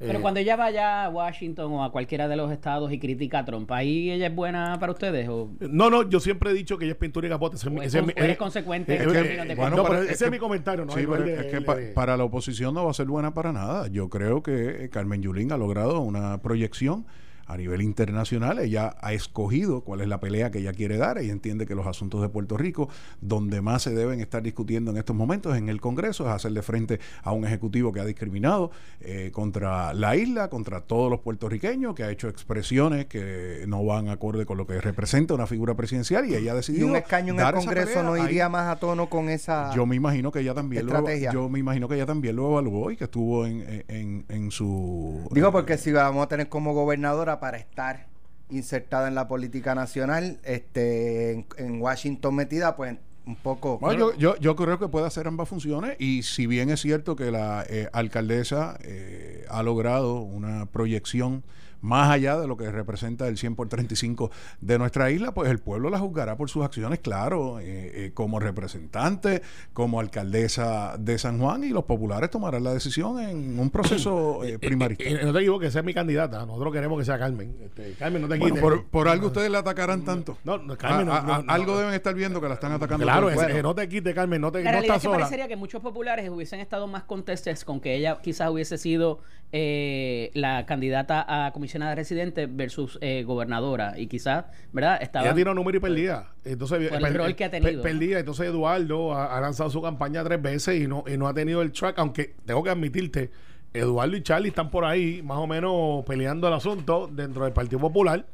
Pero 0.00 0.18
Eh, 0.18 0.22
cuando 0.22 0.40
ella 0.40 0.56
vaya 0.56 1.04
a 1.04 1.08
Washington 1.10 1.70
o 1.72 1.84
a 1.84 1.92
cualquiera 1.92 2.26
de 2.26 2.34
los 2.34 2.50
estados 2.50 2.90
y 2.90 2.98
critica 2.98 3.40
a 3.40 3.44
Trump, 3.44 3.70
¿ahí 3.70 4.10
ella 4.10 4.28
es 4.28 4.34
buena 4.34 4.78
para 4.80 4.92
ustedes? 4.92 5.28
¿O 5.28 5.50
No, 5.60 5.90
no, 5.90 6.08
yo 6.08 6.20
siempre 6.20 6.50
he 6.50 6.54
dicho 6.54 6.78
que 6.78 6.86
ella 6.86 6.92
es 6.92 6.98
pintura 6.98 7.26
y 7.26 7.30
capote. 7.30 7.56
Ese 7.56 7.68
O 7.68 7.82
es 7.82 8.06
mi- 8.06 8.34
consecuente 8.36 8.96
de 8.98 9.54
Bueno, 9.56 9.76
no, 9.76 9.84
pero 9.84 10.02
ese 10.02 10.12
es 10.12 10.22
que- 10.22 10.30
mi 10.30 10.38
comentario, 10.38 10.86
¿no? 10.86 10.92
Sí, 10.92 11.04
pero 11.06 11.24
es 11.26 11.46
que 11.52 11.60
pa- 11.60 11.76
para 11.94 12.16
la 12.16 12.24
oposición 12.24 12.72
no 12.74 12.84
va 12.86 12.92
a 12.92 12.94
ser 12.94 13.06
buena 13.08 13.34
para 13.34 13.52
nada. 13.52 13.88
Yo 13.88 14.08
creo 14.08 14.42
que 14.42 14.88
Carmen 14.90 15.20
Yulín 15.20 15.52
ha 15.52 15.58
logrado 15.58 16.00
una 16.00 16.40
proyección 16.40 17.04
a 17.52 17.56
nivel 17.56 17.82
internacional. 17.82 18.58
Ella 18.58 18.96
ha 19.00 19.12
escogido 19.12 19.82
cuál 19.82 20.00
es 20.00 20.08
la 20.08 20.20
pelea 20.20 20.50
que 20.50 20.58
ella 20.58 20.72
quiere 20.72 20.96
dar. 20.96 21.18
Ella 21.18 21.32
entiende 21.32 21.66
que 21.66 21.74
los 21.74 21.86
asuntos 21.86 22.20
de 22.22 22.28
Puerto 22.28 22.56
Rico, 22.56 22.88
donde 23.20 23.60
más 23.60 23.82
se 23.82 23.90
deben 23.94 24.20
estar 24.20 24.42
discutiendo 24.42 24.90
en 24.90 24.96
estos 24.96 25.16
momentos 25.16 25.56
en 25.56 25.68
el 25.68 25.80
Congreso, 25.80 26.26
es 26.28 26.30
hacerle 26.34 26.62
frente 26.62 27.00
a 27.22 27.32
un 27.32 27.44
ejecutivo 27.44 27.92
que 27.92 28.00
ha 28.00 28.04
discriminado 28.04 28.70
eh, 29.00 29.30
contra 29.32 29.92
la 29.94 30.16
isla, 30.16 30.48
contra 30.48 30.80
todos 30.82 31.10
los 31.10 31.20
puertorriqueños, 31.20 31.94
que 31.94 32.04
ha 32.04 32.10
hecho 32.10 32.28
expresiones 32.28 33.06
que 33.06 33.64
no 33.66 33.84
van 33.84 34.08
acorde 34.08 34.46
con 34.46 34.56
lo 34.56 34.66
que 34.66 34.80
representa 34.80 35.34
una 35.34 35.46
figura 35.46 35.74
presidencial 35.74 36.26
y 36.28 36.34
ella 36.34 36.52
ha 36.52 36.54
Y 36.54 36.56
decidido 36.58 36.86
un 36.86 36.96
escaño 36.96 37.34
en 37.34 37.40
el 37.40 37.52
Congreso 37.52 38.02
no 38.02 38.12
Ahí- 38.14 38.22
iría 38.24 38.48
más 38.48 38.68
a 38.68 38.76
tono 38.78 39.08
con 39.08 39.28
esa. 39.28 39.72
yo 39.74 39.86
me 39.86 39.96
imagino 39.96 40.30
que 40.30 40.40
ella 40.40 40.54
también 40.54 40.86
lo, 40.86 41.08
yo 41.32 41.48
me 41.48 41.58
imagino 41.58 41.88
que 41.88 41.94
ella 41.96 42.06
también 42.06 42.36
lo 42.36 42.50
evaluó 42.50 42.90
y 42.90 42.96
que 42.96 43.04
estuvo 43.04 43.46
en, 43.46 43.84
en, 43.88 44.24
en 44.28 44.50
su 44.50 45.26
Digo 45.32 45.50
porque 45.52 45.78
si 45.78 45.92
vamos 45.92 46.24
a 46.24 46.28
tener 46.28 46.48
como 46.48 46.74
gobernadora 46.74 47.39
para 47.40 47.56
estar 47.58 48.06
insertada 48.50 49.08
en 49.08 49.14
la 49.14 49.28
política 49.28 49.74
nacional, 49.74 50.38
este, 50.44 51.32
en, 51.32 51.46
en 51.56 51.80
Washington 51.80 52.34
metida, 52.34 52.76
pues 52.76 52.96
un 53.26 53.36
poco. 53.36 53.78
Bueno, 53.78 53.98
yo, 53.98 54.16
yo, 54.16 54.36
yo 54.36 54.56
creo 54.56 54.78
que 54.78 54.88
puede 54.88 55.06
hacer 55.06 55.26
ambas 55.26 55.48
funciones 55.48 55.96
y 55.98 56.22
si 56.22 56.46
bien 56.46 56.70
es 56.70 56.80
cierto 56.80 57.16
que 57.16 57.30
la 57.30 57.64
eh, 57.68 57.88
alcaldesa 57.92 58.78
eh, 58.82 59.44
ha 59.48 59.62
logrado 59.62 60.20
una 60.20 60.66
proyección 60.66 61.44
más 61.80 62.10
allá 62.10 62.38
de 62.38 62.46
lo 62.46 62.56
que 62.56 62.70
representa 62.70 63.26
el 63.28 63.36
100 63.38 63.56
por 63.56 63.68
35 63.68 64.30
de 64.60 64.78
nuestra 64.78 65.10
isla, 65.10 65.32
pues 65.32 65.50
el 65.50 65.58
pueblo 65.58 65.90
la 65.90 65.98
juzgará 65.98 66.36
por 66.36 66.50
sus 66.50 66.64
acciones, 66.64 66.98
claro, 67.00 67.58
eh, 67.60 67.64
eh, 68.06 68.10
como 68.14 68.38
representante, 68.40 69.42
como 69.72 70.00
alcaldesa 70.00 70.96
de 70.98 71.18
San 71.18 71.38
Juan 71.38 71.64
y 71.64 71.70
los 71.70 71.84
populares 71.84 72.30
tomarán 72.30 72.64
la 72.64 72.72
decisión 72.74 73.18
en 73.20 73.58
un 73.58 73.70
proceso 73.70 74.44
eh, 74.44 74.58
primarista. 74.58 75.04
Y 75.04 75.14
no 75.24 75.32
te 75.32 75.38
equivoques, 75.40 75.74
es 75.74 75.84
mi 75.84 75.94
candidata. 75.94 76.44
Nosotros 76.46 76.72
queremos 76.72 76.98
que 76.98 77.04
sea 77.04 77.18
Carmen. 77.18 77.56
Este, 77.64 77.92
Carmen, 77.94 78.22
no 78.22 78.28
te 78.28 78.38
Bueno, 78.38 78.54
quites. 78.56 78.62
por, 78.62 78.84
por 78.86 79.08
algo 79.08 79.28
ustedes 79.28 79.50
la 79.50 79.58
atacarán 79.60 80.04
tanto. 80.04 80.38
No, 80.44 80.58
no, 80.58 80.76
Carmen, 80.76 81.06
no, 81.06 81.12
A- 81.12 81.18
a- 81.18 81.22
no, 81.22 81.42
no. 81.42 81.52
algo 81.52 81.78
deben 81.78 81.94
estar 81.94 82.14
viendo 82.14 82.40
que 82.40 82.48
la 82.48 82.54
están 82.54 82.72
atacando. 82.72 83.04
Claro, 83.04 83.30
es- 83.30 83.40
eh, 83.40 83.62
no 83.62 83.74
te 83.74 83.88
quites, 83.88 84.14
Carmen. 84.14 84.40
No, 84.40 84.52
te, 84.52 84.62
La 84.62 84.70
realidad 84.72 84.96
es 84.96 85.02
que 85.02 85.06
sola. 85.08 85.18
parecería 85.18 85.48
que 85.48 85.56
muchos 85.56 85.80
populares 85.82 86.28
hubiesen 86.30 86.60
estado 86.60 86.86
más 86.86 87.04
contestes 87.04 87.64
con 87.64 87.80
que 87.80 87.94
ella 87.94 88.18
quizás 88.22 88.50
hubiese 88.50 88.78
sido 88.78 89.20
eh, 89.52 90.30
la 90.34 90.64
candidata 90.64 91.24
a 91.46 91.52
comisionada 91.70 91.94
residente 91.94 92.46
versus 92.46 92.98
eh, 93.00 93.22
gobernadora 93.22 93.94
y 93.96 94.08
quizás, 94.08 94.46
¿verdad? 94.72 94.98
Estaba 95.00 95.24
Ella 95.26 95.34
tira 95.36 95.50
un 95.52 95.56
número 95.56 95.78
y 95.78 95.80
perdía. 95.80 96.24
Entonces, 96.44 96.88
Por 96.88 96.96
el 96.98 97.02
per- 97.04 97.16
rol 97.16 97.36
que 97.36 97.44
ha 97.44 97.50
per- 97.50 97.62
tenido, 97.62 97.82
Perdía. 97.82 98.18
Entonces, 98.18 98.46
Eduardo 98.48 99.14
ha, 99.14 99.36
ha 99.36 99.40
lanzado 99.40 99.70
su 99.70 99.80
campaña 99.80 100.24
tres 100.24 100.42
veces 100.42 100.80
y 100.80 100.88
no, 100.88 101.04
y 101.06 101.16
no 101.16 101.28
ha 101.28 101.34
tenido 101.34 101.62
el 101.62 101.70
track. 101.70 101.96
Aunque 102.00 102.34
tengo 102.44 102.62
que 102.64 102.70
admitirte, 102.70 103.30
Eduardo 103.72 104.16
y 104.16 104.22
Charlie 104.22 104.48
están 104.48 104.68
por 104.68 104.84
ahí, 104.84 105.22
más 105.22 105.38
o 105.38 105.46
menos 105.46 106.04
peleando 106.06 106.48
el 106.48 106.54
asunto 106.54 107.08
dentro 107.12 107.44
del 107.44 107.52
Partido 107.52 107.78
Popular. 107.78 108.26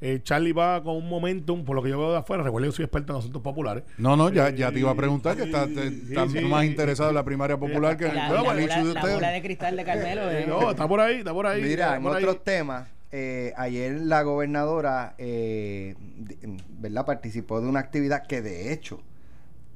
Eh, 0.00 0.20
Charlie 0.22 0.52
va 0.52 0.80
con 0.82 0.96
un 0.96 1.08
momentum, 1.08 1.64
por 1.64 1.74
lo 1.74 1.82
que 1.82 1.88
yo 1.90 1.98
veo 1.98 2.12
de 2.12 2.18
afuera. 2.18 2.42
Recuerda 2.44 2.68
que 2.68 2.72
soy 2.72 2.84
experto 2.84 3.12
en 3.12 3.18
asuntos 3.18 3.42
populares. 3.42 3.82
No, 3.98 4.16
no, 4.16 4.30
ya, 4.30 4.50
ya 4.50 4.70
te 4.70 4.78
iba 4.78 4.90
a 4.92 4.94
preguntar 4.94 5.36
que 5.36 5.42
está, 5.42 5.66
te- 5.66 5.90
Sí, 5.90 6.04
está 6.10 6.28
sí. 6.28 6.40
más 6.44 6.64
interesado 6.64 7.08
en 7.10 7.16
la 7.16 7.24
primaria 7.24 7.56
popular 7.58 7.96
que 7.96 8.06
en 8.06 8.14
la, 8.14 8.28
el 8.28 8.36
bola, 8.38 8.54
de 8.54 8.66
la 8.94 9.14
bola 9.14 9.30
de 9.30 9.42
cristal 9.42 9.76
de 9.76 9.84
Carmelo. 9.84 10.22
eh. 10.30 10.44
No, 10.46 10.70
está 10.70 10.86
por 10.86 11.00
ahí, 11.00 11.16
está 11.18 11.32
por 11.32 11.46
ahí. 11.46 11.62
Mira, 11.62 11.96
en 11.96 12.06
ahí. 12.06 12.14
otros 12.14 12.44
temas, 12.44 12.88
eh, 13.10 13.52
ayer 13.56 13.92
la 14.02 14.22
gobernadora, 14.22 15.14
eh, 15.18 15.96
¿verdad? 16.78 17.04
Participó 17.04 17.60
de 17.60 17.68
una 17.68 17.80
actividad 17.80 18.24
que 18.26 18.40
de 18.40 18.72
hecho, 18.72 19.00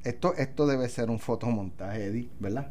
esto, 0.05 0.35
esto 0.37 0.67
debe 0.69 0.89
ser 0.89 1.11
un 1.11 1.19
fotomontaje, 1.19 2.05
Eddie, 2.07 2.29
¿verdad? 2.39 2.71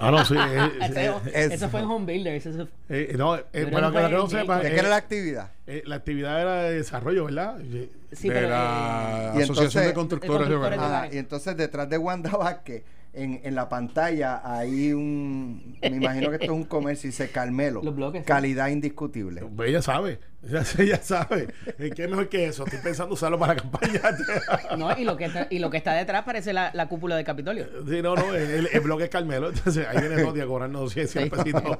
Ah, 0.00 0.10
no, 0.10 0.24
sí. 0.24 0.34
eh, 0.38 0.70
Ese- 0.82 1.06
Eso. 1.06 1.20
Eso 1.54 1.68
fue 1.68 1.80
en 1.80 1.86
Home 1.86 2.06
Builders. 2.12 2.46
eso- 2.46 2.68
eh, 2.88 3.14
no, 3.16 3.36
eh, 3.36 3.44
Pero 3.52 3.70
para 3.70 3.88
no 3.88 3.92
que, 3.92 3.98
fue 4.00 4.08
que 4.10 4.14
no 4.16 4.28
sepa. 4.28 4.58
¿De 4.60 4.68
eh, 4.68 4.72
qué 4.72 4.78
era 4.80 4.88
la 4.88 4.96
actividad? 4.96 5.50
eh, 5.66 5.82
la 5.86 5.96
actividad 5.96 6.40
era 6.40 6.54
de 6.64 6.74
desarrollo, 6.76 7.24
¿verdad? 7.26 7.60
Eh, 7.60 7.90
Sí, 8.12 8.28
de 8.28 8.34
pero, 8.34 8.48
la 8.48 9.32
Y 9.36 9.42
Asociación 9.42 9.48
entonces- 9.56 9.86
de 9.86 9.92
Constructores 9.94 10.46
de 10.46 10.54
de 10.54 10.56
Hogares. 10.56 10.78
constructores 10.78 11.08
Ajá, 11.10 11.14
y 11.14 11.18
entonces 11.18 11.56
detrás 11.58 11.90
de 11.90 11.98
Wanda 11.98 12.30
Vázquez, 12.30 12.82
en, 13.12 13.40
en 13.42 13.54
la 13.54 13.68
pantalla 13.68 14.40
hay 14.44 14.92
un, 14.94 15.76
me 15.82 15.88
imagino 15.88 16.28
que 16.30 16.36
esto 16.36 16.44
es 16.46 16.50
un 16.50 16.64
comercio, 16.64 17.08
dice 17.10 17.28
Carmelo, 17.32 17.82
Los 17.82 17.94
bloques, 17.94 18.22
sí. 18.22 18.26
calidad 18.26 18.68
indiscutible. 18.68 19.42
Pues 19.54 19.68
Ella 19.70 19.82
sabe, 19.82 20.20
ella, 20.42 20.62
ella 20.78 21.02
sabe. 21.02 21.48
¿Qué 21.94 22.06
mejor 22.06 22.28
que 22.28 22.46
eso? 22.46 22.64
Estoy 22.64 22.80
pensando 22.80 23.14
usarlo 23.14 23.38
para 23.38 23.54
la 23.54 23.60
campaña. 23.60 24.00
No, 24.78 24.96
y 24.96 25.04
lo 25.04 25.16
que 25.16 25.24
está, 25.24 25.46
y 25.50 25.58
lo 25.58 25.70
que 25.70 25.76
está 25.78 25.94
detrás 25.94 26.24
parece 26.24 26.52
la, 26.52 26.70
la 26.74 26.88
cúpula 26.88 27.16
del 27.16 27.24
Capitolio. 27.24 27.66
Sí, 27.88 28.02
no, 28.02 28.14
no, 28.14 28.34
el, 28.34 28.68
el 28.72 28.80
bloque 28.80 29.04
es 29.04 29.10
Carmelo. 29.10 29.48
Entonces 29.48 29.86
ahí 29.86 30.00
viene 30.00 30.22
Rodi 30.22 30.40
a 30.40 30.46
cobrarnos 30.46 30.92
100, 30.92 31.08
100 31.08 31.24
Sí. 31.24 31.30
pesitos. 31.30 31.78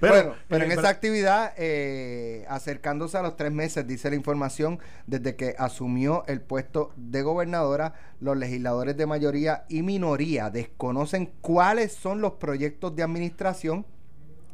bueno, 0.00 0.34
pero 0.48 0.64
en 0.64 0.70
eh, 0.70 0.74
esa 0.74 0.88
actividad, 0.88 1.54
eh, 1.56 2.44
acercándose 2.48 3.16
a 3.16 3.22
los 3.22 3.36
tres 3.36 3.52
meses, 3.52 3.86
dice 3.86 4.10
la 4.10 4.16
información, 4.16 4.78
desde 5.06 5.36
que 5.36 5.54
asumió 5.58 6.24
el 6.26 6.40
puesto 6.40 6.92
de 6.96 7.22
gobernadora, 7.22 7.94
los 8.20 8.36
legisladores 8.36 8.96
de 8.96 9.06
mayoría 9.06 9.64
y 9.68 9.82
minoría 9.82 10.50
desconocen 10.50 11.32
cuáles 11.40 11.92
son 11.92 12.20
los 12.20 12.32
proyectos 12.34 12.94
de 12.94 13.02
administración 13.02 13.86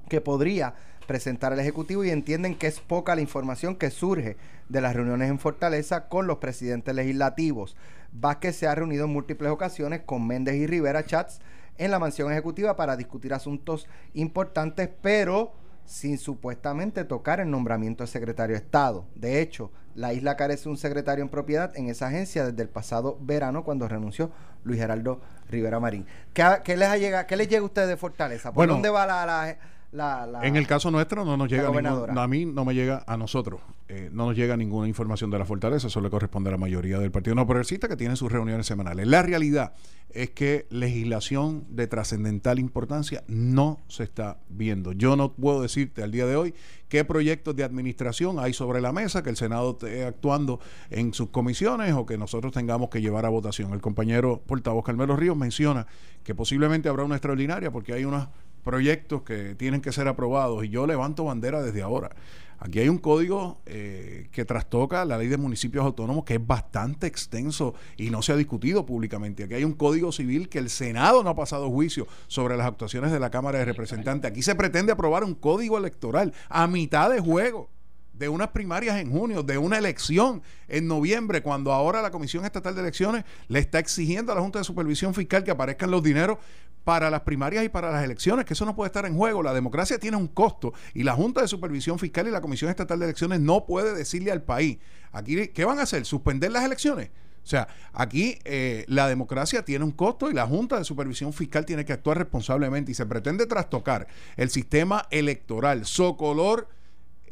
que 0.09 0.21
podría 0.21 0.75
presentar 1.09 1.53
el 1.55 1.59
Ejecutivo 1.59 2.05
y 2.05 2.11
entienden 2.11 2.55
que 2.55 2.69
es 2.69 2.79
poca 2.79 3.17
la 3.17 3.23
información 3.23 3.75
que 3.75 3.91
surge 3.91 4.37
de 4.69 4.81
las 4.83 4.95
reuniones 4.95 5.31
en 5.31 5.39
Fortaleza 5.41 6.07
con 6.09 6.29
los 6.29 6.37
presidentes 6.37 6.95
legislativos. 6.95 7.77
Vázquez 8.13 8.55
se 8.55 8.69
ha 8.69 8.75
reunido 8.75 9.07
en 9.07 9.13
múltiples 9.13 9.51
ocasiones 9.51 10.03
con 10.05 10.27
Méndez 10.27 10.57
y 10.57 10.67
Rivera 10.67 11.05
Chats 11.05 11.41
en 11.79 11.91
la 11.91 11.99
mansión 11.99 12.31
ejecutiva 12.31 12.77
para 12.77 12.97
discutir 12.97 13.33
asuntos 13.33 13.89
importantes, 14.13 14.91
pero 15.01 15.55
sin 15.87 16.19
supuestamente 16.19 17.05
tocar 17.05 17.41
el 17.41 17.51
nombramiento 17.51 18.05
de 18.05 18.09
secretario 18.09 18.55
de 18.55 18.63
Estado. 18.63 19.07
De 19.15 19.41
hecho, 19.41 19.71
la 19.95 20.13
isla 20.13 20.37
carece 20.37 20.65
de 20.65 20.71
un 20.71 20.77
secretario 20.77 21.25
en 21.25 21.31
propiedad 21.31 21.75
en 21.75 21.89
esa 21.89 22.09
agencia 22.09 22.45
desde 22.45 22.63
el 22.63 22.69
pasado 22.69 23.17
verano 23.23 23.65
cuando 23.65 23.89
renunció 23.89 24.31
Luis 24.63 24.79
Geraldo 24.79 25.23
Rivera 25.49 25.81
Marín. 25.81 26.05
¿Qué, 26.35 26.45
qué 26.65 26.77
les, 26.77 26.89
ha 26.89 26.99
llegado, 26.99 27.27
¿Qué 27.27 27.37
les 27.37 27.49
llega 27.49 27.63
a 27.63 27.65
ustedes 27.65 27.89
de 27.89 27.97
Fortaleza? 27.97 28.51
¿Por 28.51 28.57
Bueno, 28.57 28.75
dónde 28.75 28.91
va 28.91 29.07
la, 29.07 29.25
la, 29.25 29.57
la- 29.93 30.27
la- 30.27 30.47
En 30.47 30.57
el 30.57 30.67
caso 30.67 30.91
nuestro 30.91 31.25
no 31.25 31.37
nos 31.37 31.49
llega 31.49 31.63
ningún- 31.71 32.19
a 32.19 32.29
mí 32.29 32.45
no 32.45 32.65
me 32.65 32.75
llega 32.75 33.05
a 33.07 33.17
nosotros 33.17 33.61
eh, 33.89 34.11
no 34.13 34.27
nos 34.27 34.37
llega 34.37 34.55
ninguna 34.57 34.87
información 34.87 35.31
de 35.31 35.39
la 35.39 35.47
fortaleza 35.47 35.87
eso 35.87 36.01
le 36.03 36.11
corresponde 36.11 36.51
a 36.51 36.53
la 36.53 36.59
mayoría 36.59 36.99
del 36.99 37.11
partido. 37.11 37.35
No 37.35 37.47
progresista 37.47 37.89
que 37.89 37.97
tiene 37.97 38.17
sus 38.17 38.31
reuniones 38.31 38.67
semanales. 38.67 39.07
La 39.07 39.23
realidad 39.23 39.73
es 40.11 40.29
que 40.31 40.67
legislación 40.69 41.65
de 41.71 41.87
trascendental 41.87 42.59
importancia 42.59 43.25
no 43.29 43.81
se 43.89 44.03
está 44.05 44.39
viendo. 44.51 44.93
Yo 44.93 45.17
no 45.17 45.33
puedo 45.33 45.63
decirte 45.63 46.03
al 46.03 46.11
día 46.13 46.27
de 46.27 46.37
hoy 46.37 46.55
qué 46.89 47.05
proyectos 47.05 47.57
de 47.57 47.65
administración 47.65 48.39
hay 48.39 48.53
sobre 48.53 48.83
la 48.83 48.93
mesa 48.93 49.23
que 49.23 49.31
el 49.31 49.37
senado 49.37 49.71
esté 49.71 50.05
actuando 50.05 50.61
en 50.91 51.15
sus 51.15 51.31
comisiones 51.31 51.95
o 51.95 52.05
que 52.05 52.19
nosotros 52.19 52.53
tengamos 52.53 52.91
que 52.91 53.01
llevar 53.01 53.25
a 53.25 53.31
votación. 53.31 53.73
El 53.73 53.81
compañero 53.81 54.43
portavoz 54.47 54.85
Carmelo 54.85 55.17
Ríos 55.17 55.37
menciona 55.37 55.87
que 56.25 56.35
posiblemente 56.35 56.91
habrá 56.91 57.05
una 57.05 57.15
extraordinaria 57.15 57.71
porque 57.71 57.95
hay 57.95 58.05
unos 58.05 58.29
proyectos 58.69 59.23
que 59.23 59.55
tienen 59.55 59.81
que 59.81 59.93
ser 59.93 60.09
aprobados 60.09 60.63
y 60.63 60.69
yo 60.69 60.87
levanto 60.87 61.25
bandera 61.25 61.63
desde 61.63 61.81
ahora. 61.81 62.11
Aquí 62.59 62.81
hay 62.81 62.91
un 62.91 62.99
código 62.99 63.63
eh, 63.65 64.29
que 64.31 64.45
trastoca 64.45 65.07
la 65.07 65.17
ley 65.17 65.29
de 65.29 65.39
municipios 65.39 65.87
autónomos 65.87 66.23
que 66.27 66.35
es 66.35 66.47
bastante 66.47 67.07
extenso 67.07 67.73
y 67.97 68.11
no 68.11 68.21
se 68.21 68.33
ha 68.33 68.37
discutido 68.37 68.85
públicamente. 68.85 69.45
Aquí 69.45 69.55
hay 69.55 69.65
un 69.65 69.73
código 69.73 70.13
civil 70.13 70.51
que 70.51 70.59
el 70.59 70.69
Senado 70.69 71.23
no 71.23 71.31
ha 71.31 71.35
pasado 71.35 71.71
juicio 71.71 72.07
sobre 72.27 72.59
las 72.59 72.67
actuaciones 72.67 73.11
de 73.11 73.19
la 73.19 73.31
Cámara 73.31 73.59
de 73.59 73.65
Representantes. 73.65 74.31
Aquí 74.31 74.43
se 74.43 74.55
pretende 74.55 74.93
aprobar 74.93 75.25
un 75.25 75.35
código 75.35 75.79
electoral 75.79 76.35
a 76.51 76.67
mitad 76.67 77.09
de 77.09 77.21
juego 77.21 77.71
de 78.19 78.29
unas 78.29 78.49
primarias 78.49 78.97
en 78.97 79.11
junio, 79.11 79.43
de 79.43 79.59
una 79.59 79.79
elección 79.79 80.43
en 80.67 80.89
noviembre, 80.89 81.43
cuando 81.43 81.73
ahora 81.73 82.03
la 82.03 82.11
Comisión 82.11 82.45
Estatal 82.45 82.75
de 82.75 82.81
Elecciones 82.81 83.25
le 83.49 83.61
está 83.61 83.79
exigiendo 83.79 84.33
a 84.33 84.35
la 84.35 84.41
Junta 84.41 84.59
de 84.59 84.65
Supervisión 84.65 85.15
Fiscal 85.15 85.45
que 85.45 85.51
aparezcan 85.51 85.91
los 85.91 86.03
dineros 86.03 86.39
para 86.85 87.11
las 87.11 87.21
primarias 87.21 87.65
y 87.65 87.69
para 87.69 87.93
las 87.93 88.03
elecciones, 88.03 88.45
que 88.45 88.55
eso 88.55 88.65
no 88.65 88.75
puede 88.75 88.89
estar 88.89 89.05
en 89.05 89.15
juego. 89.15 89.43
La 89.43 89.53
democracia 89.53 89.99
tiene 89.99 90.17
un 90.17 90.27
costo 90.27 90.73
y 90.95 91.03
la 91.03 91.13
Junta 91.13 91.43
de 91.43 91.49
Supervisión 91.49 91.99
Fiscal 91.99 92.27
y 92.27 92.31
la 92.31 92.41
Comisión 92.41 92.71
Estatal 92.71 92.99
de 92.99 93.05
Elecciones 93.05 93.41
no 93.41 93.67
puede 93.67 93.95
decirle 93.95 94.33
al 94.33 94.43
país, 94.43 94.79
aquí, 95.13 95.49
¿qué 95.49 95.65
van 95.65 95.79
a 95.79 95.83
hacer? 95.83 96.05
¿Suspender 96.05 96.51
las 96.51 96.65
elecciones? 96.65 97.11
O 97.45 97.51
sea, 97.51 97.69
aquí 97.93 98.39
eh, 98.45 98.85
la 98.89 99.09
democracia 99.09 99.65
tiene 99.65 99.85
un 99.85 99.93
costo 99.93 100.31
y 100.31 100.35
la 100.35 100.47
Junta 100.47 100.77
de 100.77 100.85
Supervisión 100.85 101.33
Fiscal 101.33 101.65
tiene 101.65 101.85
que 101.85 101.93
actuar 101.93 102.19
responsablemente 102.19 102.93
y 102.93 102.95
se 102.95 103.07
pretende 103.07 103.47
trastocar 103.47 104.07
el 104.37 104.51
sistema 104.51 105.07
electoral, 105.11 105.87
socolor 105.87 106.69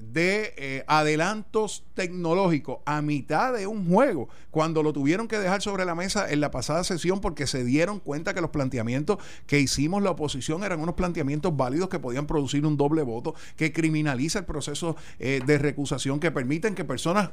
de 0.00 0.54
eh, 0.56 0.84
adelantos 0.86 1.84
tecnológicos 1.94 2.78
a 2.84 3.02
mitad 3.02 3.52
de 3.52 3.66
un 3.66 3.88
juego, 3.90 4.28
cuando 4.50 4.82
lo 4.82 4.92
tuvieron 4.92 5.28
que 5.28 5.38
dejar 5.38 5.62
sobre 5.62 5.84
la 5.84 5.94
mesa 5.94 6.30
en 6.30 6.40
la 6.40 6.50
pasada 6.50 6.84
sesión 6.84 7.20
porque 7.20 7.46
se 7.46 7.64
dieron 7.64 8.00
cuenta 8.00 8.34
que 8.34 8.40
los 8.40 8.50
planteamientos 8.50 9.18
que 9.46 9.60
hicimos 9.60 10.02
la 10.02 10.10
oposición 10.10 10.64
eran 10.64 10.80
unos 10.80 10.94
planteamientos 10.94 11.56
válidos 11.56 11.88
que 11.88 11.98
podían 11.98 12.26
producir 12.26 12.64
un 12.66 12.76
doble 12.76 13.02
voto, 13.02 13.34
que 13.56 13.72
criminaliza 13.72 14.40
el 14.40 14.44
proceso 14.44 14.96
eh, 15.18 15.40
de 15.44 15.58
recusación, 15.58 16.20
que 16.20 16.30
permiten 16.30 16.74
que 16.74 16.84
personas 16.84 17.30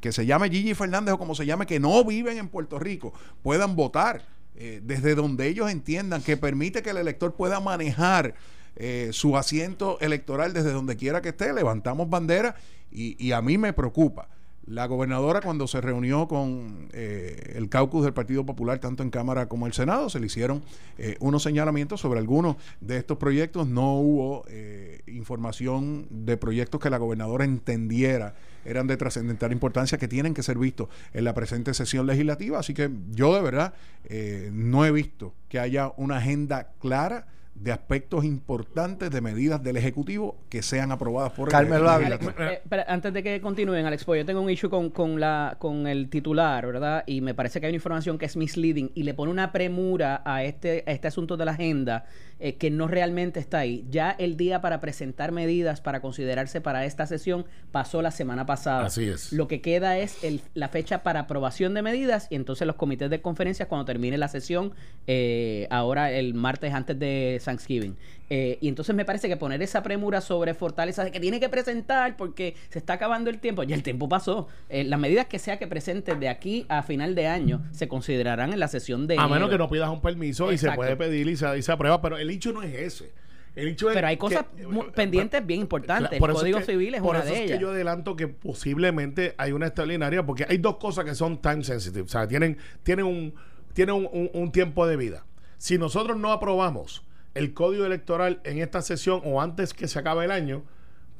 que 0.00 0.12
se 0.12 0.26
llame 0.26 0.50
Gigi 0.50 0.74
Fernández 0.74 1.14
o 1.14 1.18
como 1.18 1.34
se 1.34 1.46
llame, 1.46 1.66
que 1.66 1.80
no 1.80 2.04
viven 2.04 2.38
en 2.38 2.48
Puerto 2.48 2.78
Rico, 2.78 3.12
puedan 3.42 3.76
votar 3.76 4.22
eh, 4.58 4.80
desde 4.82 5.14
donde 5.14 5.48
ellos 5.48 5.70
entiendan, 5.70 6.22
que 6.22 6.36
permite 6.36 6.82
que 6.82 6.90
el 6.90 6.96
elector 6.96 7.34
pueda 7.34 7.60
manejar 7.60 8.34
eh, 8.76 9.10
su 9.12 9.36
asiento 9.36 9.98
electoral 10.00 10.52
desde 10.52 10.72
donde 10.72 10.96
quiera 10.96 11.20
que 11.20 11.30
esté, 11.30 11.52
levantamos 11.52 12.08
bandera 12.08 12.54
y, 12.90 13.16
y 13.24 13.32
a 13.32 13.42
mí 13.42 13.58
me 13.58 13.72
preocupa. 13.72 14.28
La 14.66 14.86
gobernadora 14.86 15.40
cuando 15.42 15.68
se 15.68 15.80
reunió 15.80 16.26
con 16.26 16.88
eh, 16.92 17.52
el 17.54 17.68
caucus 17.68 18.02
del 18.02 18.12
Partido 18.12 18.44
Popular, 18.44 18.80
tanto 18.80 19.04
en 19.04 19.10
Cámara 19.10 19.46
como 19.46 19.64
en 19.64 19.68
el 19.68 19.74
Senado, 19.74 20.10
se 20.10 20.18
le 20.18 20.26
hicieron 20.26 20.64
eh, 20.98 21.16
unos 21.20 21.44
señalamientos 21.44 22.00
sobre 22.00 22.18
algunos 22.18 22.56
de 22.80 22.96
estos 22.96 23.16
proyectos. 23.16 23.68
No 23.68 23.94
hubo 23.94 24.44
eh, 24.48 25.02
información 25.06 26.08
de 26.10 26.36
proyectos 26.36 26.80
que 26.80 26.90
la 26.90 26.98
gobernadora 26.98 27.44
entendiera 27.44 28.34
eran 28.64 28.88
de 28.88 28.96
trascendental 28.96 29.52
importancia 29.52 29.98
que 29.98 30.08
tienen 30.08 30.34
que 30.34 30.42
ser 30.42 30.58
vistos 30.58 30.88
en 31.12 31.22
la 31.22 31.32
presente 31.32 31.72
sesión 31.72 32.04
legislativa. 32.08 32.58
Así 32.58 32.74
que 32.74 32.90
yo 33.12 33.36
de 33.36 33.42
verdad 33.42 33.74
eh, 34.06 34.50
no 34.52 34.84
he 34.84 34.90
visto 34.90 35.32
que 35.48 35.60
haya 35.60 35.92
una 35.96 36.16
agenda 36.16 36.72
clara 36.80 37.28
de 37.58 37.72
aspectos 37.72 38.24
importantes 38.24 39.10
de 39.10 39.20
medidas 39.20 39.62
del 39.62 39.76
Ejecutivo 39.76 40.36
que 40.48 40.62
sean 40.62 40.92
aprobadas 40.92 41.32
por 41.32 41.48
Carmelo 41.48 41.84
el 41.84 41.88
Ávila. 41.88 42.18
Eh, 42.38 42.60
pero 42.68 42.82
antes 42.86 43.12
de 43.12 43.22
que 43.22 43.40
continúen, 43.40 43.86
Alex, 43.86 44.04
pues 44.04 44.20
yo 44.20 44.26
tengo 44.26 44.40
un 44.40 44.50
issue 44.50 44.68
con, 44.70 44.90
con, 44.90 45.18
la, 45.18 45.56
con 45.58 45.86
el 45.86 46.08
titular, 46.10 46.66
¿verdad? 46.66 47.02
Y 47.06 47.20
me 47.22 47.34
parece 47.34 47.58
que 47.60 47.66
hay 47.66 47.70
una 47.70 47.76
información 47.76 48.18
que 48.18 48.26
es 48.26 48.36
misleading 48.36 48.90
y 48.94 49.02
le 49.04 49.14
pone 49.14 49.30
una 49.32 49.52
premura 49.52 50.22
a 50.24 50.44
este, 50.44 50.84
a 50.86 50.92
este 50.92 51.08
asunto 51.08 51.36
de 51.36 51.44
la 51.44 51.52
agenda 51.52 52.04
eh, 52.38 52.56
que 52.56 52.70
no 52.70 52.86
realmente 52.88 53.40
está 53.40 53.58
ahí. 53.60 53.86
Ya 53.90 54.10
el 54.10 54.36
día 54.36 54.60
para 54.60 54.80
presentar 54.80 55.32
medidas 55.32 55.80
para 55.80 56.00
considerarse 56.00 56.60
para 56.60 56.84
esta 56.84 57.06
sesión 57.06 57.46
pasó 57.72 58.02
la 58.02 58.10
semana 58.10 58.44
pasada. 58.44 58.86
Así 58.86 59.04
es. 59.08 59.32
Lo 59.32 59.48
que 59.48 59.60
queda 59.62 59.96
es 59.98 60.22
el- 60.22 60.42
la 60.54 60.68
fecha 60.68 61.02
para 61.02 61.20
aprobación 61.20 61.72
de 61.72 61.80
medidas 61.82 62.26
y 62.30 62.34
entonces 62.34 62.66
los 62.66 62.76
comités 62.76 63.08
de 63.08 63.22
conferencias 63.22 63.66
cuando 63.68 63.86
termine 63.86 64.18
la 64.18 64.28
sesión, 64.28 64.72
eh, 65.06 65.66
ahora 65.70 66.10
el 66.12 66.34
martes 66.34 66.74
antes 66.74 66.98
de 66.98 67.38
Thanksgiving. 67.46 67.96
Eh, 68.28 68.58
y 68.60 68.68
entonces 68.68 68.94
me 68.94 69.04
parece 69.06 69.28
que 69.28 69.36
poner 69.38 69.62
esa 69.62 69.82
premura 69.82 70.20
sobre 70.20 70.52
Fortaleza 70.52 71.02
de 71.04 71.10
que 71.12 71.20
tiene 71.20 71.40
que 71.40 71.48
presentar 71.48 72.16
porque 72.16 72.54
se 72.68 72.78
está 72.78 72.92
acabando 72.92 73.30
el 73.30 73.38
tiempo, 73.38 73.62
ya 73.62 73.74
el 73.74 73.82
tiempo 73.82 74.08
pasó. 74.08 74.48
Eh, 74.68 74.84
las 74.84 75.00
medidas 75.00 75.26
que 75.26 75.38
sea 75.38 75.58
que 75.58 75.66
presente 75.66 76.14
de 76.14 76.28
aquí 76.28 76.66
a 76.68 76.82
final 76.82 77.14
de 77.14 77.26
año 77.28 77.62
se 77.70 77.88
considerarán 77.88 78.52
en 78.52 78.60
la 78.60 78.68
sesión 78.68 79.06
de 79.06 79.16
A 79.18 79.26
menos 79.28 79.48
que 79.48 79.56
no 79.58 79.68
pidas 79.70 79.88
un 79.88 80.02
permiso 80.02 80.52
y 80.52 80.58
se 80.58 80.70
puede 80.72 80.96
pedir 80.96 81.26
y 81.28 81.36
se, 81.36 81.56
y 81.58 81.62
se 81.62 81.72
aprueba, 81.72 82.02
pero 82.02 82.18
el 82.18 82.28
hecho 82.30 82.52
no 82.52 82.62
es 82.62 82.74
ese. 82.74 83.12
El 83.54 83.68
hecho 83.68 83.88
es 83.88 83.94
Pero 83.94 84.06
hay 84.08 84.18
cosas 84.18 84.44
que- 84.54 84.66
mu- 84.66 84.90
pendientes 84.92 85.46
bien 85.46 85.62
importantes. 85.62 86.18
Por 86.18 86.28
el 86.28 86.36
Código 86.36 86.58
que- 86.58 86.64
Civil 86.66 86.94
es 86.94 87.00
por 87.00 87.10
una 87.16 87.20
eso 87.20 87.28
de 87.28 87.34
es 87.36 87.40
ellas. 87.42 87.56
que 87.56 87.62
yo 87.62 87.70
adelanto 87.70 88.14
que 88.14 88.28
posiblemente 88.28 89.34
hay 89.38 89.52
una 89.52 89.66
extraordinaria, 89.68 90.26
porque 90.26 90.44
hay 90.46 90.58
dos 90.58 90.76
cosas 90.76 91.04
que 91.06 91.14
son 91.14 91.40
time 91.40 91.62
sensitive, 91.64 92.02
o 92.02 92.08
sea, 92.08 92.26
tienen, 92.28 92.58
tienen, 92.82 93.06
un, 93.06 93.34
tienen 93.72 93.94
un, 93.94 94.08
un- 94.12 94.30
un 94.34 94.52
tiempo 94.52 94.86
de 94.86 94.96
vida. 94.96 95.24
Si 95.56 95.78
nosotros 95.78 96.18
no 96.18 96.32
aprobamos 96.32 97.02
el 97.36 97.54
código 97.54 97.84
electoral 97.84 98.40
en 98.44 98.58
esta 98.58 98.82
sesión 98.82 99.20
o 99.24 99.40
antes 99.40 99.74
que 99.74 99.88
se 99.88 99.98
acabe 99.98 100.24
el 100.24 100.30
año, 100.30 100.64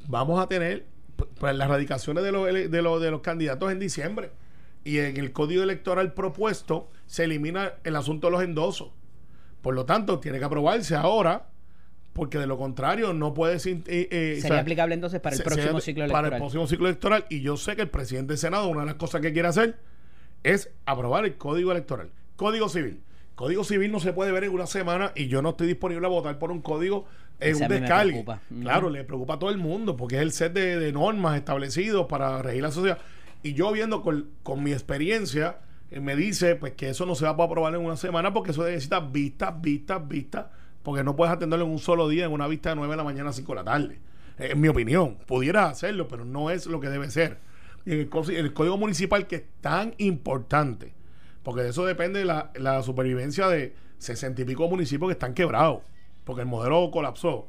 vamos 0.08 0.40
a 0.40 0.48
tener 0.48 0.86
p- 1.16 1.24
pues, 1.38 1.54
las 1.56 1.68
radicaciones 1.68 2.24
de 2.24 2.32
los, 2.32 2.46
de, 2.46 2.82
los, 2.82 3.00
de 3.00 3.10
los 3.10 3.20
candidatos 3.20 3.70
en 3.70 3.78
diciembre. 3.78 4.30
Y 4.84 4.98
en 4.98 5.16
el 5.16 5.32
código 5.32 5.62
electoral 5.62 6.12
propuesto 6.14 6.88
se 7.06 7.24
elimina 7.24 7.72
el 7.84 7.96
asunto 7.96 8.28
de 8.28 8.30
los 8.32 8.42
endosos. 8.42 8.90
Por 9.60 9.74
lo 9.74 9.84
tanto, 9.84 10.20
tiene 10.20 10.38
que 10.38 10.44
aprobarse 10.44 10.94
ahora, 10.94 11.48
porque 12.12 12.38
de 12.38 12.46
lo 12.46 12.56
contrario 12.56 13.12
no 13.12 13.34
puede 13.34 13.58
ser... 13.58 13.78
eh, 13.86 14.08
eh, 14.10 14.34
o 14.38 14.40
Sería 14.40 14.48
sea, 14.56 14.60
aplicable 14.60 14.94
entonces 14.94 15.20
para 15.20 15.34
el 15.34 15.38
se- 15.38 15.44
próximo 15.44 15.80
ciclo 15.80 16.04
Para 16.06 16.20
electoral. 16.20 16.32
el 16.34 16.38
próximo 16.38 16.66
ciclo 16.68 16.86
electoral. 16.86 17.26
Y 17.28 17.40
yo 17.40 17.56
sé 17.56 17.74
que 17.76 17.82
el 17.82 17.90
presidente 17.90 18.34
del 18.34 18.38
Senado, 18.38 18.68
una 18.68 18.80
de 18.80 18.86
las 18.86 18.94
cosas 18.94 19.20
que 19.20 19.32
quiere 19.32 19.48
hacer 19.48 19.76
es 20.44 20.70
aprobar 20.86 21.24
el 21.24 21.34
código 21.36 21.72
electoral. 21.72 22.10
Código 22.36 22.68
civil. 22.68 23.00
Código 23.37 23.64
civil 23.64 23.93
no 23.93 24.01
se 24.01 24.14
puede 24.14 24.32
ver 24.32 24.45
en 24.45 24.53
una 24.53 24.66
semana 24.66 25.12
y 25.14 25.28
yo 25.28 25.43
no 25.43 25.51
estoy 25.51 25.66
disponible 25.66 26.07
a 26.07 26.09
votar 26.09 26.39
por 26.39 26.51
un 26.51 26.62
código 26.62 27.05
en 27.39 27.62
un 27.62 27.68
descargue. 27.68 28.24
Claro, 28.62 28.89
le 28.89 29.05
preocupa 29.05 29.34
a 29.34 29.39
todo 29.39 29.51
el 29.51 29.59
mundo 29.59 29.95
porque 29.95 30.16
es 30.16 30.22
el 30.22 30.32
set 30.32 30.55
de, 30.55 30.80
de 30.80 30.91
normas 30.91 31.37
establecidos 31.37 32.07
para 32.07 32.41
regir 32.41 32.62
la 32.62 32.70
sociedad. 32.70 32.99
Y 33.43 33.53
yo 33.53 33.70
viendo 33.72 34.01
con, 34.01 34.30
con 34.43 34.62
mi 34.62 34.72
experiencia, 34.72 35.59
eh, 35.91 36.01
me 36.01 36.16
dice 36.16 36.57
pues 36.57 36.72
que 36.72 36.89
eso 36.89 37.05
no 37.05 37.14
se 37.14 37.24
va 37.26 37.30
a 37.30 37.45
aprobar 37.45 37.74
en 37.74 37.82
una 37.82 37.97
semana 37.97 38.32
porque 38.32 38.53
eso 38.53 38.64
necesita 38.64 39.01
vistas, 39.01 39.61
vistas, 39.61 40.09
vistas, 40.09 40.47
porque 40.82 41.05
no 41.05 41.14
puedes 41.14 41.34
atenderlo 41.34 41.66
en 41.66 41.72
un 41.72 41.78
solo 41.78 42.09
día 42.09 42.24
en 42.24 42.32
una 42.32 42.47
vista 42.47 42.70
de 42.70 42.76
9 42.76 42.91
de 42.91 42.97
la 42.97 43.05
mañana 43.05 43.30
a 43.30 43.32
5 43.34 43.53
de 43.53 43.57
la 43.57 43.64
tarde. 43.64 43.99
Eh, 44.39 44.49
en 44.53 44.61
mi 44.61 44.68
opinión, 44.68 45.18
pudieras 45.26 45.72
hacerlo, 45.72 46.09
pero 46.09 46.24
no 46.24 46.51
es 46.51 46.66
lo 46.66 46.80
que 46.80 46.89
debe 46.89 47.11
ser. 47.11 47.39
En 47.84 48.09
el 48.28 48.53
código 48.55 48.78
municipal 48.78 49.26
que 49.26 49.37
es 49.37 49.45
tan 49.61 49.95
importante, 49.99 50.93
porque 51.47 51.62
de 51.62 51.68
eso 51.70 51.86
depende 51.86 52.24
la, 52.24 52.51
la 52.57 52.82
supervivencia 52.82 53.47
de 53.47 53.72
60 53.99 54.42
y 54.42 54.44
pico 54.44 54.68
municipios 54.68 55.11
que 55.11 55.12
están 55.12 55.32
quebrados, 55.32 55.84
porque 56.24 56.40
el 56.42 56.49
modelo 56.49 56.90
colapsó. 56.90 57.47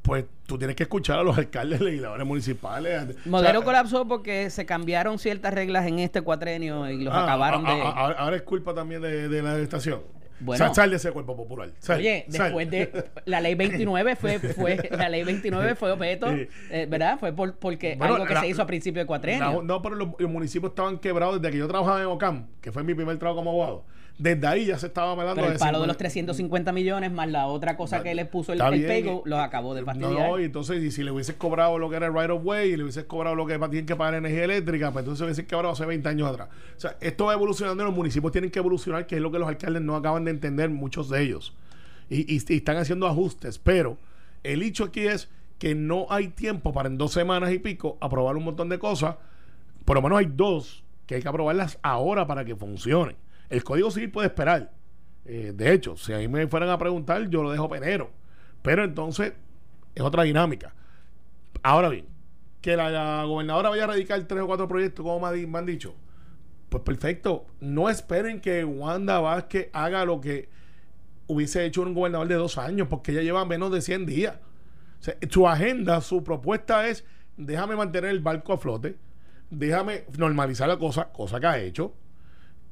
Pues 0.00 0.24
tú 0.46 0.56
tienes 0.56 0.74
que 0.74 0.84
escuchar 0.84 1.18
a 1.18 1.22
los 1.22 1.36
alcaldes, 1.36 1.82
legisladores 1.82 2.26
municipales. 2.26 3.14
Modelo 3.26 3.58
O 3.58 3.60
sea, 3.60 3.66
colapsó 3.66 4.08
porque 4.08 4.48
se 4.48 4.64
cambiaron 4.64 5.18
ciertas 5.18 5.52
reglas 5.52 5.86
en 5.86 5.98
este 5.98 6.22
cuatrenio 6.22 6.88
y 6.88 7.04
los 7.04 7.12
ah, 7.12 7.24
acabaron 7.24 7.62
de... 7.62 7.72
ah, 7.72 7.92
ah, 7.94 8.14
ahora 8.16 8.36
es 8.36 8.42
culpa 8.42 8.72
también 8.72 9.02
de, 9.02 9.28
de 9.28 9.42
la 9.42 9.58
estación. 9.58 10.00
Bueno. 10.40 10.64
Sal, 10.64 10.74
sal 10.74 10.90
de 10.90 10.96
ese 10.96 11.12
cuerpo 11.12 11.36
popular. 11.36 11.70
sal, 11.78 11.98
Oye, 12.00 12.24
sal. 12.28 12.46
después 12.46 12.70
de 12.70 13.04
la 13.26 13.40
ley 13.40 13.54
29 13.54 14.16
fue 14.16 14.38
fue 14.54 14.88
la 14.90 15.08
ley 15.08 15.22
29 15.22 15.74
fue 15.74 15.92
objeto, 15.92 16.28
eh, 16.30 16.86
¿verdad? 16.88 17.18
Fue 17.20 17.32
por, 17.32 17.56
porque 17.56 17.96
Bueno, 17.96 18.14
algo 18.14 18.26
que 18.26 18.34
la- 18.34 18.40
se 18.40 18.48
hizo 18.48 18.62
a 18.62 18.66
principio 18.66 19.00
de 19.02 19.06
cuatrenio. 19.06 19.52
La- 19.58 19.62
no, 19.62 19.82
pero 19.82 19.94
los, 19.96 20.08
los 20.18 20.30
municipios 20.30 20.70
estaban 20.70 20.98
quebrados 20.98 21.40
desde 21.40 21.52
que 21.52 21.58
yo 21.58 21.68
trabajaba 21.68 22.00
en 22.00 22.06
OCAM, 22.06 22.46
que 22.60 22.72
fue 22.72 22.82
mi 22.82 22.94
primer 22.94 23.18
trabajo 23.18 23.38
como 23.40 23.50
abogado. 23.50 23.84
Desde 24.22 24.46
ahí 24.46 24.66
ya 24.66 24.78
se 24.78 24.88
estaba 24.88 25.12
hablando 25.12 25.34
pero 25.34 25.46
el 25.46 25.52
de 25.54 25.58
palo 25.58 25.78
de 25.78 25.84
50 25.84 25.86
los 25.86 25.96
350 25.96 26.72
millones 26.72 27.10
más 27.10 27.26
la 27.30 27.46
otra 27.46 27.76
cosa 27.78 28.02
que 28.02 28.14
le 28.14 28.26
puso 28.26 28.52
el, 28.52 28.58
Está 28.60 28.68
el 28.68 28.84
pego, 28.86 29.22
los 29.24 29.38
acabó 29.38 29.74
de 29.74 29.82
fastidiar. 29.82 30.12
no, 30.28 30.38
y 30.38 30.44
entonces, 30.44 30.82
y 30.82 30.90
si 30.90 31.02
le 31.02 31.10
hubieses 31.10 31.36
cobrado 31.36 31.78
lo 31.78 31.88
que 31.88 31.96
era 31.96 32.06
el 32.06 32.12
right 32.12 32.28
of 32.30 32.42
way 32.44 32.72
y 32.72 32.76
le 32.76 32.82
hubieses 32.82 33.04
cobrado 33.04 33.34
lo 33.34 33.46
que 33.46 33.56
tienen 33.58 33.86
que 33.86 33.96
pagar 33.96 34.14
energía 34.14 34.44
eléctrica, 34.44 34.92
pues 34.92 35.04
entonces 35.04 35.24
hubiesen 35.24 35.46
quebrado 35.46 35.72
hace 35.72 35.86
20 35.86 36.06
años 36.08 36.28
atrás. 36.28 36.48
O 36.76 36.80
sea, 36.80 36.96
esto 37.00 37.24
va 37.24 37.32
evolucionando 37.32 37.82
y 37.82 37.86
los 37.86 37.94
municipios 37.96 38.30
tienen 38.30 38.50
que 38.50 38.58
evolucionar, 38.58 39.06
que 39.06 39.16
es 39.16 39.22
lo 39.22 39.32
que 39.32 39.38
los 39.38 39.48
alcaldes 39.48 39.80
no 39.80 39.96
acaban 39.96 40.26
de 40.26 40.32
entender, 40.32 40.68
muchos 40.68 41.08
de 41.08 41.22
ellos. 41.22 41.54
Y, 42.10 42.30
y- 42.34 42.42
y 42.46 42.56
están 42.56 42.76
haciendo 42.76 43.06
ajustes, 43.06 43.58
pero 43.58 43.96
el 44.42 44.62
hecho 44.62 44.84
aquí 44.84 45.00
es 45.06 45.28
que 45.58 45.74
no 45.74 46.06
hay 46.10 46.28
tiempo 46.28 46.72
para 46.74 46.88
en 46.88 46.98
dos 46.98 47.12
semanas 47.12 47.52
y 47.52 47.58
pico 47.58 47.96
aprobar 48.00 48.36
un 48.36 48.44
montón 48.44 48.68
de 48.68 48.78
cosas. 48.78 49.16
Por 49.86 49.96
lo 49.96 50.02
menos 50.02 50.18
hay 50.18 50.26
dos 50.30 50.82
que 51.06 51.14
hay 51.14 51.22
que 51.22 51.28
aprobarlas 51.28 51.78
ahora 51.82 52.26
para 52.26 52.44
que 52.44 52.54
funcionen. 52.54 53.16
El 53.50 53.64
Código 53.64 53.90
Civil 53.90 54.10
puede 54.10 54.28
esperar. 54.28 54.72
Eh, 55.26 55.52
de 55.54 55.72
hecho, 55.72 55.96
si 55.96 56.12
a 56.12 56.18
mí 56.18 56.28
me 56.28 56.46
fueran 56.46 56.70
a 56.70 56.78
preguntar, 56.78 57.28
yo 57.28 57.42
lo 57.42 57.50
dejo 57.50 57.68
penero. 57.68 58.10
Pero 58.62 58.84
entonces 58.84 59.34
es 59.94 60.02
otra 60.02 60.22
dinámica. 60.22 60.74
Ahora 61.62 61.88
bien, 61.88 62.06
que 62.60 62.76
la, 62.76 63.24
gobernadora 63.24 63.70
vaya 63.70 63.84
a 63.84 63.88
radicar 63.88 64.22
tres 64.24 64.42
o 64.42 64.46
cuatro 64.46 64.68
proyectos, 64.68 65.04
como 65.04 65.20
me, 65.20 65.58
han 65.58 65.66
dicho, 65.66 65.94
pues 66.68 66.82
perfecto. 66.82 67.46
No 67.60 67.88
esperen 67.88 68.40
que 68.40 68.64
Wanda 68.64 69.18
Vázquez 69.20 69.68
haga 69.72 70.04
lo 70.04 70.20
que 70.20 70.48
hubiese 71.26 71.64
hecho 71.64 71.82
un 71.82 71.94
gobernador 71.94 72.28
de 72.28 72.34
dos 72.34 72.58
años, 72.58 72.88
porque 72.88 73.12
ella 73.12 73.22
lleva 73.22 73.44
menos 73.44 73.72
de 73.72 73.80
100 73.80 74.06
días. 74.06 74.36
Su 75.30 75.48
agenda, 75.48 76.00
su 76.02 76.22
propuesta 76.22 76.88
es, 76.88 77.04
déjame 77.36 77.76
mantener 77.76 78.10
el 78.10 78.20
barco 78.20 78.52
a 78.52 78.58
flote, 78.58 78.96
déjame 79.48 80.04
normalizar 80.18 80.68
la 80.68 80.78
cosa, 80.78 81.10
cosa 81.12 81.40
que 81.40 81.46
ha 81.46 81.58
hecho, 81.58 81.94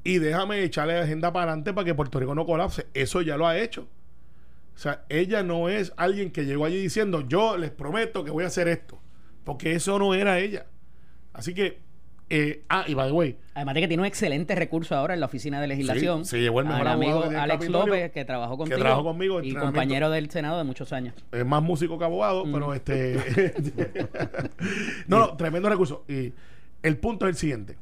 y 0.03 0.19
déjame 0.19 0.63
echarle 0.63 0.95
la 0.95 1.03
agenda 1.03 1.33
para 1.33 1.51
adelante 1.51 1.73
para 1.73 1.85
que 1.85 1.95
Puerto 1.95 2.19
Rico 2.19 2.35
no 2.35 2.45
colapse. 2.45 2.87
Eso 2.93 3.21
ya 3.21 3.37
lo 3.37 3.47
ha 3.47 3.57
hecho. 3.57 3.87
O 4.75 4.77
sea, 4.77 5.03
ella 5.09 5.43
no 5.43 5.67
es 5.67 5.91
alguien 5.97 6.31
que 6.31 6.45
llegó 6.45 6.65
allí 6.65 6.77
diciendo, 6.81 7.27
yo 7.27 7.57
les 7.57 7.69
prometo 7.69 8.23
que 8.23 8.31
voy 8.31 8.45
a 8.45 8.47
hacer 8.47 8.67
esto. 8.67 8.97
Porque 9.43 9.73
eso 9.73 9.99
no 9.99 10.13
era 10.13 10.39
ella. 10.39 10.67
Así 11.33 11.53
que, 11.53 11.79
eh, 12.29 12.63
ah, 12.69 12.85
y 12.87 12.93
by 12.93 13.07
the 13.07 13.13
way, 13.13 13.37
Además 13.55 13.75
de 13.75 13.81
que 13.81 13.87
tiene 13.87 14.01
un 14.01 14.07
excelente 14.07 14.55
recurso 14.55 14.95
ahora 14.95 15.15
en 15.15 15.19
la 15.19 15.25
oficina 15.25 15.59
de 15.59 15.67
legislación. 15.67 16.23
se 16.23 16.39
llevó 16.39 16.61
el 16.61 16.67
mejor 16.67 16.87
amigo 16.87 17.27
que 17.27 17.35
Alex 17.35 17.67
López, 17.67 18.11
que 18.11 18.23
trabajó 18.23 18.57
contigo. 18.57 18.79
trabajó 18.79 19.03
conmigo, 19.03 19.41
Y 19.41 19.53
compañero 19.53 20.09
del 20.11 20.29
Senado 20.29 20.57
de 20.59 20.63
muchos 20.63 20.93
años. 20.93 21.15
es 21.31 21.45
más 21.45 21.61
músico 21.61 21.97
que 21.97 22.05
abogado, 22.05 22.45
pero 22.51 22.73
este. 22.73 23.17
no, 25.07 25.19
no, 25.19 25.35
tremendo 25.35 25.67
recurso. 25.69 26.05
Y 26.07 26.31
el 26.83 26.97
punto 26.97 27.25
es 27.25 27.31
el 27.31 27.35
siguiente: 27.35 27.77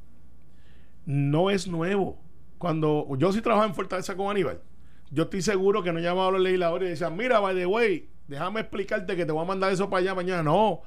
no 1.07 1.49
es 1.49 1.67
nuevo. 1.67 2.19
Cuando 2.59 3.07
yo 3.17 3.31
sí 3.31 3.41
trabajaba 3.41 3.67
en 3.67 3.75
Fortaleza 3.75 4.15
con 4.15 4.29
Aníbal, 4.29 4.61
yo 5.09 5.23
estoy 5.23 5.41
seguro 5.41 5.81
que 5.81 5.93
no 5.93 5.99
llamaba 5.99 6.27
a 6.27 6.31
los 6.31 6.41
legisladores 6.41 6.87
y 6.87 6.89
decían: 6.91 7.15
Mira, 7.15 7.39
by 7.39 7.55
the 7.55 7.65
way, 7.65 8.09
déjame 8.27 8.59
explicarte 8.59 9.15
que 9.15 9.25
te 9.25 9.31
voy 9.31 9.43
a 9.43 9.47
mandar 9.47 9.71
eso 9.71 9.89
para 9.89 10.01
allá 10.01 10.13
mañana. 10.13 10.43
No, 10.43 10.81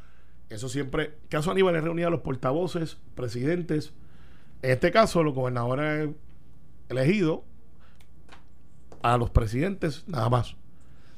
eso 0.50 0.68
siempre. 0.68 1.14
Caso 1.28 1.50
Aníbal 1.50 1.74
es 1.76 1.82
reunía 1.82 2.08
a 2.08 2.10
los 2.10 2.20
portavoces, 2.20 2.98
presidentes. 3.14 3.92
En 4.62 4.72
este 4.72 4.92
caso, 4.92 5.22
los 5.22 5.34
gobernadores 5.34 6.10
elegidos, 6.90 7.40
a 9.02 9.16
los 9.16 9.30
presidentes, 9.30 10.06
nada 10.06 10.28
más. 10.28 10.54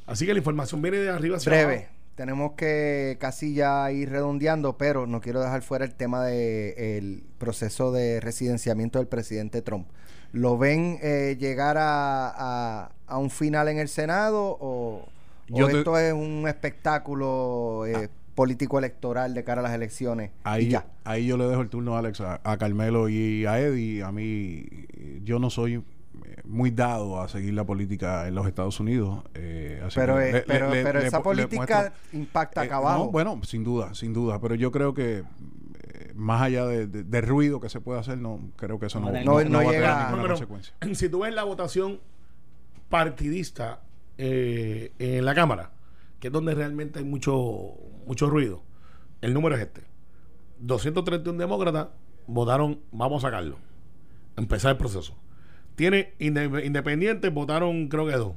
Así 0.06 0.26
que 0.26 0.32
la 0.32 0.38
información 0.38 0.80
viene 0.80 0.98
de 0.98 1.10
arriba 1.10 1.38
hacia 1.38 1.50
Breve. 1.50 1.76
abajo. 1.76 1.91
Tenemos 2.14 2.52
que 2.52 3.16
casi 3.20 3.54
ya 3.54 3.90
ir 3.90 4.10
redondeando, 4.10 4.76
pero 4.76 5.06
no 5.06 5.20
quiero 5.20 5.40
dejar 5.40 5.62
fuera 5.62 5.84
el 5.84 5.94
tema 5.94 6.22
del 6.24 7.22
proceso 7.38 7.90
de 7.90 8.20
residenciamiento 8.20 8.98
del 8.98 9.08
presidente 9.08 9.62
Trump. 9.62 9.86
¿Lo 10.32 10.58
ven 10.58 10.98
eh, 11.02 11.36
llegar 11.40 11.76
a, 11.78 12.28
a- 12.28 12.92
a 13.06 13.18
un 13.18 13.30
final 13.30 13.68
en 13.68 13.78
el 13.78 13.88
Senado 13.88 14.56
o, 14.60 15.06
Yo 15.48 15.66
o 15.66 15.68
te- 15.68 15.78
esto 15.78 15.98
es 15.98 16.12
un 16.12 16.46
espectáculo 16.48 17.84
eh, 17.86 18.08
político 18.34 18.78
electoral 18.78 19.34
de 19.34 19.44
cara 19.44 19.60
a 19.60 19.62
las 19.64 19.74
elecciones. 19.74 20.30
Ahí, 20.44 20.66
y 20.66 20.68
ya. 20.70 20.86
ahí 21.04 21.26
yo 21.26 21.36
le 21.36 21.44
dejo 21.44 21.60
el 21.62 21.68
turno, 21.68 21.96
Alex, 21.96 22.20
a, 22.22 22.40
a 22.44 22.56
Carmelo 22.58 23.08
y 23.08 23.44
a 23.46 23.58
Eddie. 23.58 24.02
A 24.02 24.12
mí, 24.12 24.66
yo 25.24 25.38
no 25.38 25.50
soy 25.50 25.82
muy 26.44 26.70
dado 26.70 27.20
a 27.20 27.28
seguir 27.28 27.54
la 27.54 27.64
política 27.64 28.26
en 28.28 28.34
los 28.34 28.46
Estados 28.46 28.80
Unidos. 28.80 29.22
eh, 29.34 29.80
así 29.84 29.98
Pero, 30.00 30.16
que 30.16 30.28
eh, 30.28 30.32
le- 30.32 30.40
pero, 30.42 30.70
le- 30.70 30.82
pero 30.82 31.00
le- 31.00 31.06
esa 31.06 31.18
le 31.18 31.22
política 31.24 31.80
muestro- 31.92 32.18
impacta 32.18 32.62
Eh, 32.62 32.66
acá 32.66 32.76
abajo. 32.76 33.04
no, 33.04 33.10
bueno, 33.10 33.40
sin 33.44 33.62
duda, 33.64 33.94
sin 33.94 34.12
duda. 34.12 34.40
Pero 34.40 34.54
yo 34.56 34.70
creo 34.72 34.92
que 34.94 35.18
eh, 35.18 36.12
más 36.14 36.42
allá 36.42 36.66
de, 36.66 36.86
de- 36.86 37.04
de 37.04 37.20
ruido 37.20 37.60
que 37.60 37.68
se 37.68 37.80
puede 37.80 38.00
hacer, 38.00 38.18
no 38.18 38.40
creo 38.56 38.78
que 38.78 38.86
eso 38.86 38.98
no, 39.00 39.10
No, 39.12 39.12
no, 39.12 39.22
no 39.22 39.44
no 39.50 39.58
va 39.58 39.70
a 39.70 39.72
llega- 39.72 39.92
tener 39.96 40.10
ninguna 40.10 40.28
consecuencia. 40.28 40.74
si 40.94 41.08
tú 41.08 41.20
ves 41.20 41.34
la 41.34 41.44
votación 41.44 42.00
partidista 42.88 43.80
eh, 44.18 44.92
en 44.98 45.24
la 45.24 45.34
Cámara, 45.34 45.70
que 46.20 46.28
es 46.28 46.32
donde 46.32 46.54
realmente 46.54 46.98
hay 46.98 47.04
mucho, 47.04 47.74
mucho 48.06 48.28
ruido, 48.28 48.62
el 49.20 49.32
número 49.34 49.56
es 49.56 49.62
este. 49.62 49.82
231 50.60 51.38
demócratas 51.38 51.88
votaron, 52.26 52.80
vamos 52.92 53.24
a 53.24 53.28
sacarlo. 53.28 53.56
Empezar 54.36 54.72
el 54.72 54.76
proceso. 54.76 55.16
Tiene 55.74 56.14
inde- 56.18 56.64
independientes, 56.66 57.32
votaron 57.32 57.88
creo 57.88 58.06
que 58.06 58.12
dos. 58.12 58.34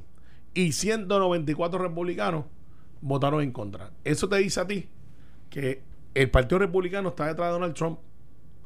Y 0.54 0.72
194 0.72 1.78
republicanos 1.78 2.44
votaron 3.00 3.42
en 3.42 3.52
contra. 3.52 3.90
Eso 4.04 4.28
te 4.28 4.36
dice 4.36 4.60
a 4.60 4.66
ti 4.66 4.88
que 5.50 5.82
el 6.14 6.30
Partido 6.30 6.58
Republicano 6.58 7.10
está 7.10 7.26
detrás 7.26 7.48
de 7.48 7.52
Donald 7.52 7.74
Trump 7.74 7.98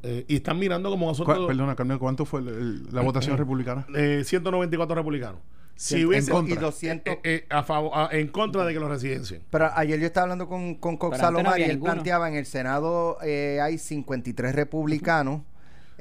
eh, 0.02 0.24
y 0.28 0.36
están 0.36 0.58
mirando 0.58 0.88
como. 0.90 1.12
¿Cuál- 1.14 1.46
Perdona, 1.46 1.74
Carmelo, 1.76 1.98
¿cuánto 2.00 2.24
fue 2.24 2.40
el- 2.40 2.48
el- 2.48 2.84
la 2.94 3.02
votación 3.02 3.36
republicana? 3.36 3.86
Eh, 3.94 4.22
194 4.24 4.94
republicanos. 4.94 5.40
Si 5.74 6.04
hubiese 6.04 6.30
en 6.30 6.36
contra. 6.36 6.54
y 6.54 6.58
200 6.58 7.14
eh, 7.14 7.20
eh, 7.24 7.46
a 7.48 7.62
favor, 7.62 7.90
a- 7.94 8.08
en 8.12 8.28
contra 8.28 8.64
de 8.66 8.72
que 8.74 8.80
lo 8.80 8.88
residencien. 8.88 9.42
Pero 9.50 9.70
ayer 9.74 9.98
yo 9.98 10.06
estaba 10.06 10.24
hablando 10.24 10.46
con, 10.46 10.74
con 10.74 10.96
Cox 10.98 11.16
no 11.18 11.24
Salomar 11.24 11.58
y 11.58 11.62
él 11.64 11.70
ninguno. 11.70 11.92
planteaba 11.94 12.28
en 12.28 12.34
el 12.36 12.44
Senado 12.46 13.16
eh, 13.22 13.60
hay 13.62 13.78
53 13.78 14.54
republicanos. 14.54 15.40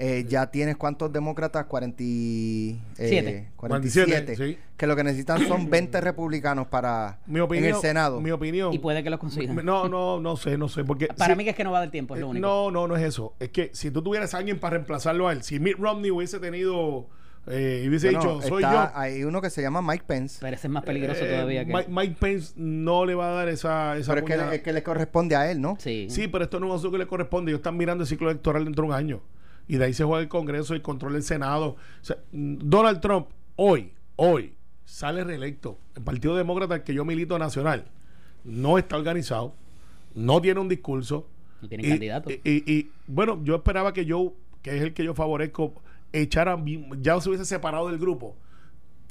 Eh, 0.01 0.25
ya 0.29 0.49
tienes 0.49 0.77
cuántos 0.77 1.11
demócratas? 1.11 1.65
40 1.65 2.01
y, 2.01 2.79
eh, 2.97 3.09
Siete. 3.09 3.49
47. 3.57 4.05
47, 4.35 4.35
sí. 4.37 4.57
Que 4.77 4.87
lo 4.87 4.95
que 4.95 5.03
necesitan 5.03 5.45
son 5.45 5.69
20 5.69 5.99
republicanos 5.99 6.67
para 6.67 7.19
Mi 7.25 7.41
opinión, 7.41 7.65
en 7.67 7.75
el 7.75 7.81
Senado. 7.81 8.21
Mi 8.21 8.31
opinión. 8.31 8.73
Y 8.73 8.79
puede 8.79 9.03
que 9.03 9.09
lo 9.09 9.19
consigan. 9.19 9.57
No, 9.65 9.89
no, 9.89 10.21
no 10.21 10.37
sé, 10.37 10.57
no 10.57 10.69
sé. 10.69 10.85
Porque 10.85 11.07
Para 11.07 11.33
si- 11.33 11.37
mí 11.37 11.43
que 11.43 11.49
es 11.49 11.55
que 11.57 11.65
no 11.65 11.71
va 11.71 11.79
a 11.79 11.81
dar 11.81 11.91
tiempo, 11.91 12.15
es 12.15 12.21
lo 12.21 12.27
eh, 12.27 12.29
único. 12.29 12.47
No, 12.47 12.71
no, 12.71 12.87
no 12.87 12.95
es 12.95 13.03
eso. 13.03 13.33
Es 13.41 13.49
que 13.49 13.71
si 13.73 13.91
tú 13.91 14.01
tuvieras 14.01 14.33
a 14.33 14.37
alguien 14.37 14.57
para 14.57 14.75
reemplazarlo 14.77 15.27
a 15.27 15.33
él, 15.33 15.43
si 15.43 15.59
Mitt 15.59 15.77
Romney 15.77 16.11
hubiese 16.11 16.39
tenido 16.39 17.07
eh, 17.47 17.81
y 17.83 17.89
hubiese 17.89 18.11
Bueno, 18.11 18.35
dicho, 18.35 18.47
soy 18.47 18.63
está- 18.63 18.93
yo. 18.93 18.97
Hay 18.97 19.23
uno 19.25 19.41
que 19.41 19.49
se 19.49 19.61
llama 19.61 19.81
Mike 19.81 20.05
Pence. 20.07 20.37
Pero 20.39 20.55
ese 20.55 20.67
es 20.67 20.71
más 20.71 20.83
peligroso 20.83 21.25
eh, 21.25 21.29
todavía 21.29 21.65
que... 21.65 21.73
Mike, 21.73 21.89
Mike 21.89 22.15
Pence 22.17 22.53
no 22.55 23.05
le 23.05 23.15
va 23.15 23.27
a 23.27 23.31
dar 23.33 23.49
esa, 23.49 23.97
esa 23.97 24.13
Pero 24.13 24.19
es 24.19 24.25
que, 24.27 24.33
puñalada. 24.33 24.55
es 24.55 24.61
que 24.61 24.71
le 24.71 24.81
corresponde 24.81 25.35
a 25.35 25.51
él, 25.51 25.59
¿no? 25.59 25.75
Sí. 25.77 26.07
Sí, 26.09 26.29
pero 26.29 26.45
esto 26.45 26.57
no 26.61 26.67
es 26.67 26.75
asunto 26.75 26.93
que 26.93 26.99
le 26.99 27.07
corresponde. 27.07 27.51
Ellos 27.51 27.59
están 27.59 27.75
mirando 27.75 28.03
el 28.03 28.07
ciclo 28.07 28.29
electoral 28.29 28.63
dentro 28.63 28.83
de 28.85 28.87
un 28.91 28.95
año. 28.95 29.21
Y 29.69 29.77
de 29.77 29.85
ahí 29.85 29.93
se 29.93 30.03
juega 30.03 30.21
el 30.21 30.27
Congreso 30.27 30.73
y 30.73 30.77
el 30.77 30.81
control 30.81 31.13
del 31.13 31.23
Senado. 31.23 31.69
O 32.01 32.03
sea, 32.03 32.17
mm, 32.33 32.55
Donald 32.63 32.99
Trump, 32.99 33.27
hoy, 33.55 33.93
hoy, 34.17 34.53
sale 34.83 35.23
reelecto. 35.23 35.77
El 35.95 36.03
Partido 36.03 36.35
Demócrata, 36.35 36.73
al 36.73 36.83
que 36.83 36.93
yo 36.93 37.05
milito 37.05 37.39
nacional, 37.39 37.85
no 38.43 38.77
está 38.77 38.97
organizado, 38.97 39.53
no 40.15 40.41
tiene 40.41 40.59
un 40.59 40.67
discurso. 40.67 41.27
No 41.61 41.69
tiene 41.69 41.87
candidato. 41.87 42.29
Y, 42.31 42.39
y- 42.43 42.63
y, 42.65 42.91
bueno, 43.07 43.39
yo 43.43 43.55
esperaba 43.55 43.93
que 43.93 44.05
yo, 44.05 44.33
que 44.61 44.75
es 44.75 44.81
el 44.83 44.93
que 44.93 45.03
yo 45.05 45.13
favorezco, 45.13 45.73
echara, 46.13 46.57
ya 47.01 47.21
se 47.21 47.29
hubiese 47.29 47.45
separado 47.45 47.87
del 47.89 47.99
grupo. 47.99 48.35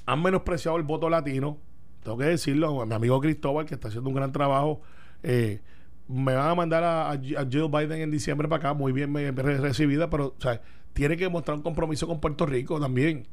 Han 0.06 0.22
menospreciado 0.22 0.76
el 0.76 0.82
voto 0.82 1.08
latino. 1.08 1.56
Tengo 2.02 2.18
que 2.18 2.24
decirlo, 2.24 2.84
mi 2.84 2.94
amigo 2.94 3.20
Cristóbal, 3.20 3.64
que 3.66 3.74
está 3.74 3.88
haciendo 3.88 4.08
un 4.10 4.16
gran 4.16 4.32
trabajo. 4.32 4.80
eh, 5.22 5.60
me 6.08 6.34
van 6.34 6.48
a 6.48 6.54
mandar 6.54 6.82
a, 6.84 7.10
a 7.10 7.46
Joe 7.50 7.68
Biden 7.68 8.00
en 8.00 8.10
diciembre 8.10 8.48
para 8.48 8.70
acá, 8.70 8.74
muy 8.74 8.92
bien 8.92 9.14
recibida, 9.36 10.08
pero 10.08 10.34
o 10.38 10.40
sea, 10.40 10.60
tiene 10.94 11.16
que 11.16 11.28
mostrar 11.28 11.56
un 11.56 11.62
compromiso 11.62 12.06
con 12.06 12.20
Puerto 12.20 12.46
Rico 12.46 12.80
también, 12.80 13.28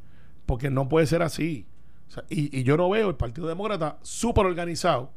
porque 0.45 0.69
no 0.69 0.87
puede 0.89 1.07
ser 1.07 1.21
así. 1.21 1.65
Y, 2.29 2.59
y 2.59 2.63
yo 2.63 2.77
no 2.77 2.89
veo 2.89 3.09
el 3.09 3.15
Partido 3.15 3.47
Demócrata 3.47 3.97
súper 4.01 4.45
organizado. 4.45 5.11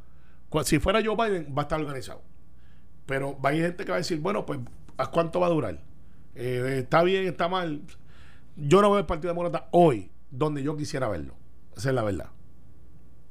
Si 0.63 0.79
fuera 0.79 1.01
Joe 1.03 1.15
Biden, 1.15 1.53
va 1.55 1.61
a 1.61 1.65
estar 1.65 1.79
organizado. 1.79 2.23
Pero 3.05 3.39
va 3.39 3.49
a 3.49 3.51
haber 3.51 3.65
gente 3.65 3.85
que 3.85 3.91
va 3.91 3.97
a 3.97 3.99
decir, 3.99 4.19
bueno, 4.19 4.45
pues, 4.45 4.59
¿a 4.97 5.07
cuánto 5.07 5.39
va 5.39 5.47
a 5.47 5.51
durar? 5.51 5.79
Eh, 6.35 6.79
¿Está 6.79 7.03
bien, 7.03 7.27
está 7.27 7.47
mal? 7.47 7.81
Yo 8.55 8.81
no 8.81 8.89
veo 8.89 8.99
el 8.99 9.05
Partido 9.05 9.33
Demócrata 9.33 9.67
hoy 9.71 10.09
donde 10.31 10.63
yo 10.63 10.75
quisiera 10.75 11.07
verlo. 11.07 11.35
Esa 11.75 11.89
es 11.89 11.95
la 11.95 12.03
verdad. 12.03 12.29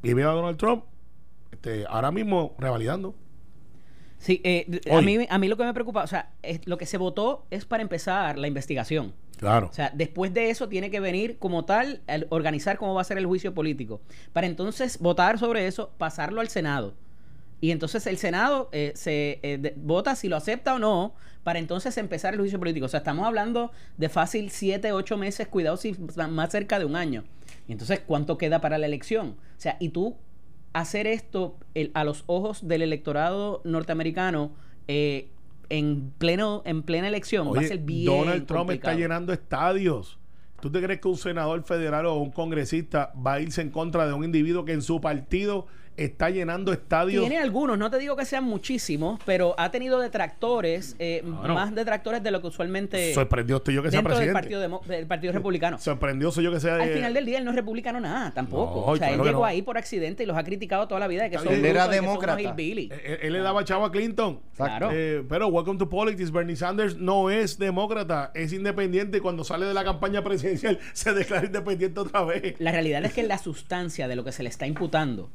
Y 0.03 0.13
veo 0.13 0.31
a 0.31 0.35
Donald 0.35 0.59
Trump 0.59 0.85
este, 1.51 1.87
ahora 1.89 2.11
mismo 2.13 2.55
revalidando. 2.59 3.15
Sí, 4.19 4.41
eh, 4.45 4.81
a 4.91 5.01
mí, 5.01 5.27
a 5.29 5.39
mí 5.39 5.49
lo 5.49 5.57
que 5.57 5.65
me 5.65 5.73
preocupa, 5.73 6.03
o 6.03 6.07
sea, 6.07 6.31
es- 6.43 6.67
lo 6.67 6.77
que 6.77 6.87
se 6.87 6.99
votó 6.99 7.47
es 7.51 7.65
para 7.65 7.83
empezar 7.83 8.37
la 8.39 8.49
investigación. 8.49 9.15
Claro. 9.37 9.69
O 9.71 9.73
sea, 9.73 9.93
después 9.95 10.35
de 10.35 10.51
eso 10.51 10.69
tiene 10.69 10.91
que 10.91 10.99
venir 10.99 11.39
como 11.39 11.65
tal, 11.65 12.01
el 12.09 12.27
organizar 12.31 12.77
cómo 12.79 12.95
va 12.95 13.03
a 13.03 13.05
ser 13.05 13.19
el 13.19 13.27
juicio 13.27 13.55
político. 13.55 14.01
Para 14.33 14.49
entonces 14.49 14.99
votar 14.99 15.39
sobre 15.39 15.69
eso, 15.69 15.93
pasarlo 15.99 16.41
al 16.41 16.49
Senado. 16.49 16.95
Y 17.61 17.71
entonces 17.71 18.07
el 18.09 18.19
Senado 18.19 18.69
eh, 18.73 18.93
se 18.97 19.39
eh, 19.43 19.59
de- 19.59 19.75
vota 19.77 20.17
si 20.17 20.29
lo 20.29 20.37
acepta 20.37 20.75
o 20.75 20.79
no, 20.81 21.15
para 21.45 21.61
entonces 21.61 21.97
empezar 21.99 22.35
el 22.35 22.41
juicio 22.41 22.59
político. 22.59 22.87
O 22.87 22.89
sea, 22.89 22.99
estamos 22.99 23.25
hablando 23.27 23.71
de 23.97 24.09
fácil 24.09 24.51
siete, 24.51 24.93
ocho 24.93 25.17
meses, 25.17 25.47
cuidado 25.47 25.77
si 25.77 25.97
más 26.31 26.51
cerca 26.51 26.79
de 26.81 26.85
un 26.85 26.97
año. 26.97 27.25
Y 27.69 27.73
entonces, 27.73 28.01
¿cuánto 28.05 28.37
queda 28.39 28.61
para 28.61 28.79
la 28.79 28.87
elección? 28.87 29.37
O 29.57 29.61
sea, 29.61 29.77
y 29.79 29.91
tú 29.91 30.17
hacer 30.81 31.07
esto 31.07 31.57
el- 31.75 31.91
a 31.95 32.05
los 32.05 32.25
ojos 32.27 32.67
del 32.67 32.83
electorado 32.83 33.61
norteamericano 33.65 34.53
eh, 34.89 35.29
en 35.71 36.13
pleno 36.19 36.63
en 36.65 36.83
plena 36.83 37.09
elección 37.09 37.49
va 37.55 37.61
a 37.61 37.65
ser 37.65 37.79
bien 37.79 38.07
Donald 38.07 38.47
Trump 38.47 38.61
complicado. 38.61 38.91
está 38.93 39.01
llenando 39.01 39.33
estadios. 39.33 40.19
¿Tú 40.61 40.73
te 40.73 40.83
crees 40.83 41.01
que 41.01 41.09
un 41.09 41.17
senador 41.17 41.63
federal 41.63 42.07
o 42.07 42.15
un 42.15 42.31
congresista 42.33 43.13
va 43.15 43.35
a 43.35 43.41
irse 43.41 43.61
en 43.63 43.71
contra 43.71 44.07
de 44.07 44.13
un 44.13 44.25
individuo 44.25 44.65
que 44.65 44.73
en 44.73 44.83
su 44.83 45.01
partido 45.01 45.67
está 45.99 46.31
llenando 46.31 46.73
estadios? 46.73 47.21
Tiene 47.23 47.39
algunos, 47.39 47.77
no 47.79 47.91
te 47.91 47.99
digo 47.99 48.17
que 48.17 48.25
sean 48.25 48.45
muchísimos, 48.45 49.21
pero 49.27 49.55
ha 49.59 49.71
tenido 49.71 49.99
detractores, 50.01 50.97
eh, 50.99 51.23
Bueno. 51.25 51.55
más 51.55 51.75
detractores 51.75 52.23
de 52.23 52.31
lo 52.31 52.41
que 52.41 52.47
usualmente 52.49 53.13
Sorprendió 53.15 53.57
estoy 53.59 53.75
yo 53.75 53.83
que 53.83 53.91
sea 53.91 53.99
dentro 53.99 54.15
del 54.19 54.33
presidente. 54.33 54.41
partido, 54.41 54.61
demo- 54.61 54.83
del 54.87 55.07
partido 55.07 55.33
republicano. 55.33 55.79
Sorprendió 55.79 56.31
soy 56.31 56.45
yo 56.45 56.53
que 56.53 56.61
sea 56.61 56.77
Al 56.77 56.91
final 56.91 57.15
del 57.15 57.25
día 57.27 57.39
él 57.39 57.45
no 57.45 57.51
es 57.51 57.57
republicano 57.57 58.01
nada, 58.01 58.33
tampoco. 58.33 58.81
No, 58.81 58.87
o 58.93 58.97
sea, 58.97 59.09
él 59.09 59.15
claro 59.15 59.25
llegó 59.29 59.41
no. 59.41 59.45
ahí 59.47 59.63
por 59.63 59.77
accidente 59.79 60.23
y 60.23 60.27
los 60.27 60.37
ha 60.37 60.45
criticado 60.45 60.87
toda 60.89 61.01
la 61.01 61.09
vida 61.09 61.23
de 61.25 61.31
que 61.31 61.39
son. 61.39 61.49
Él 61.53 61.65
era 61.65 61.85
son 61.85 61.93
demócrata. 61.93 62.41
hillbilly. 62.41 62.91
Él, 63.05 63.19
él 63.23 63.33
le 63.33 63.39
daba 63.41 63.65
chavo 63.65 63.85
a 63.85 63.93
Clinton. 63.93 64.41
Claro. 64.57 64.91
Eh, 64.93 65.25
pero 65.29 65.49
Welcome 65.49 65.79
to 65.79 65.89
Politics, 65.89 66.31
Bernie 66.31 66.57
Sanders 66.57 66.97
no 66.97 67.31
es 67.31 67.59
demócrata, 67.59 68.31
es 68.35 68.53
independiente 68.53 69.19
y 69.19 69.21
cuando 69.21 69.45
sale 69.45 69.67
de 69.67 69.75
la 69.75 69.85
campaña 69.85 70.23
presidencial 70.23 70.79
se 70.93 71.13
declara 71.13 71.47
independiente 71.47 72.01
otra 72.01 72.23
vez. 72.25 72.55
La 72.59 72.73
realidad 72.73 73.05
es 73.05 73.13
que 73.13 73.23
la 73.23 73.39
sustancia 73.39 74.09
de 74.09 74.17
lo 74.17 74.25
que 74.25 74.33
se 74.33 74.43
le 74.43 74.49
está 74.49 74.67
imputando 74.67 75.31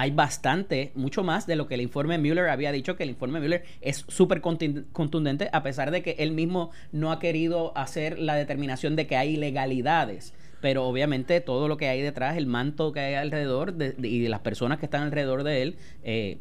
hay 0.00 0.12
bastante, 0.12 0.92
mucho 0.94 1.24
más 1.24 1.48
de 1.48 1.56
lo 1.56 1.66
que 1.66 1.74
el 1.74 1.80
informe 1.80 2.18
Mueller 2.18 2.50
había 2.50 2.70
dicho, 2.70 2.94
que 2.94 3.02
el 3.02 3.10
informe 3.10 3.40
Mueller 3.40 3.64
es 3.80 4.04
súper 4.06 4.40
contundente, 4.40 5.50
a 5.52 5.64
pesar 5.64 5.90
de 5.90 6.02
que 6.02 6.14
él 6.20 6.30
mismo 6.30 6.70
no 6.92 7.10
ha 7.10 7.18
querido 7.18 7.76
hacer 7.76 8.16
la 8.16 8.36
determinación 8.36 8.94
de 8.94 9.08
que 9.08 9.16
hay 9.16 9.30
ilegalidades. 9.34 10.34
Pero 10.60 10.84
obviamente 10.84 11.40
todo 11.40 11.66
lo 11.66 11.76
que 11.78 11.88
hay 11.88 12.00
detrás, 12.00 12.36
el 12.36 12.46
manto 12.46 12.92
que 12.92 13.00
hay 13.00 13.14
alrededor 13.14 13.72
de- 13.74 13.90
de- 13.90 14.08
y 14.08 14.20
de 14.20 14.28
las 14.28 14.38
personas 14.40 14.78
que 14.78 14.86
están 14.86 15.02
alrededor 15.02 15.42
de 15.42 15.62
él, 15.62 15.76
eh, 16.04 16.38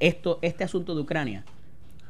esto, 0.00 0.38
este 0.42 0.64
asunto 0.64 0.94
de 0.94 1.00
Ucrania. 1.00 1.44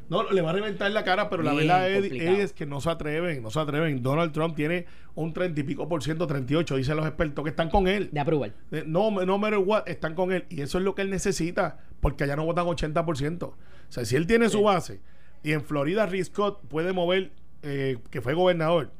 No, 0.08 0.30
le 0.30 0.40
va 0.40 0.50
a 0.50 0.52
reventar 0.52 0.90
la 0.90 1.04
cara, 1.04 1.28
pero 1.28 1.42
la 1.42 1.52
verdad 1.52 1.90
es, 1.90 2.52
que 2.52 2.66
no 2.66 2.80
se 2.80 2.90
atreven, 2.90 3.42
no 3.42 3.50
se 3.50 3.60
atreven. 3.60 4.02
Donald 4.02 4.32
Trump 4.32 4.56
tiene 4.56 4.86
un 5.14 5.32
treinta 5.32 5.60
y 5.60 5.64
pico 5.64 5.88
por 5.88 6.02
ciento, 6.02 6.26
38, 6.26 6.76
dicen 6.76 6.96
los 6.96 7.06
expertos 7.06 7.42
que 7.44 7.50
están 7.50 7.68
con 7.68 7.86
él. 7.88 8.08
De 8.10 8.20
aprobar. 8.20 8.52
Eh, 8.70 8.84
No, 8.86 9.10
no 9.10 9.38
matter 9.38 9.58
what, 9.58 9.86
están 9.86 10.14
con 10.14 10.32
él. 10.32 10.46
Y 10.48 10.62
eso 10.62 10.78
es 10.78 10.84
lo 10.84 10.94
que 10.94 11.02
él 11.02 11.10
necesita, 11.10 11.78
porque 12.00 12.24
allá 12.24 12.36
no 12.36 12.44
votan 12.44 12.66
80%. 12.66 13.42
O 13.42 13.54
sea, 13.88 14.04
si 14.04 14.16
él 14.16 14.26
tiene 14.26 14.48
su 14.48 14.62
base, 14.62 15.00
y 15.42 15.52
en 15.52 15.62
Florida 15.62 16.06
Rick 16.06 16.24
Scott 16.24 16.60
puede 16.68 16.92
mover, 16.92 17.30
eh, 17.62 17.98
que 18.10 18.20
fue 18.20 18.34
gobernador, 18.34 18.90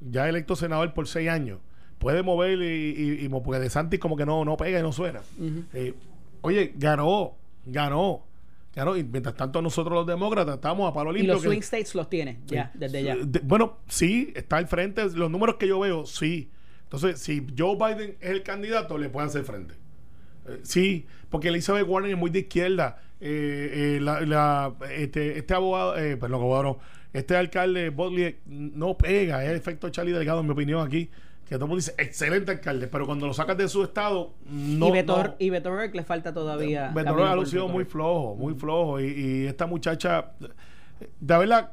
ya 0.00 0.28
electo 0.28 0.56
senador 0.56 0.92
por 0.94 1.08
seis 1.08 1.28
años, 1.28 1.60
puede 1.98 2.22
mover 2.22 2.60
y, 2.60 3.24
y, 3.24 3.28
porque 3.28 3.60
de 3.60 3.70
Santis 3.70 4.00
como 4.00 4.16
que 4.16 4.26
no, 4.26 4.44
no 4.44 4.56
pega 4.56 4.78
y 4.78 4.82
no 4.82 4.92
suena. 4.92 5.20
Eh, 5.72 5.94
oye, 6.42 6.72
ganó, 6.76 7.34
ganó. 7.64 8.22
Ganó, 8.76 8.94
y 8.96 9.02
mientras 9.02 9.34
tanto 9.34 9.60
nosotros 9.62 9.94
los 9.94 10.06
demócratas 10.06 10.56
estamos 10.56 10.88
a 10.88 10.94
palo 10.94 11.16
Y 11.16 11.22
los 11.22 11.40
que- 11.42 11.48
swing 11.48 11.60
states 11.60 11.94
los 11.94 12.08
tiene, 12.10 12.40
ya, 12.46 12.70
desde 12.74 13.02
ya. 13.02 13.16
de- 13.16 13.40
bueno, 13.40 13.78
sí, 13.88 14.32
está 14.36 14.58
al 14.58 14.68
frente. 14.68 15.02
Los 15.14 15.30
números 15.30 15.56
que 15.56 15.66
yo 15.66 15.80
veo, 15.80 16.04
sí. 16.04 16.50
Entonces, 16.82 17.18
si 17.18 17.44
Joe 17.58 17.74
Biden 17.76 18.16
es 18.20 18.30
el 18.30 18.42
candidato, 18.42 18.98
le 18.98 19.08
pueden 19.08 19.28
hacer 19.30 19.44
frente. 19.44 19.74
Eh, 20.46 20.60
sí, 20.62 21.06
porque 21.30 21.48
Elizabeth 21.48 21.86
Warren 21.88 22.10
es 22.12 22.18
muy 22.18 22.30
de 22.30 22.40
izquierda. 22.40 23.00
Eh, 23.18 23.96
eh, 23.96 24.00
la, 24.00 24.20
la- 24.20 24.74
este, 24.92 25.38
este 25.38 25.54
abogado, 25.54 25.96
eh, 25.98 26.18
perdón, 26.18 26.40
abogado, 26.42 26.62
no, 26.62 26.78
este 27.14 27.34
alcalde 27.34 27.88
Botley 27.88 28.36
no 28.44 28.98
pega, 28.98 29.42
es 29.42 29.50
el 29.50 29.56
efecto 29.56 29.88
Charlie 29.88 30.12
Delgado, 30.12 30.40
en 30.40 30.46
mi 30.46 30.52
opinión, 30.52 30.86
aquí. 30.86 31.08
Que 31.48 31.54
todo 31.54 31.64
el 31.66 31.68
mundo 31.68 31.76
dice, 31.76 31.94
excelente 31.98 32.50
alcalde, 32.50 32.88
pero 32.88 33.06
cuando 33.06 33.26
lo 33.26 33.32
sacas 33.32 33.56
de 33.56 33.68
su 33.68 33.82
estado, 33.84 34.34
no. 34.50 34.88
y 34.88 34.90
Beto, 34.90 35.22
no- 35.22 35.34
y 35.38 35.50
le 35.94 36.02
falta 36.02 36.34
todavía. 36.34 36.88
Beto 36.92 37.04
camino 37.06 37.12
O'Rourke 37.12 37.32
ha 37.32 37.36
lucido 37.36 37.68
muy 37.68 37.84
flojo, 37.84 38.34
muy 38.34 38.54
flojo. 38.54 39.00
Y, 39.00 39.04
y 39.06 39.46
esta 39.46 39.66
muchacha, 39.66 40.32
de 40.40 41.38
verdad, 41.38 41.72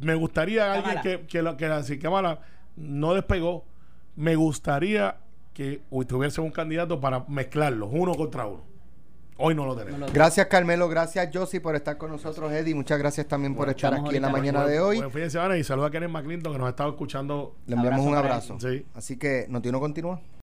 me 0.00 0.14
gustaría 0.14 0.74
alguien 0.74 0.94
que, 1.02 1.26
que, 1.26 1.42
lo- 1.42 1.56
que 1.56 1.68
la- 1.68 1.82
si 1.82 1.98
Kamala 1.98 2.40
no 2.76 3.14
despegó, 3.14 3.64
me 4.14 4.36
gustaría 4.36 5.16
que 5.54 5.80
tuviese 6.06 6.40
un 6.40 6.50
candidato 6.50 7.00
para 7.00 7.24
mezclarlos 7.28 7.88
uno 7.92 8.14
contra 8.14 8.46
uno. 8.46 8.62
Hoy 9.38 9.54
no 9.54 9.64
lo 9.66 9.76
tenemos. 9.76 10.00
No 10.00 10.06
lo- 10.06 10.12
Gracias 10.12 10.46
Carmelo, 10.48 10.88
gracias 10.88 11.28
Josie 11.32 11.60
por 11.60 11.74
estar 11.76 11.96
con 11.96 12.10
nosotros, 12.10 12.52
Eddie. 12.52 12.74
Muchas 12.74 12.98
gracias 12.98 13.26
también 13.28 13.54
por 13.54 13.68
estar 13.68 13.94
aquí 13.94 14.16
en 14.16 14.22
la 14.22 14.28
mañana 14.30 14.64
de 14.66 14.80
hoy. 14.80 14.98
Buen 14.98 15.10
fin 15.12 15.22
de 15.22 15.30
semana 15.30 15.56
y 15.56 15.64
saluda 15.64 15.86
a 15.86 15.90
Kenneth 15.90 16.10
McClinton 16.10 16.52
que 16.52 16.58
nos 16.58 16.66
ha 16.66 16.70
estado 16.70 16.90
escuchando. 16.90 17.54
Le 17.66 17.76
enviamos 17.76 18.00
Abrazo 18.00 18.08
un 18.10 18.16
abrazo. 18.16 18.58
Sí. 18.60 18.84
Así 18.94 19.16
que, 19.16 19.46
¿Noti 19.48 19.68
uno 19.68 19.80
continúa? 19.80 20.20